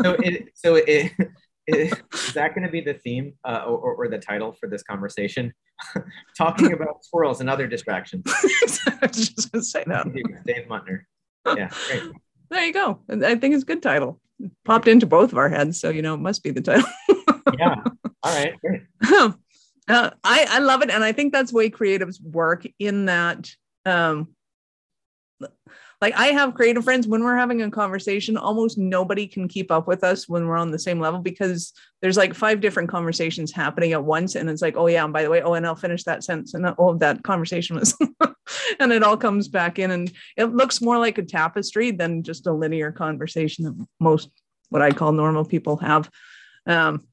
so 0.02 0.14
it 0.20 0.50
so 0.54 0.76
it, 0.76 1.12
it 1.68 1.94
is 2.16 2.34
that 2.34 2.54
going 2.54 2.66
to 2.66 2.72
be 2.72 2.82
the 2.82 2.94
theme 2.94 3.34
uh, 3.46 3.64
or, 3.66 3.96
or 3.96 4.08
the 4.08 4.20
title 4.20 4.54
for 4.54 4.70
this 4.70 4.84
conversation? 4.84 5.54
Talking 6.38 6.74
about 6.74 7.04
squirrels 7.04 7.42
and 7.42 7.50
other 7.50 7.68
distractions. 7.68 8.24
I 8.28 9.00
was 9.02 9.30
just 9.30 9.52
going 9.52 9.62
to 9.62 9.68
say 9.68 9.84
that. 9.88 10.12
Dave 10.46 10.68
Muntner. 10.68 11.02
Yeah, 11.46 11.70
great. 11.88 12.04
There 12.50 12.66
you 12.66 12.74
go. 12.74 13.00
I 13.10 13.36
think 13.36 13.54
it's 13.54 13.64
a 13.64 13.66
good 13.66 13.84
title 13.84 14.22
popped 14.66 14.88
into 14.88 15.06
both 15.06 15.32
of 15.32 15.38
our 15.38 15.50
heads, 15.50 15.80
so 15.80 15.90
you 15.90 16.02
know 16.02 16.14
it 16.14 16.20
must 16.20 16.44
be 16.44 16.52
the 16.52 16.62
title. 16.62 16.90
yeah. 17.58 17.76
All 18.24 18.34
right. 18.34 18.54
Uh, 19.90 20.10
I 20.22 20.46
I 20.50 20.60
love 20.60 20.82
it, 20.82 20.90
and 20.90 21.02
I 21.02 21.14
think 21.14 21.32
that's 21.32 21.54
way 21.54 21.70
creatives 21.70 22.22
work 22.22 22.68
in 22.78 23.06
that. 23.06 23.50
Um, 23.86 24.36
like 26.00 26.14
I 26.16 26.28
have 26.28 26.54
creative 26.54 26.84
friends 26.84 27.08
when 27.08 27.24
we're 27.24 27.38
having 27.38 27.62
a 27.64 27.72
conversation, 27.72 28.38
almost 28.38 28.78
nobody 28.78 29.26
can 29.26 29.48
keep 29.48 29.72
up 29.72 29.88
with 29.88 30.04
us 30.04 30.30
when 30.30 30.48
we're 30.48 30.58
on 30.58 30.70
the 30.70 30.78
same 30.78 31.00
level 31.00 31.20
because 31.20 31.74
there's 32.02 32.18
like 32.18 32.36
five 32.36 32.62
different 32.62 32.90
conversations 32.90 33.52
happening 33.52 33.94
at 33.94 34.04
once. 34.04 34.36
And 34.36 34.50
it's 34.50 34.62
like, 34.62 34.78
oh 34.78 34.88
yeah, 34.88 35.04
and 35.04 35.12
by 35.12 35.24
the 35.24 35.30
way, 35.30 35.42
oh, 35.42 35.54
and 35.54 35.66
I'll 35.66 35.76
finish 35.76 36.04
that 36.04 36.24
sentence. 36.24 36.54
And 36.54 36.68
all 36.68 36.92
of 36.92 37.00
that 37.00 37.24
conversation 37.24 37.78
was 37.78 37.98
and 38.80 38.92
it 38.92 39.02
all 39.02 39.18
comes 39.18 39.48
back 39.48 39.80
in 39.80 39.90
and 39.90 40.12
it 40.36 40.46
looks 40.46 40.82
more 40.82 41.00
like 41.00 41.18
a 41.18 41.24
tapestry 41.24 41.92
than 41.92 42.22
just 42.22 42.46
a 42.46 42.54
linear 42.54 42.92
conversation 42.92 43.66
that 43.66 43.88
most 44.00 44.30
what 44.70 44.82
I 44.82 44.92
call 44.92 45.14
normal 45.14 45.46
people 45.46 45.78
have. 45.78 46.10
Um, 46.68 47.08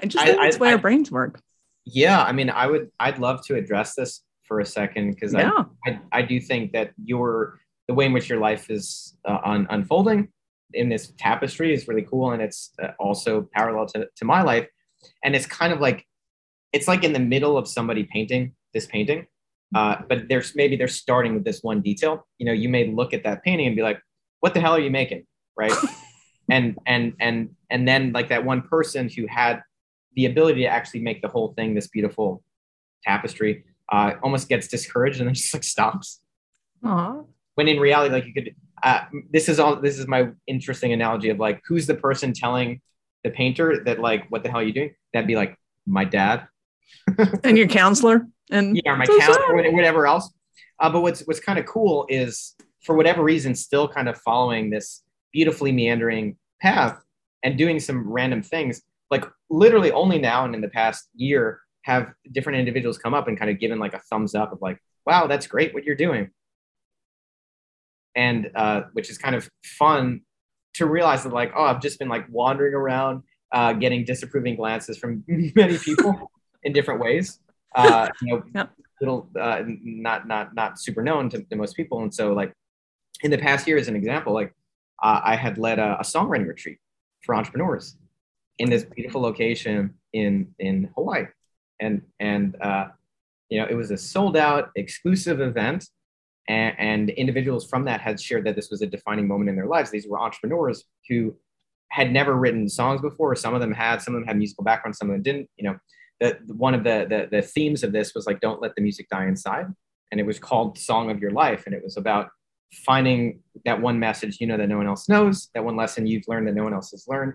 I 0.00 0.06
just 0.06 0.24
think 0.24 0.38
I, 0.38 0.44
that's 0.44 0.56
the 0.56 0.62
way 0.62 0.68
I, 0.70 0.72
our 0.72 0.78
brains 0.78 1.10
work. 1.10 1.40
Yeah, 1.84 2.22
I 2.22 2.32
mean, 2.32 2.50
I 2.50 2.66
would, 2.66 2.90
I'd 3.00 3.18
love 3.18 3.44
to 3.46 3.56
address 3.56 3.94
this 3.94 4.22
for 4.44 4.60
a 4.60 4.66
second 4.66 5.10
because 5.10 5.34
yeah. 5.34 5.50
I, 5.86 5.90
I, 5.90 6.00
I, 6.12 6.22
do 6.22 6.40
think 6.40 6.72
that 6.72 6.92
your 7.02 7.60
the 7.88 7.94
way 7.94 8.06
in 8.06 8.12
which 8.12 8.28
your 8.28 8.38
life 8.38 8.70
is 8.70 9.16
uh, 9.24 9.38
un, 9.44 9.66
unfolding 9.70 10.28
in 10.74 10.88
this 10.88 11.12
tapestry 11.18 11.72
is 11.72 11.88
really 11.88 12.02
cool, 12.02 12.32
and 12.32 12.42
it's 12.42 12.72
uh, 12.82 12.88
also 12.98 13.48
parallel 13.54 13.86
to, 13.86 14.06
to 14.16 14.24
my 14.24 14.42
life, 14.42 14.68
and 15.24 15.34
it's 15.34 15.46
kind 15.46 15.72
of 15.72 15.80
like 15.80 16.06
it's 16.72 16.86
like 16.86 17.02
in 17.02 17.14
the 17.14 17.18
middle 17.18 17.56
of 17.56 17.66
somebody 17.66 18.04
painting 18.04 18.52
this 18.74 18.86
painting, 18.86 19.26
uh, 19.74 19.96
but 20.08 20.28
there's 20.28 20.54
maybe 20.54 20.76
they're 20.76 20.88
starting 20.88 21.34
with 21.34 21.44
this 21.44 21.62
one 21.62 21.80
detail. 21.80 22.26
You 22.38 22.46
know, 22.46 22.52
you 22.52 22.68
may 22.68 22.88
look 22.88 23.14
at 23.14 23.24
that 23.24 23.42
painting 23.42 23.66
and 23.66 23.74
be 23.74 23.82
like, 23.82 24.00
"What 24.40 24.54
the 24.54 24.60
hell 24.60 24.74
are 24.74 24.80
you 24.80 24.90
making?" 24.90 25.24
Right? 25.56 25.72
and 26.50 26.76
and 26.86 27.14
and 27.20 27.50
and 27.70 27.88
then 27.88 28.12
like 28.12 28.28
that 28.28 28.44
one 28.44 28.62
person 28.62 29.08
who 29.08 29.26
had 29.26 29.62
the 30.14 30.26
ability 30.26 30.62
to 30.62 30.68
actually 30.68 31.00
make 31.00 31.22
the 31.22 31.28
whole 31.28 31.54
thing 31.54 31.74
this 31.74 31.86
beautiful 31.86 32.42
tapestry 33.04 33.64
uh, 33.90 34.12
almost 34.22 34.48
gets 34.48 34.68
discouraged 34.68 35.20
and 35.20 35.28
then 35.28 35.34
just 35.34 35.54
like 35.54 35.64
stops. 35.64 36.20
Aww. 36.84 37.24
When 37.58 37.66
in 37.66 37.80
reality, 37.80 38.14
like 38.14 38.24
you 38.24 38.32
could, 38.32 38.54
uh, 38.84 39.00
this 39.32 39.48
is 39.48 39.58
all. 39.58 39.74
This 39.74 39.98
is 39.98 40.06
my 40.06 40.28
interesting 40.46 40.92
analogy 40.92 41.28
of 41.30 41.40
like 41.40 41.60
who's 41.66 41.88
the 41.88 41.96
person 41.96 42.32
telling 42.32 42.80
the 43.24 43.30
painter 43.30 43.82
that 43.82 43.98
like 43.98 44.30
what 44.30 44.44
the 44.44 44.48
hell 44.48 44.60
are 44.60 44.62
you 44.62 44.72
doing? 44.72 44.94
That'd 45.12 45.26
be 45.26 45.34
like 45.34 45.58
my 45.84 46.04
dad 46.04 46.46
and 47.42 47.58
your 47.58 47.66
counselor 47.66 48.28
and 48.52 48.80
yeah, 48.84 48.94
my 48.94 49.06
so 49.06 49.18
counselor, 49.18 49.56
or 49.56 49.72
whatever 49.72 50.06
else. 50.06 50.32
Uh, 50.78 50.88
but 50.88 51.00
what's 51.00 51.22
what's 51.22 51.40
kind 51.40 51.58
of 51.58 51.66
cool 51.66 52.06
is 52.08 52.54
for 52.84 52.94
whatever 52.94 53.24
reason, 53.24 53.56
still 53.56 53.88
kind 53.88 54.08
of 54.08 54.16
following 54.18 54.70
this 54.70 55.02
beautifully 55.32 55.72
meandering 55.72 56.36
path 56.62 57.02
and 57.42 57.58
doing 57.58 57.80
some 57.80 58.08
random 58.08 58.40
things. 58.40 58.82
Like 59.10 59.24
literally 59.50 59.90
only 59.90 60.20
now 60.20 60.44
and 60.44 60.54
in 60.54 60.60
the 60.60 60.68
past 60.68 61.08
year 61.16 61.60
have 61.82 62.12
different 62.30 62.60
individuals 62.60 62.98
come 62.98 63.14
up 63.14 63.26
and 63.26 63.36
kind 63.36 63.50
of 63.50 63.58
given 63.58 63.80
like 63.80 63.94
a 63.94 64.00
thumbs 64.10 64.36
up 64.36 64.52
of 64.52 64.62
like, 64.62 64.78
wow, 65.06 65.26
that's 65.26 65.48
great 65.48 65.74
what 65.74 65.82
you're 65.82 65.96
doing. 65.96 66.30
And 68.14 68.50
uh, 68.54 68.82
which 68.92 69.10
is 69.10 69.18
kind 69.18 69.34
of 69.34 69.48
fun 69.64 70.22
to 70.74 70.86
realize 70.86 71.22
that 71.22 71.32
like, 71.32 71.52
oh, 71.56 71.64
I've 71.64 71.80
just 71.80 71.98
been 71.98 72.08
like 72.08 72.26
wandering 72.30 72.74
around, 72.74 73.22
uh, 73.52 73.72
getting 73.74 74.04
disapproving 74.04 74.56
glances 74.56 74.98
from 74.98 75.24
many 75.28 75.78
people 75.78 76.30
in 76.62 76.72
different 76.72 77.00
ways. 77.00 77.40
Uh, 77.74 78.08
you 78.22 78.34
know, 78.34 78.42
yeah. 78.54 78.66
little 79.00 79.28
uh, 79.38 79.62
not 79.66 80.26
not 80.26 80.54
not 80.54 80.80
super 80.80 81.02
known 81.02 81.28
to, 81.30 81.42
to, 81.44 81.56
most 81.56 81.76
people. 81.76 82.02
And 82.02 82.12
so 82.12 82.32
like 82.32 82.52
in 83.22 83.30
the 83.30 83.38
past 83.38 83.66
year, 83.68 83.76
as 83.76 83.88
an 83.88 83.96
example, 83.96 84.32
like 84.32 84.54
uh, 85.02 85.20
I 85.22 85.36
had 85.36 85.58
led 85.58 85.78
a, 85.78 85.98
a 86.00 86.02
songwriting 86.02 86.48
retreat 86.48 86.78
for 87.24 87.34
entrepreneurs 87.34 87.96
in 88.58 88.70
this 88.70 88.84
beautiful 88.84 89.20
location 89.20 89.94
in 90.12 90.48
in 90.58 90.90
Hawaii 90.96 91.26
and 91.80 92.02
and 92.20 92.56
uh, 92.60 92.88
you 93.48 93.60
know 93.60 93.66
it 93.68 93.74
was 93.74 93.90
a 93.90 93.96
sold 93.96 94.36
out 94.36 94.70
exclusive 94.76 95.40
event 95.40 95.88
and, 96.48 96.74
and, 96.78 97.10
individuals 97.10 97.68
from 97.68 97.84
that 97.84 98.00
had 98.00 98.20
shared 98.20 98.44
that 98.46 98.56
this 98.56 98.70
was 98.70 98.80
a 98.82 98.86
defining 98.86 99.28
moment 99.28 99.50
in 99.50 99.56
their 99.56 99.66
lives. 99.66 99.90
These 99.90 100.08
were 100.08 100.18
entrepreneurs 100.18 100.84
who 101.08 101.36
had 101.90 102.12
never 102.12 102.34
written 102.34 102.68
songs 102.68 103.00
before. 103.00 103.34
Some 103.36 103.54
of 103.54 103.60
them 103.60 103.72
had 103.72 104.02
some 104.02 104.14
of 104.14 104.20
them 104.20 104.28
had 104.28 104.36
musical 104.36 104.64
background 104.64 104.96
some 104.96 105.10
of 105.10 105.14
them 105.14 105.22
didn't 105.22 105.48
you 105.56 105.68
know. 105.68 105.78
The, 106.20 106.36
one 106.48 106.74
of 106.74 106.82
the, 106.82 107.06
the 107.08 107.28
the 107.30 107.42
themes 107.42 107.84
of 107.84 107.92
this 107.92 108.12
was 108.14 108.26
like 108.26 108.40
don't 108.40 108.60
let 108.60 108.74
the 108.74 108.82
music 108.82 109.08
die 109.08 109.26
inside. 109.26 109.66
And 110.10 110.20
it 110.20 110.26
was 110.26 110.38
called 110.38 110.78
song 110.78 111.10
of 111.10 111.20
your 111.20 111.30
life. 111.30 111.64
And 111.66 111.74
it 111.74 111.82
was 111.84 111.96
about 111.96 112.30
finding 112.72 113.40
that 113.64 113.80
one 113.80 113.98
message 113.98 114.38
you 114.40 114.46
know 114.46 114.56
that 114.56 114.68
no 114.68 114.76
one 114.76 114.86
else 114.86 115.08
knows 115.08 115.48
that 115.54 115.64
one 115.64 115.76
lesson 115.76 116.06
you've 116.06 116.28
learned 116.28 116.46
that 116.46 116.54
no 116.54 116.64
one 116.64 116.74
else 116.74 116.90
has 116.90 117.06
learned. 117.08 117.34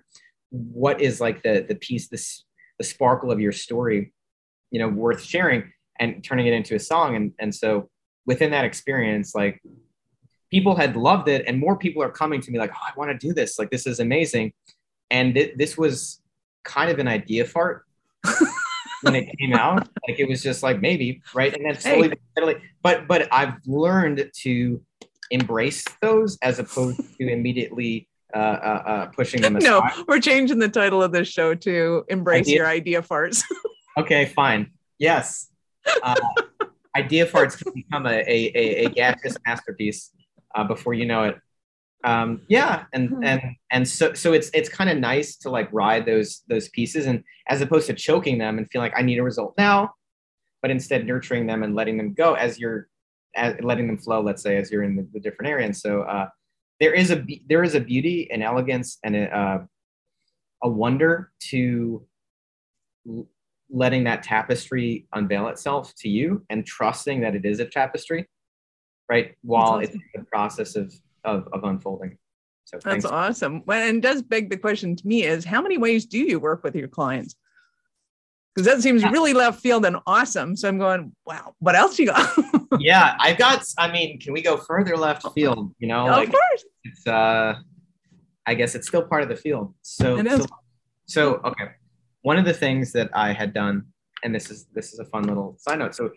What 0.49 1.01
is 1.01 1.21
like 1.21 1.43
the 1.43 1.65
the 1.67 1.75
piece 1.75 2.09
this 2.09 2.43
the 2.77 2.83
sparkle 2.83 3.31
of 3.31 3.39
your 3.39 3.51
story 3.51 4.13
you 4.71 4.79
know 4.79 4.89
worth 4.89 5.23
sharing 5.23 5.71
and 5.99 6.23
turning 6.23 6.47
it 6.47 6.53
into 6.53 6.75
a 6.75 6.79
song? 6.79 7.15
And 7.15 7.31
and 7.39 7.53
so 7.53 7.89
within 8.25 8.51
that 8.51 8.65
experience 8.65 9.33
like 9.35 9.61
people 10.51 10.75
had 10.75 10.95
loved 10.95 11.27
it 11.27 11.43
and 11.47 11.59
more 11.59 11.77
people 11.77 12.01
are 12.01 12.11
coming 12.11 12.41
to 12.41 12.51
me 12.51 12.59
like 12.59 12.71
oh 12.73 12.85
i 12.87 12.91
want 12.97 13.09
to 13.11 13.17
do 13.17 13.33
this 13.33 13.57
like 13.59 13.69
this 13.69 13.85
is 13.87 13.99
amazing 13.99 14.53
and 15.11 15.33
th- 15.35 15.55
this 15.57 15.77
was 15.77 16.21
kind 16.63 16.89
of 16.89 16.99
an 16.99 17.07
idea 17.07 17.45
fart 17.45 17.85
when 19.01 19.15
it 19.15 19.27
came 19.37 19.53
out 19.53 19.87
like 20.07 20.19
it 20.19 20.27
was 20.27 20.41
just 20.41 20.63
like 20.63 20.79
maybe 20.79 21.21
right 21.33 21.53
and 21.55 21.65
then 21.65 21.77
slowly 21.79 22.09
hey. 22.09 22.15
steadily 22.31 22.55
but 22.81 23.07
but 23.07 23.27
i've 23.33 23.55
learned 23.65 24.29
to 24.33 24.81
embrace 25.31 25.83
those 26.01 26.37
as 26.41 26.59
opposed 26.59 27.01
to 27.17 27.27
immediately 27.27 28.07
uh, 28.33 28.37
uh, 28.37 28.83
uh, 28.85 29.05
pushing 29.07 29.41
them 29.41 29.55
aside. 29.57 29.69
No, 29.69 30.05
we're 30.07 30.19
changing 30.19 30.59
the 30.59 30.69
title 30.69 31.03
of 31.03 31.11
this 31.11 31.27
show 31.27 31.53
to 31.55 32.03
"Embrace 32.09 32.47
idea. 32.47 32.55
Your 32.55 32.67
Idea 32.67 33.01
Farts." 33.01 33.43
okay, 33.97 34.25
fine. 34.25 34.71
Yes, 34.97 35.49
uh, 36.01 36.15
idea 36.95 37.25
farts 37.25 37.61
can 37.61 37.73
become 37.73 38.05
a 38.05 38.19
a, 38.21 38.51
a, 38.55 38.85
a 38.85 38.89
gaseous 38.89 39.37
masterpiece 39.45 40.11
uh, 40.55 40.63
before 40.63 40.93
you 40.93 41.05
know 41.05 41.23
it. 41.23 41.37
Um, 42.03 42.41
yeah, 42.49 42.83
and 42.93 43.09
hmm. 43.09 43.23
and 43.23 43.41
and 43.71 43.87
so 43.87 44.13
so 44.13 44.33
it's 44.33 44.49
it's 44.53 44.69
kind 44.69 44.89
of 44.89 44.97
nice 44.97 45.37
to 45.37 45.49
like 45.49 45.71
ride 45.71 46.05
those 46.05 46.41
those 46.47 46.69
pieces, 46.69 47.05
and 47.05 47.23
as 47.47 47.61
opposed 47.61 47.87
to 47.87 47.93
choking 47.93 48.37
them 48.37 48.57
and 48.57 48.69
feel 48.69 48.81
like 48.81 48.93
I 48.95 49.01
need 49.01 49.19
a 49.19 49.23
result 49.23 49.53
now, 49.57 49.93
but 50.61 50.69
instead 50.69 51.05
nurturing 51.05 51.47
them 51.47 51.63
and 51.63 51.75
letting 51.75 51.97
them 51.97 52.13
go 52.13 52.33
as 52.33 52.59
you're 52.59 52.87
as, 53.35 53.55
letting 53.61 53.87
them 53.87 53.97
flow. 53.97 54.21
Let's 54.21 54.43
say 54.43 54.57
as 54.57 54.69
you're 54.71 54.83
in 54.83 54.95
the, 54.95 55.07
the 55.13 55.19
different 55.19 55.49
area, 55.49 55.65
and 55.65 55.75
so 55.75 56.01
uh, 56.01 56.27
there 56.79 56.93
is 56.93 57.11
a 57.11 57.25
there 57.47 57.63
is 57.63 57.75
a 57.75 57.79
beauty 57.79 58.29
and 58.31 58.43
elegance 58.43 58.97
and 59.03 59.15
a, 59.15 59.37
uh, 59.37 59.65
a 60.63 60.69
wonder 60.69 61.31
to 61.49 62.05
letting 63.73 64.03
that 64.03 64.21
tapestry 64.21 65.07
unveil 65.13 65.47
itself 65.47 65.93
to 65.95 66.07
you 66.07 66.45
and 66.49 66.65
trusting 66.65 67.19
that 67.21 67.35
it 67.35 67.43
is 67.43 67.59
a 67.59 67.65
tapestry, 67.65 68.29
right? 69.09 69.33
While 69.41 69.63
awesome. 69.63 69.83
it's 69.83 69.93
in 69.95 70.01
the 70.13 70.23
process 70.25 70.75
of, 70.75 70.93
of, 71.23 71.47
of 71.51 71.63
unfolding. 71.63 72.17
So 72.65 72.77
that's 72.81 73.03
awesome. 73.03 73.63
Well, 73.65 73.81
and 73.81 74.01
does 74.01 74.21
beg 74.21 74.49
the 74.49 74.57
question 74.57 74.95
to 74.95 75.07
me 75.07 75.23
is 75.23 75.43
how 75.43 75.61
many 75.61 75.77
ways 75.77 76.05
do 76.05 76.19
you 76.19 76.39
work 76.39 76.63
with 76.63 76.75
your 76.75 76.87
clients? 76.87 77.35
Because 78.53 78.67
that 78.67 78.83
seems 78.83 79.03
really 79.03 79.33
left 79.33 79.59
field 79.59 79.83
and 79.85 79.97
awesome. 80.05 80.55
So 80.55 80.67
I'm 80.67 80.77
going, 80.77 81.11
wow, 81.25 81.55
what 81.57 81.75
else 81.75 81.97
you 81.97 82.05
got? 82.05 82.31
yeah, 82.79 83.15
I've 83.19 83.39
got, 83.39 83.65
I 83.79 83.91
mean, 83.91 84.19
can 84.19 84.31
we 84.31 84.43
go 84.43 84.57
further 84.57 84.95
left 84.95 85.25
field? 85.33 85.73
You 85.79 85.87
know, 85.87 86.05
like, 86.05 86.27
of 86.27 86.33
course. 86.35 86.65
It's, 86.83 87.07
uh, 87.07 87.55
I 88.45 88.53
guess 88.53 88.75
it's 88.75 88.87
still 88.87 89.03
part 89.03 89.23
of 89.23 89.29
the 89.29 89.35
field. 89.35 89.73
So, 89.81 90.23
so, 90.23 90.45
so, 91.05 91.35
okay 91.43 91.69
one 92.23 92.37
of 92.37 92.45
the 92.45 92.53
things 92.53 92.91
that 92.93 93.09
I 93.13 93.31
had 93.31 93.53
done, 93.53 93.85
and 94.23 94.33
this 94.33 94.49
is 94.49 94.65
this 94.73 94.93
is 94.93 94.99
a 94.99 95.05
fun 95.05 95.23
little 95.23 95.55
side 95.59 95.79
note. 95.79 95.93
So 95.95 96.09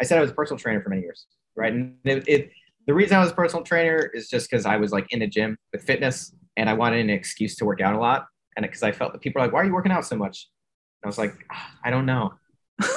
I 0.00 0.04
said 0.04 0.18
I 0.18 0.22
was 0.22 0.30
a 0.30 0.34
personal 0.34 0.58
trainer 0.58 0.80
for 0.80 0.88
many 0.88 1.02
years, 1.02 1.26
right? 1.54 1.72
And 1.72 1.96
it, 2.04 2.24
it 2.26 2.50
the 2.86 2.94
reason 2.94 3.16
I 3.16 3.20
was 3.20 3.30
a 3.30 3.34
personal 3.34 3.64
trainer 3.64 4.10
is 4.14 4.28
just 4.28 4.50
because 4.50 4.66
I 4.66 4.76
was 4.76 4.92
like 4.92 5.06
in 5.10 5.20
the 5.20 5.26
gym 5.26 5.56
with 5.72 5.82
fitness 5.84 6.34
and 6.56 6.68
I 6.68 6.74
wanted 6.74 7.00
an 7.00 7.10
excuse 7.10 7.56
to 7.56 7.64
work 7.64 7.80
out 7.80 7.94
a 7.94 7.98
lot. 7.98 8.26
And 8.56 8.64
because 8.64 8.82
I 8.82 8.92
felt 8.92 9.12
that 9.12 9.20
people 9.20 9.40
are 9.40 9.46
like, 9.46 9.52
why 9.52 9.62
are 9.62 9.64
you 9.64 9.72
working 9.72 9.92
out 9.92 10.04
so 10.04 10.16
much? 10.16 10.48
And 11.02 11.08
I 11.08 11.08
was 11.08 11.18
like, 11.18 11.34
ah, 11.50 11.72
I 11.84 11.90
don't 11.90 12.06
know. 12.06 12.34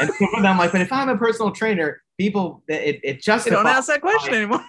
And 0.02 0.48
I'm 0.48 0.58
like, 0.58 0.72
but 0.72 0.82
if 0.82 0.92
I'm 0.92 1.10
a 1.10 1.18
personal 1.18 1.52
trainer, 1.52 2.02
people, 2.20 2.64
it, 2.68 3.00
it 3.04 3.22
just 3.22 3.48
don't 3.48 3.66
ask 3.66 3.88
that 3.88 4.02
question 4.02 4.34
anymore. 4.34 4.66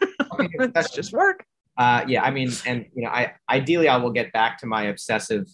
That's 0.72 0.90
just 0.94 1.12
work. 1.12 1.44
Uh, 1.76 2.04
yeah, 2.08 2.22
I 2.22 2.30
mean, 2.30 2.50
and 2.66 2.86
you 2.94 3.04
know, 3.04 3.10
I 3.10 3.34
ideally 3.48 3.88
I 3.88 3.96
will 3.96 4.10
get 4.10 4.32
back 4.32 4.58
to 4.58 4.66
my 4.66 4.84
obsessive 4.84 5.46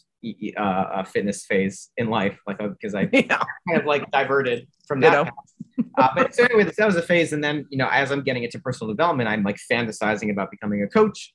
uh, 0.57 1.05
fitness 1.05 1.45
phase 1.45 1.91
in 1.97 2.09
life, 2.09 2.39
like 2.47 2.59
because 2.59 2.95
uh, 2.95 2.99
I 2.99 3.09
yeah. 3.13 3.43
kind 3.69 3.81
of 3.81 3.87
like 3.87 4.11
diverted 4.11 4.67
from 4.87 5.01
that. 5.01 5.33
uh, 5.99 6.09
but 6.15 6.35
so 6.35 6.45
anyway, 6.45 6.65
that 6.65 6.87
was 6.87 6.97
a 6.97 7.03
phase, 7.03 7.33
and 7.33 7.43
then 7.43 7.67
you 7.71 7.79
know, 7.79 7.89
as 7.91 8.11
I'm 8.11 8.23
getting 8.23 8.45
into 8.45 8.59
personal 8.59 8.93
development, 8.93 9.29
I'm 9.29 9.43
like 9.43 9.59
fantasizing 9.71 10.31
about 10.31 10.51
becoming 10.51 10.83
a 10.83 10.89
coach 10.89 11.35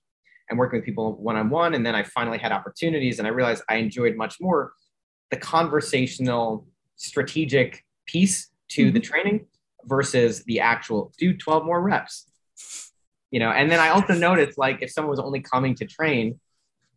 and 0.49 0.57
working 0.57 0.79
with 0.79 0.85
people 0.85 1.15
one 1.17 1.35
on 1.35 1.49
one, 1.49 1.73
and 1.73 1.85
then 1.85 1.95
I 1.95 2.03
finally 2.03 2.37
had 2.37 2.51
opportunities, 2.51 3.19
and 3.19 3.27
I 3.27 3.31
realized 3.31 3.63
I 3.69 3.75
enjoyed 3.75 4.15
much 4.15 4.35
more 4.39 4.73
the 5.31 5.37
conversational, 5.37 6.67
strategic 6.95 7.85
piece 8.05 8.49
to 8.69 8.85
mm-hmm. 8.85 8.93
the 8.93 8.99
training 8.99 9.45
versus 9.85 10.43
the 10.43 10.59
actual 10.59 11.13
do 11.17 11.33
12 11.33 11.65
more 11.65 11.81
reps 11.81 12.25
you 13.31 13.39
know 13.39 13.49
and 13.49 13.71
then 13.71 13.79
i 13.79 13.89
also 13.89 14.13
noticed 14.13 14.57
like 14.57 14.81
if 14.81 14.91
someone 14.91 15.09
was 15.09 15.19
only 15.19 15.39
coming 15.39 15.73
to 15.73 15.85
train 15.85 16.39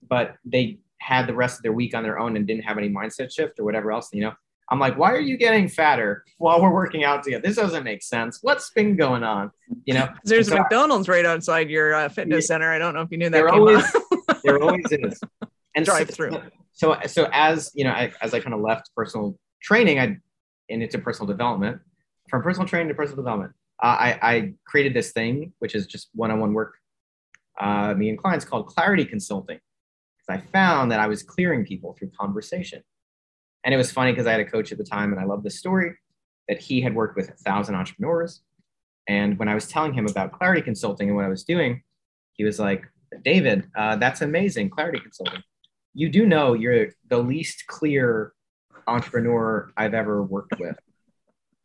but 0.08 0.34
they 0.44 0.78
had 1.02 1.26
the 1.26 1.34
rest 1.34 1.58
of 1.58 1.62
their 1.62 1.72
week 1.72 1.94
on 1.94 2.02
their 2.02 2.18
own 2.18 2.36
and 2.36 2.46
didn't 2.46 2.64
have 2.64 2.78
any 2.78 2.88
mindset 2.88 3.32
shift 3.32 3.58
or 3.58 3.64
whatever 3.64 3.92
else, 3.92 4.08
you 4.12 4.22
know, 4.22 4.32
I'm 4.70 4.78
like, 4.78 4.96
why 4.96 5.12
are 5.12 5.20
you 5.20 5.36
getting 5.36 5.68
fatter 5.68 6.24
while 6.38 6.62
we're 6.62 6.72
working 6.72 7.04
out 7.04 7.24
together? 7.24 7.42
This 7.42 7.56
doesn't 7.56 7.84
make 7.84 8.02
sense. 8.02 8.38
What's 8.42 8.70
been 8.70 8.96
going 8.96 9.22
on? 9.22 9.50
You 9.84 9.94
know, 9.94 10.08
there's 10.24 10.48
so 10.48 10.56
a 10.56 10.60
McDonald's 10.60 11.08
I, 11.08 11.12
right 11.12 11.26
outside 11.26 11.68
your 11.68 11.94
uh, 11.94 12.08
fitness 12.08 12.44
yeah, 12.44 12.54
center. 12.54 12.70
I 12.70 12.78
don't 12.78 12.94
know 12.94 13.02
if 13.02 13.10
you 13.10 13.18
knew 13.18 13.28
that. 13.28 13.32
There 13.32 13.48
always, 13.48 13.84
there 14.44 14.62
always 14.62 14.86
is. 14.90 15.20
And 15.74 15.84
drive 15.84 16.08
so, 16.08 16.14
through. 16.14 16.40
So, 16.72 16.96
so 17.06 17.28
as 17.32 17.70
you 17.74 17.84
know, 17.84 17.90
I, 17.90 18.12
as 18.22 18.32
I 18.32 18.40
kind 18.40 18.54
of 18.54 18.60
left 18.60 18.90
personal 18.94 19.36
training, 19.62 19.98
I 19.98 20.16
and 20.70 20.82
into 20.82 20.98
personal 20.98 21.26
development. 21.26 21.80
From 22.30 22.42
personal 22.42 22.66
training 22.66 22.88
to 22.88 22.94
personal 22.94 23.16
development, 23.16 23.52
uh, 23.82 23.86
I, 23.86 24.18
I 24.22 24.54
created 24.64 24.94
this 24.94 25.12
thing, 25.12 25.52
which 25.58 25.74
is 25.74 25.86
just 25.86 26.08
one-on-one 26.14 26.54
work. 26.54 26.76
Uh, 27.60 27.92
me 27.94 28.08
and 28.08 28.16
clients 28.16 28.44
called 28.46 28.68
Clarity 28.68 29.04
Consulting 29.04 29.58
I 30.32 30.38
found 30.38 30.90
that 30.90 31.00
I 31.00 31.06
was 31.06 31.22
clearing 31.22 31.64
people 31.64 31.94
through 31.94 32.10
conversation. 32.18 32.82
And 33.64 33.72
it 33.74 33.76
was 33.76 33.92
funny 33.92 34.12
because 34.12 34.26
I 34.26 34.32
had 34.32 34.40
a 34.40 34.44
coach 34.44 34.72
at 34.72 34.78
the 34.78 34.84
time, 34.84 35.12
and 35.12 35.20
I 35.20 35.24
love 35.24 35.42
this 35.42 35.58
story 35.58 35.94
that 36.48 36.58
he 36.58 36.80
had 36.80 36.94
worked 36.94 37.16
with 37.16 37.28
a 37.28 37.34
thousand 37.34 37.74
entrepreneurs. 37.76 38.42
And 39.08 39.38
when 39.38 39.48
I 39.48 39.54
was 39.54 39.68
telling 39.68 39.92
him 39.92 40.06
about 40.06 40.32
clarity 40.32 40.62
consulting 40.62 41.08
and 41.08 41.16
what 41.16 41.24
I 41.24 41.28
was 41.28 41.44
doing, 41.44 41.82
he 42.32 42.44
was 42.44 42.58
like, 42.58 42.84
David, 43.24 43.68
uh, 43.76 43.96
that's 43.96 44.22
amazing, 44.22 44.70
clarity 44.70 44.98
consulting. 44.98 45.42
You 45.94 46.08
do 46.08 46.26
know 46.26 46.54
you're 46.54 46.88
the 47.08 47.18
least 47.18 47.66
clear 47.66 48.32
entrepreneur 48.86 49.70
I've 49.76 49.94
ever 49.94 50.22
worked 50.22 50.58
with, 50.58 50.76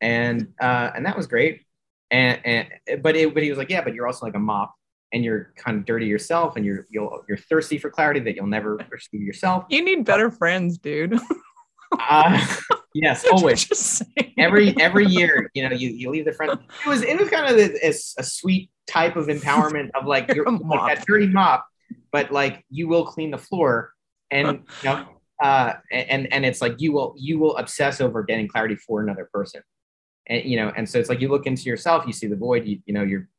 and 0.02 0.54
uh, 0.60 0.92
and 0.94 1.06
that 1.06 1.16
was 1.16 1.26
great. 1.26 1.66
And 2.12 2.40
and 2.46 3.02
but 3.02 3.16
it, 3.16 3.34
but 3.34 3.44
he 3.44 3.50
was 3.50 3.58
like, 3.58 3.70
yeah, 3.70 3.82
but 3.82 3.94
you're 3.94 4.06
also 4.06 4.26
like 4.26 4.36
a 4.36 4.40
mop, 4.40 4.76
and 5.14 5.24
you're 5.24 5.54
kind 5.56 5.78
of 5.78 5.86
dirty 5.86 6.06
yourself, 6.06 6.56
and 6.56 6.66
you're 6.66 6.86
you'll 6.90 7.24
you're 7.28 7.38
thirsty 7.38 7.78
for 7.78 7.90
clarity 7.90 8.20
that 8.22 8.36
you'll 8.36 8.48
never 8.48 8.78
pursue 8.90 9.18
yourself. 9.18 9.66
You 9.70 9.84
need 9.84 10.06
better 10.06 10.30
friends, 10.30 10.78
dude. 10.78 11.20
Uh, 12.10 12.46
yes, 12.94 13.26
always. 13.32 14.02
Every 14.38 14.78
every 14.80 15.06
year, 15.06 15.50
you 15.54 15.68
know, 15.68 15.74
you, 15.74 15.90
you 15.90 16.10
leave 16.10 16.26
the 16.26 16.34
front. 16.34 16.60
It 16.86 16.90
was 16.90 17.02
it 17.02 17.18
was 17.20 17.30
kind 17.30 17.50
of 17.50 17.58
a, 17.58 17.86
a, 17.86 17.90
a 17.90 18.24
sweet 18.24 18.70
type 18.88 19.16
of 19.16 19.28
empowerment 19.28 19.92
of 19.96 20.06
like 20.06 20.34
you're 20.34 20.48
A 20.48 20.52
like 20.52 20.96
that 20.98 21.06
dirty 21.06 21.28
mop, 21.28 21.66
but 22.12 22.32
like 22.32 22.66
you 22.70 22.88
will 22.88 23.06
clean 23.06 23.32
the 23.32 23.38
floor, 23.38 23.94
and 24.32 24.64
you 24.84 24.90
know, 24.90 25.06
uh, 25.42 25.74
and 25.92 26.32
and 26.34 26.46
it's 26.46 26.62
like 26.62 26.76
you 26.80 26.92
will 26.92 27.16
you 27.18 27.40
will 27.40 27.56
obsess 27.58 28.02
over 28.02 28.24
getting 28.24 28.48
clarity 28.48 28.76
for 28.76 29.02
another 29.02 29.30
person, 29.34 29.62
and 30.28 30.44
you 30.44 30.58
know, 30.58 30.72
and 30.76 30.88
so 30.90 31.00
it's 31.00 31.10
like 31.10 31.22
you 31.22 31.30
look 31.30 31.46
into 31.46 31.64
yourself, 31.64 32.06
you 32.06 32.14
see 32.14 32.28
the 32.28 32.36
void, 32.36 32.66
you 32.66 32.80
you 32.86 32.94
know, 32.94 33.04
you're 33.04 33.30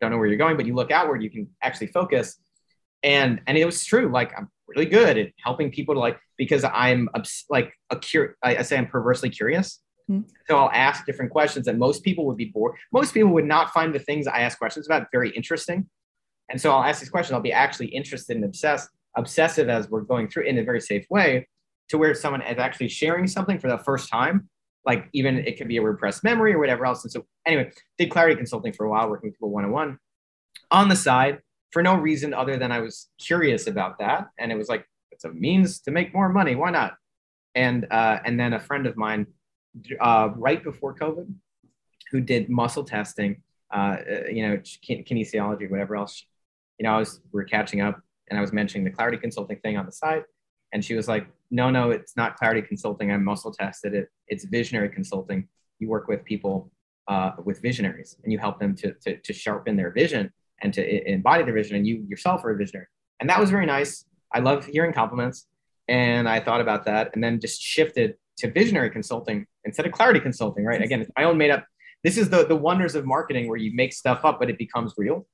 don't 0.00 0.10
know 0.10 0.18
where 0.18 0.26
you're 0.26 0.36
going, 0.36 0.56
but 0.56 0.66
you 0.66 0.74
look 0.74 0.90
outward, 0.90 1.22
you 1.22 1.30
can 1.30 1.48
actually 1.62 1.88
focus, 1.88 2.38
and 3.02 3.40
and 3.46 3.56
it 3.56 3.64
was 3.64 3.84
true. 3.84 4.10
Like 4.10 4.32
I'm 4.36 4.48
really 4.68 4.86
good 4.86 5.16
at 5.18 5.28
helping 5.42 5.70
people 5.70 5.94
to 5.94 6.00
like 6.00 6.18
because 6.36 6.64
I'm 6.64 7.08
obs- 7.14 7.44
like 7.48 7.72
a 7.90 7.96
cur- 7.96 8.36
I, 8.42 8.56
I 8.58 8.62
say 8.62 8.76
I'm 8.76 8.86
perversely 8.86 9.30
curious. 9.30 9.80
Hmm. 10.08 10.20
So 10.48 10.56
I'll 10.56 10.70
ask 10.72 11.04
different 11.04 11.32
questions 11.32 11.66
that 11.66 11.76
most 11.76 12.04
people 12.04 12.26
would 12.26 12.36
be 12.36 12.46
bored. 12.46 12.76
Most 12.92 13.12
people 13.12 13.30
would 13.32 13.44
not 13.44 13.72
find 13.72 13.94
the 13.94 13.98
things 13.98 14.26
I 14.26 14.40
ask 14.40 14.58
questions 14.58 14.86
about 14.86 15.08
very 15.10 15.30
interesting. 15.30 15.88
And 16.48 16.60
so 16.60 16.70
I'll 16.70 16.84
ask 16.84 17.00
these 17.00 17.10
questions. 17.10 17.34
I'll 17.34 17.40
be 17.40 17.52
actually 17.52 17.88
interested 17.88 18.36
and 18.36 18.44
obsessed, 18.44 18.88
obsessive 19.16 19.68
as 19.68 19.90
we're 19.90 20.02
going 20.02 20.28
through 20.28 20.44
in 20.44 20.58
a 20.58 20.62
very 20.62 20.80
safe 20.80 21.04
way 21.10 21.48
to 21.88 21.98
where 21.98 22.14
someone 22.14 22.42
is 22.42 22.58
actually 22.58 22.88
sharing 22.88 23.26
something 23.26 23.58
for 23.58 23.68
the 23.68 23.78
first 23.78 24.08
time. 24.08 24.48
Like 24.86 25.08
even 25.12 25.38
it 25.38 25.58
could 25.58 25.68
be 25.68 25.78
a 25.78 25.82
repressed 25.82 26.22
memory 26.22 26.54
or 26.54 26.58
whatever 26.58 26.86
else. 26.86 27.02
And 27.04 27.12
so 27.12 27.26
anyway, 27.44 27.72
did 27.98 28.10
clarity 28.10 28.36
consulting 28.36 28.72
for 28.72 28.86
a 28.86 28.90
while, 28.90 29.10
working 29.10 29.28
with 29.28 29.34
people 29.34 29.50
one-on-one 29.50 29.98
on 30.70 30.88
the 30.88 30.96
side 30.96 31.40
for 31.72 31.82
no 31.82 31.96
reason 31.96 32.32
other 32.32 32.56
than 32.56 32.70
I 32.70 32.80
was 32.80 33.08
curious 33.18 33.66
about 33.66 33.98
that. 33.98 34.28
And 34.38 34.52
it 34.52 34.56
was 34.56 34.68
like, 34.68 34.86
it's 35.10 35.24
a 35.24 35.32
means 35.32 35.80
to 35.80 35.90
make 35.90 36.14
more 36.14 36.28
money. 36.28 36.54
Why 36.54 36.70
not? 36.70 36.94
And 37.54 37.86
uh, 37.90 38.18
and 38.24 38.38
then 38.38 38.52
a 38.52 38.60
friend 38.60 38.86
of 38.86 38.96
mine, 38.96 39.26
uh, 40.00 40.28
right 40.36 40.62
before 40.62 40.94
COVID, 40.94 41.26
who 42.10 42.20
did 42.20 42.48
muscle 42.48 42.84
testing, 42.84 43.42
uh, 43.74 43.96
uh, 44.08 44.28
you 44.30 44.46
know, 44.46 44.60
kin- 44.82 45.04
kinesiology, 45.04 45.70
whatever 45.70 45.96
else. 45.96 46.24
You 46.78 46.84
know, 46.84 46.94
I 46.94 46.98
was 46.98 47.20
we 47.32 47.40
are 47.40 47.44
catching 47.44 47.80
up, 47.80 48.00
and 48.28 48.38
I 48.38 48.42
was 48.42 48.52
mentioning 48.52 48.84
the 48.84 48.90
clarity 48.90 49.16
consulting 49.16 49.58
thing 49.60 49.78
on 49.78 49.86
the 49.86 49.92
side, 49.92 50.24
and 50.72 50.84
she 50.84 50.94
was 50.94 51.08
like, 51.08 51.26
"No, 51.50 51.70
no, 51.70 51.90
it's 51.90 52.16
not 52.16 52.36
clarity 52.36 52.62
consulting. 52.62 53.10
I'm 53.10 53.24
muscle 53.24 53.52
tested 53.52 53.94
it. 53.94 54.08
It's 54.28 54.44
visionary 54.44 54.88
consulting. 54.88 55.48
You 55.78 55.88
work 55.88 56.08
with 56.08 56.24
people 56.24 56.70
uh, 57.08 57.32
with 57.44 57.60
visionaries, 57.62 58.16
and 58.22 58.32
you 58.32 58.38
help 58.38 58.58
them 58.58 58.74
to, 58.76 58.92
to 58.94 59.16
to 59.18 59.32
sharpen 59.32 59.76
their 59.76 59.90
vision 59.90 60.32
and 60.62 60.72
to 60.74 60.82
e- 60.82 61.02
embody 61.06 61.44
their 61.44 61.54
vision. 61.54 61.76
And 61.76 61.86
you 61.86 62.04
yourself 62.08 62.44
are 62.44 62.50
a 62.50 62.56
visionary, 62.56 62.86
and 63.20 63.28
that 63.30 63.40
was 63.40 63.50
very 63.50 63.66
nice. 63.66 64.04
I 64.32 64.40
love 64.40 64.66
hearing 64.66 64.92
compliments, 64.92 65.46
and 65.88 66.28
I 66.28 66.40
thought 66.40 66.60
about 66.60 66.84
that, 66.86 67.10
and 67.14 67.22
then 67.22 67.40
just 67.40 67.60
shifted 67.60 68.16
to 68.38 68.50
visionary 68.50 68.90
consulting 68.90 69.46
instead 69.64 69.86
of 69.86 69.92
clarity 69.92 70.20
consulting. 70.20 70.64
Right? 70.64 70.82
Again, 70.82 71.00
it's 71.00 71.10
my 71.16 71.24
own 71.24 71.38
made 71.38 71.50
up. 71.50 71.64
This 72.02 72.16
is 72.18 72.28
the 72.28 72.46
the 72.46 72.56
wonders 72.56 72.94
of 72.94 73.06
marketing, 73.06 73.48
where 73.48 73.58
you 73.58 73.72
make 73.74 73.92
stuff 73.92 74.24
up, 74.24 74.38
but 74.40 74.50
it 74.50 74.58
becomes 74.58 74.94
real. 74.96 75.26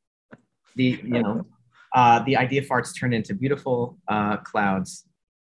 The 0.77 1.01
you 1.03 1.23
know, 1.23 1.47
uh, 1.95 2.23
the 2.25 2.37
idea 2.37 2.63
farts 2.63 2.99
turn 2.99 3.13
into 3.13 3.35
beautiful 3.35 3.99
uh, 4.09 4.39
clouds 4.39 5.07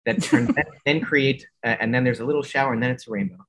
that 0.06 0.22
turn 0.24 0.46
then, 0.48 0.66
then 0.86 1.02
create, 1.02 1.46
uh, 1.64 1.76
and 1.80 1.94
then 1.94 2.04
there's 2.04 2.20
a 2.20 2.26
little 2.26 2.44
shower, 2.44 2.74
and 2.74 2.82
then 2.82 2.92
it's 2.92 3.08
a 3.08 3.12
rainbow. 3.12 3.46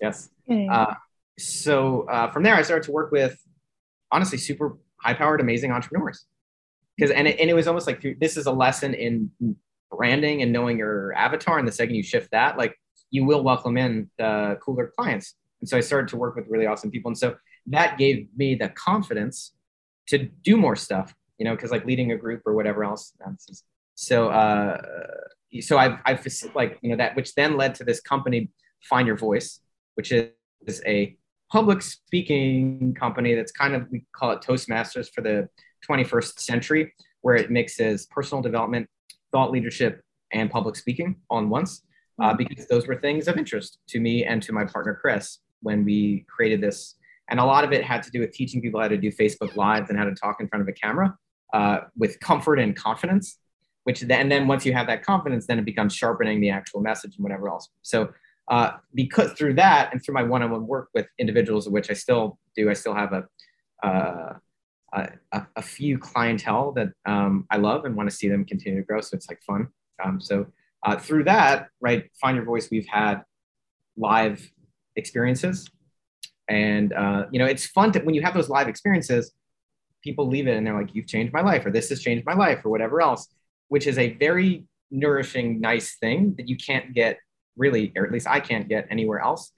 Yes. 0.00 0.30
Uh, 0.70 0.94
so 1.38 2.02
uh, 2.08 2.30
from 2.30 2.42
there, 2.42 2.54
I 2.54 2.62
started 2.62 2.84
to 2.84 2.92
work 2.92 3.12
with 3.12 3.38
honestly 4.12 4.38
super 4.38 4.76
high 4.96 5.14
powered, 5.14 5.40
amazing 5.40 5.72
entrepreneurs. 5.72 6.26
Because 6.96 7.10
and 7.12 7.26
it, 7.28 7.40
and 7.40 7.48
it 7.48 7.54
was 7.54 7.66
almost 7.66 7.86
like 7.86 8.04
this 8.20 8.36
is 8.36 8.46
a 8.46 8.52
lesson 8.52 8.92
in 8.94 9.30
branding 9.90 10.42
and 10.42 10.52
knowing 10.52 10.78
your 10.78 11.14
avatar. 11.14 11.58
And 11.58 11.66
the 11.66 11.72
second 11.72 11.94
you 11.94 12.02
shift 12.02 12.30
that, 12.32 12.58
like 12.58 12.78
you 13.10 13.24
will 13.24 13.42
welcome 13.42 13.76
in 13.78 14.10
the 14.18 14.58
cooler 14.62 14.92
clients. 14.96 15.34
And 15.60 15.68
so 15.68 15.76
I 15.76 15.80
started 15.80 16.08
to 16.08 16.16
work 16.16 16.36
with 16.36 16.46
really 16.48 16.66
awesome 16.66 16.90
people. 16.90 17.08
And 17.08 17.18
so 17.18 17.36
that 17.68 17.96
gave 17.96 18.28
me 18.36 18.54
the 18.54 18.68
confidence 18.68 19.52
to 20.08 20.18
do 20.18 20.56
more 20.56 20.76
stuff, 20.76 21.14
you 21.38 21.44
know, 21.44 21.54
because 21.54 21.70
like 21.70 21.84
leading 21.86 22.12
a 22.12 22.16
group 22.16 22.42
or 22.44 22.54
whatever 22.54 22.84
else. 22.84 23.12
this 23.32 23.48
is- 23.48 23.64
So 24.00 24.30
uh, 24.30 24.80
so 25.60 25.76
I've 25.76 25.98
I've 26.06 26.26
like 26.54 26.78
you 26.80 26.88
know 26.90 26.96
that 26.96 27.14
which 27.14 27.34
then 27.34 27.58
led 27.58 27.74
to 27.76 27.84
this 27.84 28.00
company, 28.00 28.50
Find 28.82 29.06
Your 29.06 29.16
Voice, 29.16 29.60
which 29.94 30.10
is 30.10 30.30
is 30.66 30.82
a 30.86 31.18
public 31.52 31.82
speaking 31.82 32.94
company 32.98 33.34
that's 33.34 33.52
kind 33.52 33.74
of 33.74 33.86
we 33.90 34.06
call 34.16 34.30
it 34.30 34.40
Toastmasters 34.40 35.10
for 35.14 35.20
the 35.20 35.50
21st 35.86 36.40
century, 36.40 36.94
where 37.20 37.34
it 37.34 37.50
mixes 37.50 38.06
personal 38.06 38.40
development, 38.40 38.88
thought 39.32 39.50
leadership, 39.50 40.00
and 40.32 40.50
public 40.50 40.76
speaking 40.76 41.16
all 41.28 41.40
in 41.40 41.50
once. 41.50 41.82
Uh, 42.22 42.34
because 42.34 42.66
those 42.68 42.86
were 42.86 42.96
things 42.96 43.28
of 43.28 43.36
interest 43.36 43.78
to 43.88 44.00
me 44.00 44.24
and 44.24 44.42
to 44.42 44.52
my 44.52 44.64
partner 44.64 44.98
Chris 44.98 45.40
when 45.60 45.84
we 45.84 46.24
created 46.28 46.60
this. 46.62 46.96
And 47.28 47.38
a 47.38 47.44
lot 47.44 47.64
of 47.64 47.72
it 47.72 47.84
had 47.84 48.02
to 48.04 48.10
do 48.10 48.20
with 48.20 48.32
teaching 48.32 48.62
people 48.62 48.80
how 48.80 48.88
to 48.88 48.98
do 48.98 49.10
Facebook 49.10 49.56
Lives 49.56 49.90
and 49.90 49.98
how 49.98 50.04
to 50.04 50.14
talk 50.14 50.36
in 50.40 50.48
front 50.48 50.62
of 50.62 50.68
a 50.68 50.72
camera 50.72 51.14
uh, 51.52 51.80
with 51.96 52.18
comfort 52.20 52.58
and 52.58 52.76
confidence. 52.76 53.38
Which 53.84 54.00
then, 54.02 54.20
and 54.20 54.32
then 54.32 54.46
once 54.46 54.66
you 54.66 54.72
have 54.72 54.86
that 54.88 55.02
confidence, 55.02 55.46
then 55.46 55.58
it 55.58 55.64
becomes 55.64 55.94
sharpening 55.94 56.40
the 56.40 56.50
actual 56.50 56.80
message 56.80 57.16
and 57.16 57.22
whatever 57.22 57.48
else. 57.48 57.68
So 57.82 58.10
uh, 58.48 58.72
because 58.94 59.32
through 59.32 59.54
that 59.54 59.92
and 59.92 60.04
through 60.04 60.14
my 60.14 60.22
one-on-one 60.22 60.66
work 60.66 60.88
with 60.92 61.06
individuals, 61.18 61.68
which 61.68 61.90
I 61.90 61.94
still 61.94 62.38
do, 62.56 62.68
I 62.68 62.74
still 62.74 62.94
have 62.94 63.12
a 63.12 63.24
uh, 63.82 64.34
a, 64.92 65.46
a, 65.56 65.62
few 65.62 65.98
clientele 65.98 66.72
that 66.72 66.88
um, 67.06 67.46
I 67.50 67.56
love 67.56 67.84
and 67.84 67.94
want 67.94 68.10
to 68.10 68.14
see 68.14 68.28
them 68.28 68.44
continue 68.44 68.80
to 68.80 68.84
grow. 68.84 69.00
So 69.00 69.16
it's 69.16 69.28
like 69.28 69.40
fun. 69.42 69.68
Um, 70.04 70.20
so 70.20 70.46
uh, 70.84 70.96
through 70.96 71.24
that, 71.24 71.68
right, 71.80 72.10
find 72.20 72.36
your 72.36 72.44
voice. 72.44 72.68
We've 72.70 72.86
had 72.88 73.22
live 73.96 74.50
experiences, 74.96 75.68
and 76.48 76.92
uh, 76.92 77.26
you 77.30 77.38
know 77.38 77.46
it's 77.46 77.66
fun 77.66 77.92
to 77.92 78.00
when 78.00 78.14
you 78.14 78.22
have 78.22 78.34
those 78.34 78.48
live 78.48 78.68
experiences. 78.68 79.32
People 80.02 80.26
leave 80.26 80.48
it 80.48 80.56
and 80.56 80.66
they're 80.66 80.78
like, 80.78 80.94
"You've 80.94 81.06
changed 81.06 81.32
my 81.32 81.42
life," 81.42 81.66
or 81.66 81.70
"This 81.70 81.90
has 81.90 82.00
changed 82.00 82.24
my 82.24 82.34
life," 82.34 82.64
or 82.64 82.70
whatever 82.70 83.02
else, 83.02 83.28
which 83.70 83.86
is 83.86 83.96
a 83.98 84.12
very 84.14 84.64
nourishing, 84.90 85.60
nice 85.60 85.96
thing 85.96 86.34
that 86.36 86.48
you 86.48 86.56
can't 86.56 86.92
get 86.92 87.18
really, 87.56 87.92
or 87.96 88.04
at 88.04 88.12
least 88.12 88.28
I 88.28 88.40
can't 88.40 88.68
get 88.68 88.86
anywhere 88.90 89.20
else. 89.20 89.52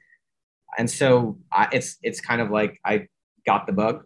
And 0.79 0.89
so 0.89 1.39
I, 1.51 1.69
it's 1.73 1.97
it's 2.03 2.21
kind 2.21 2.41
of 2.41 2.51
like 2.51 2.79
I 2.85 3.09
got 3.45 3.67
the 3.67 3.73
bug, 3.73 4.05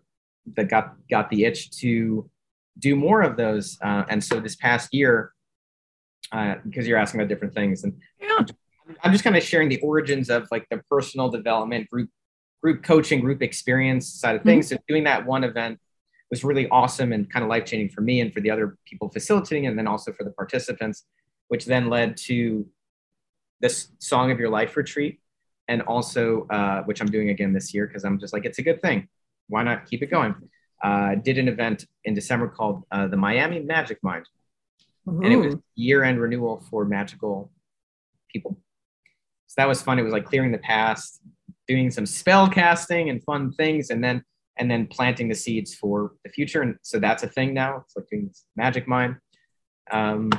that 0.57 0.69
got 0.69 0.95
got 1.11 1.29
the 1.31 1.45
itch 1.45 1.71
to 1.83 2.31
do 2.79 2.97
more 2.97 3.23
of 3.23 3.37
those. 3.37 3.79
Uh, 3.83 4.05
and 4.09 4.23
so 4.23 4.41
this 4.41 4.57
past 4.57 4.95
year, 4.95 5.33
uh, 6.33 6.55
because 6.65 6.87
you're 6.87 6.99
asking 6.99 7.21
about 7.21 7.29
different 7.29 7.55
things, 7.55 7.85
and 7.85 7.93
Yeah. 8.21 8.45
I'm 9.03 9.11
just 9.11 9.25
kind 9.25 9.37
of 9.37 9.43
sharing 9.43 9.69
the 9.69 9.81
origins 9.81 10.31
of 10.31 10.47
like 10.53 10.67
the 10.71 10.81
personal 10.89 11.29
development 11.29 11.91
group 11.91 12.09
group 12.63 12.85
coaching 12.85 13.21
group 13.21 13.43
experience 13.43 14.09
side 14.09 14.37
of 14.37 14.43
things. 14.43 14.69
So 14.69 14.77
doing 14.87 15.05
that 15.05 15.27
one 15.27 15.43
event 15.43 15.81
was 16.31 16.45
really 16.45 16.69
awesome 16.71 17.13
and 17.13 17.31
kind 17.31 17.45
of 17.45 17.49
life 17.49 17.65
changing 17.65 17.91
for 17.91 18.01
me 18.01 18.21
and 18.21 18.33
for 18.33 18.41
the 18.41 18.51
other 18.51 18.77
people 18.85 19.09
facilitating, 19.09 19.67
and 19.67 19.79
then 19.79 19.87
also 19.87 20.13
for 20.13 20.25
the 20.25 20.31
participants, 20.33 21.05
which 21.49 21.67
then 21.67 21.89
led 21.89 22.17
to 22.17 22.67
this 23.61 23.89
Song 23.99 24.31
of 24.31 24.39
Your 24.39 24.51
Life 24.51 24.77
retreat, 24.77 25.21
and 25.69 25.83
also 25.83 26.47
uh, 26.51 26.83
which 26.83 27.01
I'm 27.01 27.07
doing 27.07 27.31
again 27.31 27.53
this 27.53 27.73
year 27.73 27.87
because 27.87 28.05
I'm 28.05 28.19
just 28.19 28.33
like 28.33 28.45
it's 28.45 28.59
a 28.59 28.63
good 28.63 28.83
thing. 28.83 29.09
Why 29.49 29.63
not 29.63 29.87
keep 29.87 30.03
it 30.03 30.11
going? 30.11 30.35
Uh, 30.83 31.15
did 31.15 31.39
an 31.39 31.49
event 31.49 31.87
in 32.05 32.15
December 32.15 32.49
called 32.49 32.83
uh, 32.91 33.07
the 33.07 33.17
Miami 33.17 33.61
Magic 33.61 33.99
Mind, 34.03 34.27
and 35.07 35.33
it 35.33 35.37
was 35.37 35.57
year-end 35.75 36.21
renewal 36.21 36.63
for 36.69 36.85
magical 36.85 37.51
people. 38.31 38.59
So 39.47 39.55
that 39.59 39.69
was 39.69 39.81
fun. 39.81 39.99
It 39.99 40.03
was 40.03 40.13
like 40.13 40.27
clearing 40.27 40.51
the 40.51 40.59
past, 40.59 41.21
doing 41.69 41.91
some 41.91 42.05
spell 42.05 42.49
casting 42.49 43.09
and 43.11 43.23
fun 43.23 43.53
things, 43.53 43.91
and 43.91 44.03
then 44.03 44.25
and 44.59 44.71
then 44.71 44.87
planting 44.87 45.29
the 45.29 45.35
seeds 45.35 45.75
for 45.75 46.13
the 46.25 46.31
future. 46.31 46.63
And 46.63 46.77
so 46.83 46.99
that's 46.99 47.23
a 47.23 47.29
thing 47.29 47.53
now. 47.55 47.83
It's 47.85 47.97
like 47.97 48.07
doing 48.09 48.29
this 48.29 48.45
magic 48.57 48.89
mind. 48.89 49.17
Um, 49.91 50.31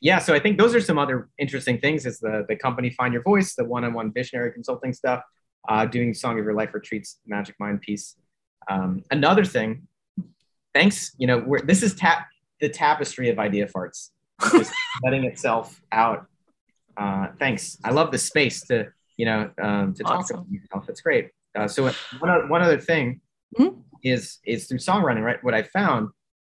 yeah, 0.00 0.18
so 0.18 0.32
I 0.32 0.38
think 0.38 0.58
those 0.58 0.74
are 0.74 0.80
some 0.80 0.98
other 0.98 1.28
interesting 1.38 1.78
things. 1.78 2.06
Is 2.06 2.20
the 2.20 2.44
the 2.48 2.54
company 2.54 2.90
Find 2.90 3.12
Your 3.12 3.22
Voice, 3.22 3.54
the 3.54 3.64
one-on-one 3.64 4.12
visionary 4.12 4.52
consulting 4.52 4.92
stuff, 4.92 5.22
uh, 5.68 5.86
doing 5.86 6.14
Song 6.14 6.38
of 6.38 6.44
Your 6.44 6.54
Life 6.54 6.72
retreats, 6.72 7.18
Magic 7.26 7.56
Mind 7.58 7.80
piece. 7.80 8.16
Um, 8.70 9.02
another 9.10 9.44
thing, 9.44 9.88
thanks. 10.72 11.12
You 11.18 11.26
know, 11.26 11.38
we're, 11.38 11.62
this 11.62 11.82
is 11.82 11.94
tap 11.94 12.28
the 12.60 12.68
tapestry 12.68 13.28
of 13.28 13.40
idea 13.40 13.66
farts, 13.66 14.10
just 14.52 14.72
letting 15.04 15.24
itself 15.24 15.80
out. 15.90 16.26
Uh, 16.96 17.28
thanks. 17.38 17.78
I 17.84 17.90
love 17.90 18.12
the 18.12 18.18
space 18.18 18.60
to 18.68 18.92
you 19.16 19.26
know 19.26 19.50
um, 19.60 19.94
to 19.94 20.04
talk 20.04 20.30
about 20.30 20.46
yourself. 20.48 20.88
It's 20.88 21.00
great. 21.00 21.30
Uh, 21.56 21.68
so 21.68 21.90
one 22.18 22.62
other 22.62 22.78
thing 22.78 23.20
Mhm. 23.58 23.82
is 24.02 24.38
is 24.44 24.66
through 24.66 24.78
songwriting. 24.78 25.22
Right, 25.22 25.42
what 25.42 25.54
I 25.54 25.62
found 25.62 26.10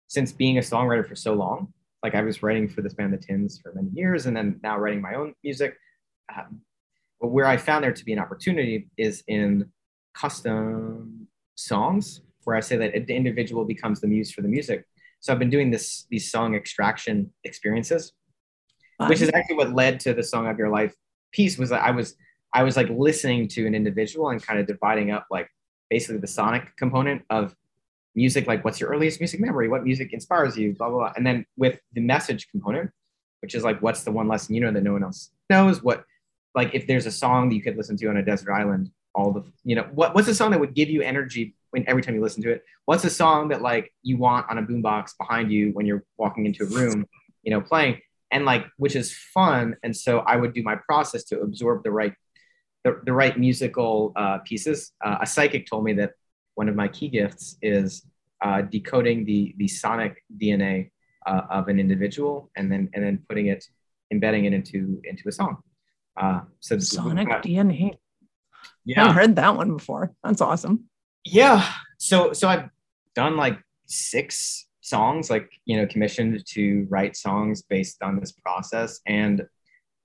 since 0.07 0.31
being 0.31 0.57
a 0.57 0.61
songwriter 0.61 1.07
for 1.07 1.15
so 1.15 1.33
long 1.33 1.73
like 2.03 2.15
I 2.15 2.21
was 2.21 2.41
writing 2.41 2.67
for 2.67 2.81
this 2.81 2.93
band, 2.93 3.13
The 3.13 3.17
Tins, 3.17 3.59
for 3.61 3.73
many 3.73 3.89
years, 3.93 4.25
and 4.25 4.35
then 4.35 4.59
now 4.63 4.77
writing 4.77 5.01
my 5.01 5.13
own 5.13 5.33
music. 5.43 5.77
Um, 6.35 6.61
but 7.19 7.27
where 7.27 7.45
I 7.45 7.57
found 7.57 7.83
there 7.83 7.91
to 7.91 8.05
be 8.05 8.13
an 8.13 8.19
opportunity 8.19 8.89
is 8.97 9.23
in 9.27 9.71
custom 10.15 11.27
songs, 11.55 12.21
where 12.43 12.55
I 12.55 12.59
say 12.59 12.75
that 12.77 13.05
the 13.05 13.15
individual 13.15 13.65
becomes 13.65 14.01
the 14.01 14.07
muse 14.07 14.31
for 14.31 14.41
the 14.41 14.47
music. 14.47 14.85
So 15.19 15.31
I've 15.31 15.39
been 15.39 15.51
doing 15.51 15.69
this 15.69 16.07
these 16.09 16.31
song 16.31 16.55
extraction 16.55 17.31
experiences, 17.43 18.13
wow. 18.99 19.07
which 19.07 19.21
is 19.21 19.29
actually 19.35 19.57
what 19.57 19.73
led 19.73 19.99
to 20.01 20.13
the 20.15 20.23
song 20.23 20.47
of 20.47 20.57
your 20.57 20.69
life 20.69 20.95
piece. 21.31 21.59
Was 21.59 21.69
that 21.69 21.83
I 21.83 21.91
was 21.91 22.15
I 22.53 22.63
was 22.63 22.75
like 22.75 22.89
listening 22.89 23.47
to 23.49 23.65
an 23.65 23.75
individual 23.75 24.29
and 24.29 24.41
kind 24.41 24.59
of 24.59 24.67
dividing 24.67 25.11
up 25.11 25.27
like 25.31 25.49
basically 25.89 26.17
the 26.17 26.27
sonic 26.27 26.75
component 26.77 27.23
of 27.29 27.55
music, 28.15 28.47
like 28.47 28.65
what's 28.65 28.79
your 28.79 28.89
earliest 28.89 29.19
music 29.19 29.39
memory, 29.39 29.67
what 29.67 29.83
music 29.83 30.13
inspires 30.13 30.57
you, 30.57 30.73
blah 30.73 30.89
blah 30.89 30.97
blah, 30.97 31.13
and 31.15 31.25
then 31.25 31.45
with 31.57 31.79
the 31.93 32.01
message 32.01 32.49
component, 32.49 32.91
which 33.41 33.55
is 33.55 33.63
like 33.63 33.81
what's 33.81 34.03
the 34.03 34.11
one 34.11 34.27
lesson 34.27 34.55
you 34.55 34.61
know 34.61 34.71
that 34.71 34.83
no 34.83 34.93
one 34.93 35.03
else 35.03 35.31
knows, 35.49 35.81
what 35.81 36.03
like 36.53 36.73
if 36.73 36.87
there's 36.87 37.05
a 37.05 37.11
song 37.11 37.49
that 37.49 37.55
you 37.55 37.61
could 37.61 37.77
listen 37.77 37.95
to 37.97 38.07
on 38.07 38.17
a 38.17 38.23
desert 38.23 38.51
island, 38.51 38.91
all 39.15 39.31
the 39.31 39.43
you 39.63 39.75
know 39.75 39.87
what 39.93 40.13
what's 40.13 40.27
a 40.27 40.35
song 40.35 40.51
that 40.51 40.59
would 40.59 40.73
give 40.73 40.89
you 40.89 41.01
energy 41.01 41.55
when 41.71 41.87
every 41.87 42.01
time 42.01 42.15
you 42.15 42.21
listen 42.21 42.43
to 42.43 42.51
it? 42.51 42.63
What's 42.85 43.03
a 43.05 43.09
song 43.09 43.49
that 43.49 43.61
like 43.61 43.93
you 44.03 44.17
want 44.17 44.49
on 44.49 44.57
a 44.57 44.63
boombox 44.63 45.17
behind 45.17 45.51
you 45.51 45.71
when 45.71 45.85
you're 45.85 46.03
walking 46.17 46.45
into 46.45 46.63
a 46.63 46.67
room, 46.67 47.07
you 47.43 47.51
know, 47.51 47.61
playing? 47.61 48.01
And 48.29 48.45
like, 48.45 48.65
which 48.77 48.95
is 48.95 49.13
fun. 49.13 49.75
And 49.83 49.95
so 49.95 50.19
I 50.19 50.37
would 50.37 50.53
do 50.53 50.63
my 50.63 50.75
process 50.75 51.25
to 51.25 51.41
absorb 51.41 51.83
the 51.83 51.91
right, 51.91 52.13
the, 52.83 53.01
the 53.05 53.13
right 53.13 53.37
musical 53.37 54.11
uh, 54.15 54.39
pieces. 54.39 54.91
Uh, 55.03 55.17
a 55.21 55.25
psychic 55.25 55.67
told 55.67 55.83
me 55.83 55.93
that 55.93 56.11
one 56.55 56.69
of 56.69 56.75
my 56.75 56.87
key 56.87 57.09
gifts 57.09 57.57
is 57.61 58.05
uh, 58.41 58.61
decoding 58.61 59.23
the 59.25 59.53
the 59.57 59.67
sonic 59.67 60.23
DNA 60.37 60.91
uh, 61.25 61.41
of 61.49 61.67
an 61.67 61.79
individual 61.79 62.49
and 62.55 62.71
then 62.71 62.89
and 62.93 63.03
then 63.03 63.23
putting 63.29 63.47
it, 63.47 63.65
embedding 64.11 64.45
it 64.45 64.53
into 64.53 65.01
into 65.03 65.27
a 65.27 65.31
song. 65.31 65.57
Uh, 66.19 66.41
so 66.59 66.77
sonic 66.79 67.27
DNA. 67.27 67.97
Yeah, 68.85 69.05
I've 69.05 69.15
heard 69.15 69.35
that 69.35 69.55
one 69.55 69.73
before. 69.77 70.13
That's 70.23 70.41
awesome 70.41 70.89
yeah 71.23 71.67
so 71.97 72.33
so 72.33 72.47
i've 72.47 72.69
done 73.15 73.37
like 73.37 73.59
six 73.85 74.67
songs 74.81 75.29
like 75.29 75.49
you 75.65 75.77
know 75.77 75.85
commissioned 75.85 76.43
to 76.45 76.87
write 76.89 77.15
songs 77.15 77.61
based 77.61 78.01
on 78.01 78.19
this 78.19 78.31
process 78.31 78.99
and 79.05 79.43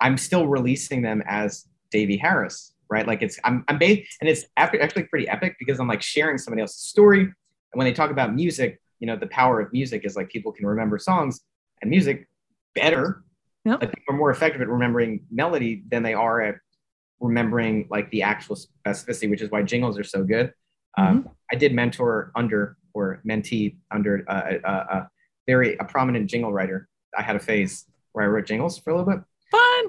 i'm 0.00 0.18
still 0.18 0.46
releasing 0.46 1.00
them 1.02 1.22
as 1.26 1.66
davey 1.96 2.16
harris 2.16 2.74
right 2.90 3.06
like 3.06 3.22
it's 3.22 3.38
i'm, 3.44 3.64
I'm 3.68 3.78
based 3.78 4.16
and 4.20 4.28
it's 4.28 4.44
actually 4.56 5.04
pretty 5.04 5.28
epic 5.28 5.56
because 5.58 5.78
i'm 5.80 5.88
like 5.88 6.02
sharing 6.02 6.38
somebody 6.38 6.62
else's 6.62 6.82
story 6.82 7.20
and 7.20 7.34
when 7.72 7.86
they 7.86 7.92
talk 7.92 8.10
about 8.10 8.34
music 8.34 8.80
you 9.00 9.06
know 9.06 9.16
the 9.16 9.26
power 9.28 9.60
of 9.60 9.72
music 9.72 10.02
is 10.04 10.16
like 10.16 10.28
people 10.28 10.52
can 10.52 10.66
remember 10.66 10.98
songs 10.98 11.40
and 11.80 11.90
music 11.90 12.28
better 12.74 13.22
yep. 13.64 13.80
like 13.80 13.92
people 13.94 14.14
are 14.14 14.18
more 14.18 14.30
effective 14.30 14.60
at 14.60 14.68
remembering 14.68 15.24
melody 15.30 15.82
than 15.90 16.02
they 16.02 16.14
are 16.14 16.40
at 16.40 16.56
remembering 17.20 17.86
like 17.90 18.10
the 18.10 18.22
actual 18.22 18.56
specificity 18.56 19.30
which 19.30 19.42
is 19.42 19.50
why 19.50 19.62
jingles 19.62 19.98
are 19.98 20.04
so 20.04 20.22
good 20.22 20.52
um, 20.96 21.20
mm-hmm. 21.20 21.28
I 21.52 21.56
did 21.56 21.74
mentor 21.74 22.32
under 22.34 22.76
or 22.94 23.20
mentee 23.28 23.76
under 23.90 24.24
a, 24.28 24.58
a, 24.64 24.70
a, 24.70 25.08
very 25.46 25.76
a 25.76 25.84
prominent 25.84 26.28
jingle 26.28 26.52
writer. 26.52 26.88
I 27.16 27.22
had 27.22 27.36
a 27.36 27.38
phase 27.38 27.84
where 28.12 28.24
I 28.24 28.28
wrote 28.28 28.46
jingles 28.46 28.78
for 28.78 28.90
a 28.90 28.96
little 28.96 29.12
bit. 29.12 29.22
Fun. 29.50 29.84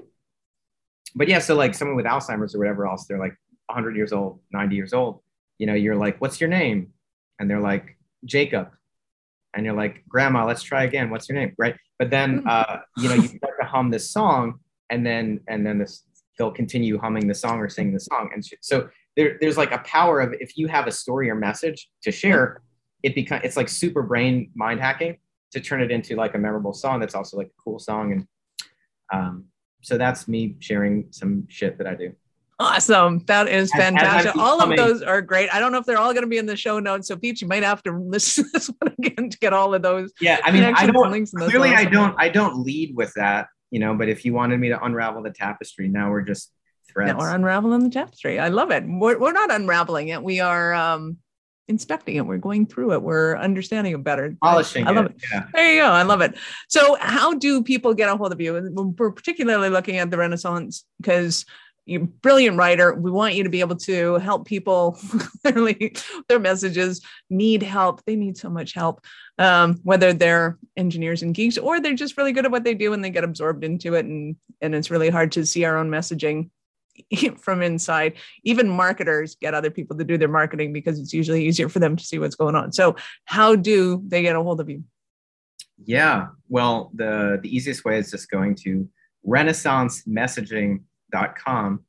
But 1.16 1.28
yeah, 1.28 1.40
so 1.40 1.56
like 1.56 1.74
someone 1.74 1.96
with 1.96 2.06
Alzheimer's 2.06 2.56
or 2.56 2.60
whatever 2.60 2.88
else, 2.88 3.06
they're 3.08 3.20
like 3.20 3.36
100 3.68 3.96
years 3.96 4.14
old, 4.14 4.40
90 4.52 4.76
years 4.76 4.94
old. 4.94 5.22
You 5.58 5.68
know, 5.68 5.74
you're 5.74 5.96
like, 5.96 6.22
"What's 6.22 6.40
your 6.40 6.50
name?" 6.50 6.94
And 7.40 7.50
they're 7.50 7.60
like, 7.60 7.98
"Jacob." 8.26 8.70
And 9.54 9.66
you're 9.66 9.76
like, 9.76 10.04
"Grandma, 10.08 10.46
let's 10.46 10.62
try 10.62 10.84
again. 10.84 11.10
What's 11.10 11.28
your 11.28 11.38
name?" 11.38 11.54
Right? 11.58 11.76
But 11.98 12.12
then, 12.12 12.40
mm-hmm. 12.40 12.48
uh, 12.48 12.78
you 12.98 13.10
know, 13.10 13.16
you 13.16 13.28
start 13.28 13.56
to 13.60 13.68
hum 13.68 13.90
this 13.90 14.12
song, 14.12 14.60
and 14.90 15.06
then 15.06 15.40
and 15.48 15.66
then 15.66 15.80
this 15.80 16.04
they'll 16.38 16.52
continue 16.52 17.00
humming 17.00 17.28
the 17.28 17.34
song 17.34 17.60
or 17.60 17.70
singing 17.70 17.94
the 17.94 18.00
song, 18.00 18.30
and 18.34 18.46
so 18.62 18.88
there, 19.18 19.38
there's 19.42 19.58
like 19.58 19.72
a 19.72 19.80
power 19.80 20.22
of 20.22 20.34
if 20.40 20.58
you 20.58 20.68
have 20.68 20.88
a 20.88 20.92
story 20.92 21.30
or 21.30 21.36
message 21.36 21.90
to 22.04 22.12
share, 22.12 22.62
it 23.04 23.16
become 23.16 23.42
it's 23.44 23.58
like 23.58 23.68
super 23.68 24.04
brain 24.04 24.52
mind 24.56 24.80
hacking 24.80 25.18
to 25.52 25.60
turn 25.60 25.82
it 25.82 25.92
into 25.92 26.16
like 26.16 26.36
a 26.36 26.38
memorable 26.38 26.74
song 26.74 27.00
that's 27.00 27.16
also 27.16 27.36
like 27.36 27.48
a 27.48 27.62
cool 27.62 27.80
song. 27.80 28.12
And 28.12 28.28
um, 29.12 29.46
so 29.88 29.98
that's 29.98 30.28
me 30.28 30.58
sharing 30.60 31.06
some 31.12 31.48
shit 31.48 31.78
that 31.78 31.88
I 31.88 31.96
do. 31.96 32.14
Awesome. 32.60 33.20
That 33.28 33.48
is 33.48 33.72
fantastic. 33.72 34.36
all 34.36 34.62
of 34.62 34.76
those 34.76 35.02
are 35.02 35.22
great. 35.22 35.48
I 35.54 35.62
don't 35.62 35.72
know 35.72 35.78
if 35.78 35.86
they're 35.86 35.98
all 35.98 36.12
going 36.12 36.24
to 36.24 36.30
be 36.30 36.38
in 36.38 36.46
the 36.46 36.58
show 36.58 36.80
notes. 36.80 37.08
So 37.08 37.16
Pete, 37.16 37.40
you 37.40 37.48
might 37.48 37.64
have 37.64 37.82
to 37.84 37.92
listen 37.98 38.44
to 38.44 38.50
this 38.52 38.68
one 38.68 38.94
again 38.98 39.30
to 39.30 39.38
get 39.38 39.54
all 39.54 39.74
of 39.74 39.82
those. 39.82 40.12
Yeah. 40.20 40.40
I 40.44 40.52
mean, 40.52 40.64
I 40.64 40.88
don't, 40.88 41.26
clearly 41.32 41.70
I 41.70 41.86
don't, 41.86 42.16
I 42.18 42.28
don't 42.28 42.64
lead 42.66 42.98
with 42.98 43.14
that, 43.14 43.48
you 43.72 43.80
know, 43.80 43.96
but 43.96 44.10
if 44.10 44.26
you 44.26 44.34
wanted 44.34 44.60
me 44.60 44.68
to 44.70 44.84
unravel 44.84 45.24
the 45.24 45.32
tapestry, 45.32 45.88
now 45.88 46.12
we're 46.12 46.22
just 46.22 46.52
threads. 46.92 47.14
Now 47.14 47.20
we're 47.20 47.34
unraveling 47.34 47.84
the 47.84 47.90
tapestry. 47.90 48.40
I 48.40 48.50
love 48.50 48.72
it. 48.72 48.84
We're, 48.86 49.18
we're 49.18 49.32
not 49.32 49.52
unraveling 49.52 50.10
it. 50.10 50.22
We 50.22 50.42
are 50.42 50.74
um, 50.74 51.18
inspecting 51.68 52.16
it. 52.16 52.26
We're 52.26 52.38
going 52.38 52.66
through 52.66 52.94
it. 52.94 53.02
We're 53.02 53.38
understanding 53.38 53.94
it 53.94 54.04
better. 54.04 54.36
Polishing 54.42 54.88
I 54.88 54.92
love 54.92 55.06
it. 55.06 55.12
it. 55.12 55.24
Yeah. 55.32 55.48
There 55.54 55.74
you 55.74 55.82
go. 55.82 55.88
I 55.88 56.04
love 56.04 56.22
it. 56.22 56.36
So, 56.68 56.98
how 57.00 57.34
do 57.34 57.64
people 57.64 57.94
get 57.94 58.10
a 58.10 58.16
hold 58.16 58.32
of 58.32 58.42
you? 58.42 58.72
We're 58.74 59.12
particularly 59.12 59.70
looking 59.70 59.98
at 59.98 60.10
the 60.10 60.18
Renaissance 60.18 60.86
because 61.00 61.46
you're 61.88 62.04
a 62.04 62.06
brilliant 62.06 62.58
writer. 62.58 62.94
We 62.94 63.12
want 63.12 63.36
you 63.36 63.44
to 63.44 63.50
be 63.50 63.62
able 63.62 63.78
to 63.78 64.16
help 64.16 64.46
people 64.46 65.00
clearly 65.44 65.96
their 66.28 66.40
messages 66.40 67.02
need 67.30 67.64
help. 67.64 68.04
They 68.06 68.16
need 68.16 68.38
so 68.38 68.50
much 68.50 68.74
help. 68.74 69.06
Um, 69.40 69.80
whether 69.84 70.14
they're 70.14 70.58
engineers 70.76 71.22
and 71.22 71.34
geeks 71.34 71.58
or 71.58 71.80
they're 71.80 71.94
just 71.94 72.18
really 72.18 72.34
good 72.34 72.46
at 72.46 72.52
what 72.52 72.64
they 72.64 72.74
do 72.74 72.94
and 72.94 73.04
they 73.04 73.10
get 73.10 73.24
absorbed 73.24 73.64
into 73.64 73.94
it 73.94 74.06
and 74.06 74.36
and 74.62 74.74
it's 74.74 74.90
really 74.90 75.10
hard 75.10 75.32
to 75.34 75.46
see 75.46 75.64
our 75.64 75.78
own 75.78 75.90
messaging 75.90 76.50
from 77.38 77.62
inside. 77.62 78.14
Even 78.44 78.68
marketers 78.70 79.36
get 79.36 79.54
other 79.54 79.70
people 79.70 79.96
to 79.98 80.04
do 80.04 80.18
their 80.18 80.28
marketing 80.28 80.74
because 80.74 81.00
it's 81.00 81.14
usually 81.14 81.46
easier 81.46 81.70
for 81.70 81.80
them 81.80 81.96
to 81.96 82.04
see 82.04 82.20
what's 82.20 82.36
going 82.36 82.56
on. 82.56 82.74
So, 82.74 82.98
how 83.26 83.56
do 83.56 84.04
they 84.08 84.22
get 84.22 84.36
a 84.36 84.44
hold 84.44 84.60
of 84.60 84.70
you? 84.70 84.84
Yeah, 85.84 86.28
well, 86.50 86.92
the 86.96 87.40
the 87.42 87.56
easiest 87.56 87.86
way 87.86 88.00
is 88.00 88.12
just 88.12 88.30
going 88.30 88.56
to 88.64 88.90
renaissancemessaging.com. 89.28 91.84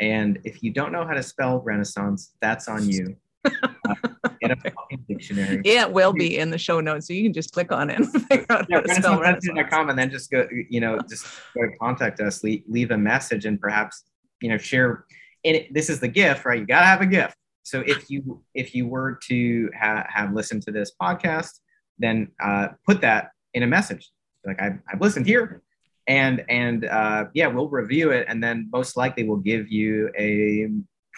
And 0.00 0.40
if 0.44 0.60
you 0.62 0.72
don't 0.72 0.92
know 0.92 1.06
how 1.06 1.12
to 1.14 1.22
spell 1.22 1.60
Renaissance, 1.60 2.32
that's 2.40 2.68
on 2.68 2.88
you. 2.88 3.16
Uh, 3.86 3.94
get 4.40 4.50
a 4.50 4.56
fucking 4.56 5.04
dictionary. 5.06 5.60
Yeah, 5.62 5.82
it 5.82 5.92
will 5.92 6.14
be 6.14 6.38
in 6.38 6.50
the 6.50 6.56
show 6.56 6.80
notes, 6.80 7.06
so 7.06 7.12
you 7.12 7.22
can 7.22 7.34
just 7.34 7.52
click 7.52 7.70
on 7.70 7.90
it 7.90 7.98
and 7.98 8.10
figure 8.28 8.46
out 8.48 8.64
yeah, 8.70 8.76
how 8.76 8.82
to 8.82 8.94
spell 8.94 9.20
Renaissance. 9.20 9.58
and 9.70 9.98
then 9.98 10.10
just 10.10 10.30
go, 10.30 10.48
you 10.70 10.80
know, 10.80 10.98
just 11.06 11.26
go 11.54 11.68
contact 11.78 12.18
us, 12.20 12.42
leave, 12.42 12.62
leave 12.66 12.90
a 12.90 12.96
message, 12.96 13.44
and 13.44 13.60
perhaps 13.60 14.04
you 14.40 14.48
know 14.48 14.58
share 14.58 15.04
and 15.44 15.56
it, 15.56 15.74
this 15.74 15.90
is 15.90 16.00
the 16.00 16.08
gift 16.08 16.44
right? 16.44 16.60
You 16.60 16.66
got 16.66 16.80
to 16.80 16.86
have 16.86 17.00
a 17.00 17.06
gift. 17.06 17.36
So 17.62 17.80
if 17.86 18.10
you 18.10 18.42
if 18.54 18.74
you 18.74 18.86
were 18.86 19.18
to 19.28 19.70
ha- 19.78 20.06
have 20.08 20.32
listened 20.32 20.62
to 20.62 20.72
this 20.72 20.92
podcast 21.00 21.50
then 21.98 22.28
uh, 22.42 22.68
put 22.86 23.00
that 23.02 23.30
in 23.52 23.62
a 23.62 23.66
message. 23.66 24.10
Like 24.44 24.60
I've, 24.60 24.78
I've 24.92 25.00
listened 25.00 25.26
here 25.26 25.62
and 26.06 26.44
and 26.48 26.84
uh, 26.84 27.26
yeah 27.34 27.46
we'll 27.46 27.68
review 27.68 28.10
it 28.10 28.26
and 28.28 28.42
then 28.42 28.68
most 28.72 28.96
likely 28.96 29.24
we'll 29.24 29.38
give 29.38 29.70
you 29.70 30.10
a 30.18 30.68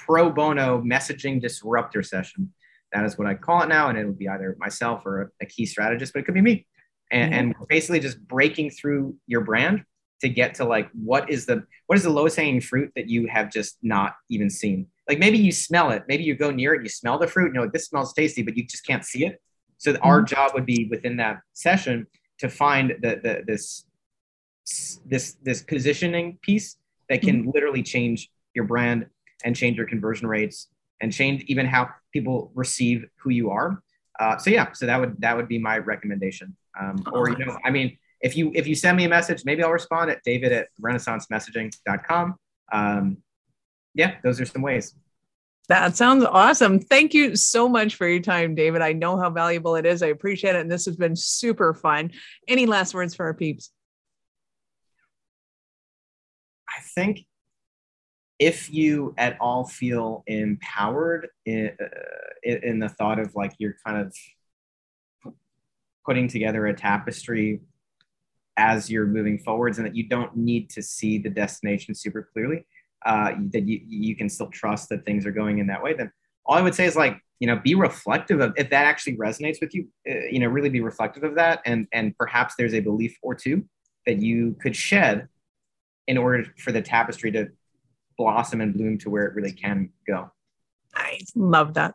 pro 0.05 0.31
bono 0.31 0.81
messaging 0.83 1.41
disruptor 1.41 2.03
session. 2.03 2.53
That 2.93 3.05
is 3.05 3.19
what 3.19 3.27
i 3.27 3.35
call 3.35 3.63
it 3.63 3.69
now 3.69 3.89
and 3.89 3.99
it 3.99 4.07
would 4.07 4.19
be 4.19 4.29
either 4.29 4.57
myself 4.59 5.05
or 5.05 5.23
a, 5.23 5.29
a 5.43 5.47
key 5.47 5.67
strategist 5.67 6.13
but 6.13 6.21
it 6.21 6.23
could 6.25 6.35
be 6.35 6.41
me. 6.41 6.67
And, 7.11 7.33
mm-hmm. 7.33 7.51
and 7.61 7.69
basically 7.69 8.01
just 8.01 8.21
breaking 8.27 8.71
through 8.71 9.17
your 9.27 9.43
brand 9.43 9.85
to 10.21 10.29
get 10.29 10.55
to 10.55 10.65
like 10.65 10.91
what 10.93 11.29
is 11.31 11.47
the 11.47 11.65
what 11.87 11.97
is 11.97 12.05
the 12.05 12.11
lowest 12.11 12.37
hanging 12.37 12.61
fruit 12.61 12.91
that 12.97 13.09
you 13.09 13.27
have 13.27 13.51
just 13.51 13.79
not 13.83 14.15
even 14.31 14.51
seen? 14.51 14.87
Like 15.09 15.19
maybe 15.19 15.39
you 15.39 15.53
smell 15.53 15.91
it. 15.91 16.05
Maybe 16.09 16.25
you 16.25 16.35
go 16.35 16.51
near 16.51 16.75
it 16.75 16.83
you 16.83 16.89
smell 16.89 17.19
the 17.19 17.27
fruit 17.27 17.55
you're 17.55 17.63
like 17.63 17.73
this 17.73 17.87
smells 17.87 18.13
tasty 18.13 18.43
but 18.43 18.57
you 18.57 18.65
just 18.67 18.87
can't 18.87 19.05
see 19.05 19.27
it. 19.27 19.41
So 19.79 19.93
mm-hmm. 19.93 20.05
our 20.05 20.23
job 20.23 20.53
would 20.55 20.67
be 20.67 20.89
within 20.91 21.17
that 21.19 21.41
session 21.53 22.07
to 22.39 22.49
find 22.49 22.95
the, 23.01 23.21
the 23.23 23.43
this 23.47 23.85
this 25.05 25.37
this 25.43 25.63
positioning 25.63 26.39
piece 26.43 26.77
that 27.09 27.23
can 27.23 27.43
mm-hmm. 27.43 27.51
literally 27.55 27.83
change 27.83 28.31
your 28.55 28.65
brand 28.65 29.07
and 29.45 29.55
change 29.55 29.77
your 29.77 29.87
conversion 29.87 30.27
rates 30.27 30.69
and 31.01 31.13
change 31.13 31.45
even 31.47 31.67
how 31.67 31.89
people 32.13 32.51
receive 32.55 33.05
who 33.17 33.31
you 33.31 33.51
are. 33.51 33.83
Uh, 34.19 34.39
so 34.39 34.49
yeah 34.49 34.73
so 34.73 34.87
that 34.87 34.99
would 34.99 35.15
that 35.21 35.37
would 35.37 35.47
be 35.47 35.59
my 35.59 35.79
recommendation. 35.79 36.57
Um, 36.79 37.03
or 37.11 37.31
you 37.31 37.39
know 37.39 37.57
i 37.65 37.71
mean 37.71 37.97
if 38.27 38.37
you 38.37 38.51
if 38.55 38.67
you 38.67 38.75
send 38.75 38.97
me 38.97 39.05
a 39.05 39.09
message, 39.09 39.45
maybe 39.45 39.63
I'll 39.63 39.71
respond 39.71 40.11
at 40.11 40.23
david 40.25 40.53
at 40.53 40.67
renaissancemessaging.com. 40.83 42.35
Um, 42.73 43.19
yeah, 43.95 44.17
those 44.23 44.41
are 44.41 44.45
some 44.45 44.63
ways. 44.63 44.95
That 45.69 45.97
sounds 45.97 46.25
awesome. 46.25 46.81
Thank 46.81 47.15
you 47.15 47.37
so 47.37 47.69
much 47.69 47.95
for 47.95 48.07
your 48.07 48.21
time, 48.21 48.55
David. 48.55 48.83
I 48.83 48.93
know 48.93 49.17
how 49.17 49.31
valuable 49.31 49.75
it 49.75 49.87
is. 49.87 50.03
I 50.03 50.09
appreciate 50.09 50.55
it. 50.55 50.61
And 50.61 50.71
this 50.71 50.85
has 50.87 50.97
been 50.97 51.17
super 51.17 51.75
fun. 51.75 52.13
Any 52.47 52.67
last 52.67 52.95
words 52.95 53.17
for 53.17 53.27
our 53.27 53.35
peeps? 53.35 53.73
I 56.69 56.81
think 56.95 57.27
if 58.39 58.73
you 58.73 59.15
at 59.19 59.37
all 59.41 59.67
feel 59.67 60.23
empowered 60.27 61.29
in, 61.47 61.73
uh, 61.81 61.87
in 62.45 62.79
the 62.79 62.89
thought 62.89 63.19
of 63.19 63.35
like 63.35 63.53
you're 63.59 63.77
kind 63.85 64.07
of 64.07 64.15
putting 66.05 66.29
together 66.29 66.67
a 66.67 66.75
tapestry 66.75 67.61
as 68.57 68.91
you're 68.91 69.07
moving 69.07 69.39
forwards 69.39 69.79
and 69.79 69.87
that 69.87 69.95
you 69.95 70.09
don't 70.09 70.37
need 70.37 70.71
to 70.71 70.83
see 70.83 71.19
the 71.19 71.31
destination 71.31 71.95
super 71.95 72.29
clearly 72.33 72.67
uh, 73.05 73.33
that 73.53 73.67
you, 73.67 73.81
you 73.87 74.17
can 74.17 74.29
still 74.29 74.49
trust 74.49 74.89
that 74.89 75.05
things 75.05 75.27
are 75.27 75.33
going 75.33 75.59
in 75.59 75.67
that 75.67 75.83
way 75.83 75.95
then 75.95 76.11
all 76.47 76.57
i 76.57 76.63
would 76.63 76.75
say 76.75 76.85
is 76.85 76.97
like 76.97 77.21
you 77.41 77.47
know 77.47 77.57
be 77.57 77.75
reflective 77.75 78.41
of 78.41 78.53
if 78.57 78.71
that 78.71 78.87
actually 78.87 79.17
resonates 79.17 79.61
with 79.61 79.75
you 79.75 79.87
uh, 80.11 80.15
you 80.31 80.39
know 80.39 80.47
really 80.47 80.71
be 80.71 80.81
reflective 80.81 81.25
of 81.25 81.35
that 81.35 81.61
and 81.67 81.87
and 81.93 82.17
perhaps 82.19 82.55
there's 82.57 82.75
a 82.75 82.81
belief 82.81 83.17
or 83.23 83.35
two 83.35 83.65
that 84.07 84.19
you 84.19 84.57
could 84.61 84.75
shed 84.75 85.29
in 86.07 86.17
order 86.17 86.45
for 86.59 86.73
the 86.73 86.81
tapestry 86.81 87.31
to 87.31 87.49
blossom 88.17 88.61
and 88.61 88.75
bloom 88.75 88.97
to 88.97 89.11
where 89.11 89.27
it 89.27 89.35
really 89.35 89.53
can 89.53 89.91
go 90.07 90.31
Nice. 90.97 91.33
Love 91.35 91.75
that. 91.75 91.95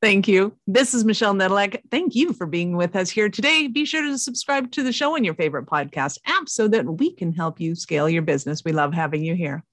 Thank 0.00 0.28
you. 0.28 0.56
This 0.66 0.94
is 0.94 1.04
Michelle 1.04 1.34
Nedelec. 1.34 1.80
Thank 1.90 2.14
you 2.14 2.32
for 2.32 2.46
being 2.46 2.76
with 2.76 2.94
us 2.94 3.10
here 3.10 3.28
today. 3.28 3.66
Be 3.66 3.84
sure 3.84 4.02
to 4.02 4.16
subscribe 4.16 4.70
to 4.72 4.84
the 4.84 4.92
show 4.92 5.16
on 5.16 5.24
your 5.24 5.34
favorite 5.34 5.66
podcast 5.66 6.18
app 6.26 6.48
so 6.48 6.68
that 6.68 6.86
we 6.86 7.12
can 7.12 7.32
help 7.32 7.60
you 7.60 7.74
scale 7.74 8.08
your 8.08 8.22
business. 8.22 8.64
We 8.64 8.72
love 8.72 8.94
having 8.94 9.24
you 9.24 9.34
here. 9.34 9.64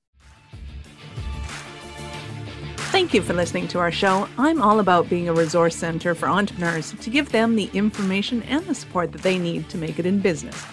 Thank 2.96 3.14
you 3.14 3.22
for 3.22 3.34
listening 3.34 3.68
to 3.68 3.80
our 3.80 3.92
show. 3.92 4.28
I'm 4.38 4.62
all 4.62 4.80
about 4.80 5.10
being 5.10 5.28
a 5.28 5.34
resource 5.34 5.76
center 5.76 6.16
for 6.16 6.30
entrepreneurs 6.30 6.94
to 6.94 7.10
give 7.10 7.30
them 7.30 7.56
the 7.56 7.70
information 7.74 8.42
and 8.44 8.66
the 8.66 8.74
support 8.74 9.12
that 9.12 9.22
they 9.22 9.38
need 9.38 9.68
to 9.70 9.78
make 9.78 10.00
it 10.00 10.06
in 10.06 10.22
business. 10.22 10.64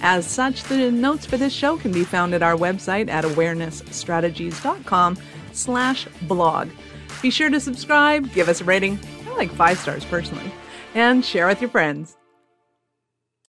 As 0.00 0.26
such, 0.26 0.64
the 0.64 0.90
notes 0.90 1.24
for 1.24 1.36
this 1.36 1.52
show 1.52 1.76
can 1.76 1.92
be 1.92 2.04
found 2.04 2.34
at 2.34 2.42
our 2.42 2.56
website 2.56 3.08
at 3.08 3.24
awarenessstrategies.com 3.24 5.18
slash 5.52 6.06
blog. 6.22 6.68
Be 7.22 7.30
sure 7.30 7.50
to 7.50 7.58
subscribe, 7.60 8.32
give 8.32 8.48
us 8.48 8.60
a 8.60 8.64
rating, 8.64 8.98
I 9.26 9.36
like 9.36 9.50
five 9.50 9.78
stars 9.78 10.04
personally, 10.04 10.52
and 10.94 11.24
share 11.24 11.46
with 11.46 11.60
your 11.60 11.70
friends. 11.70 12.17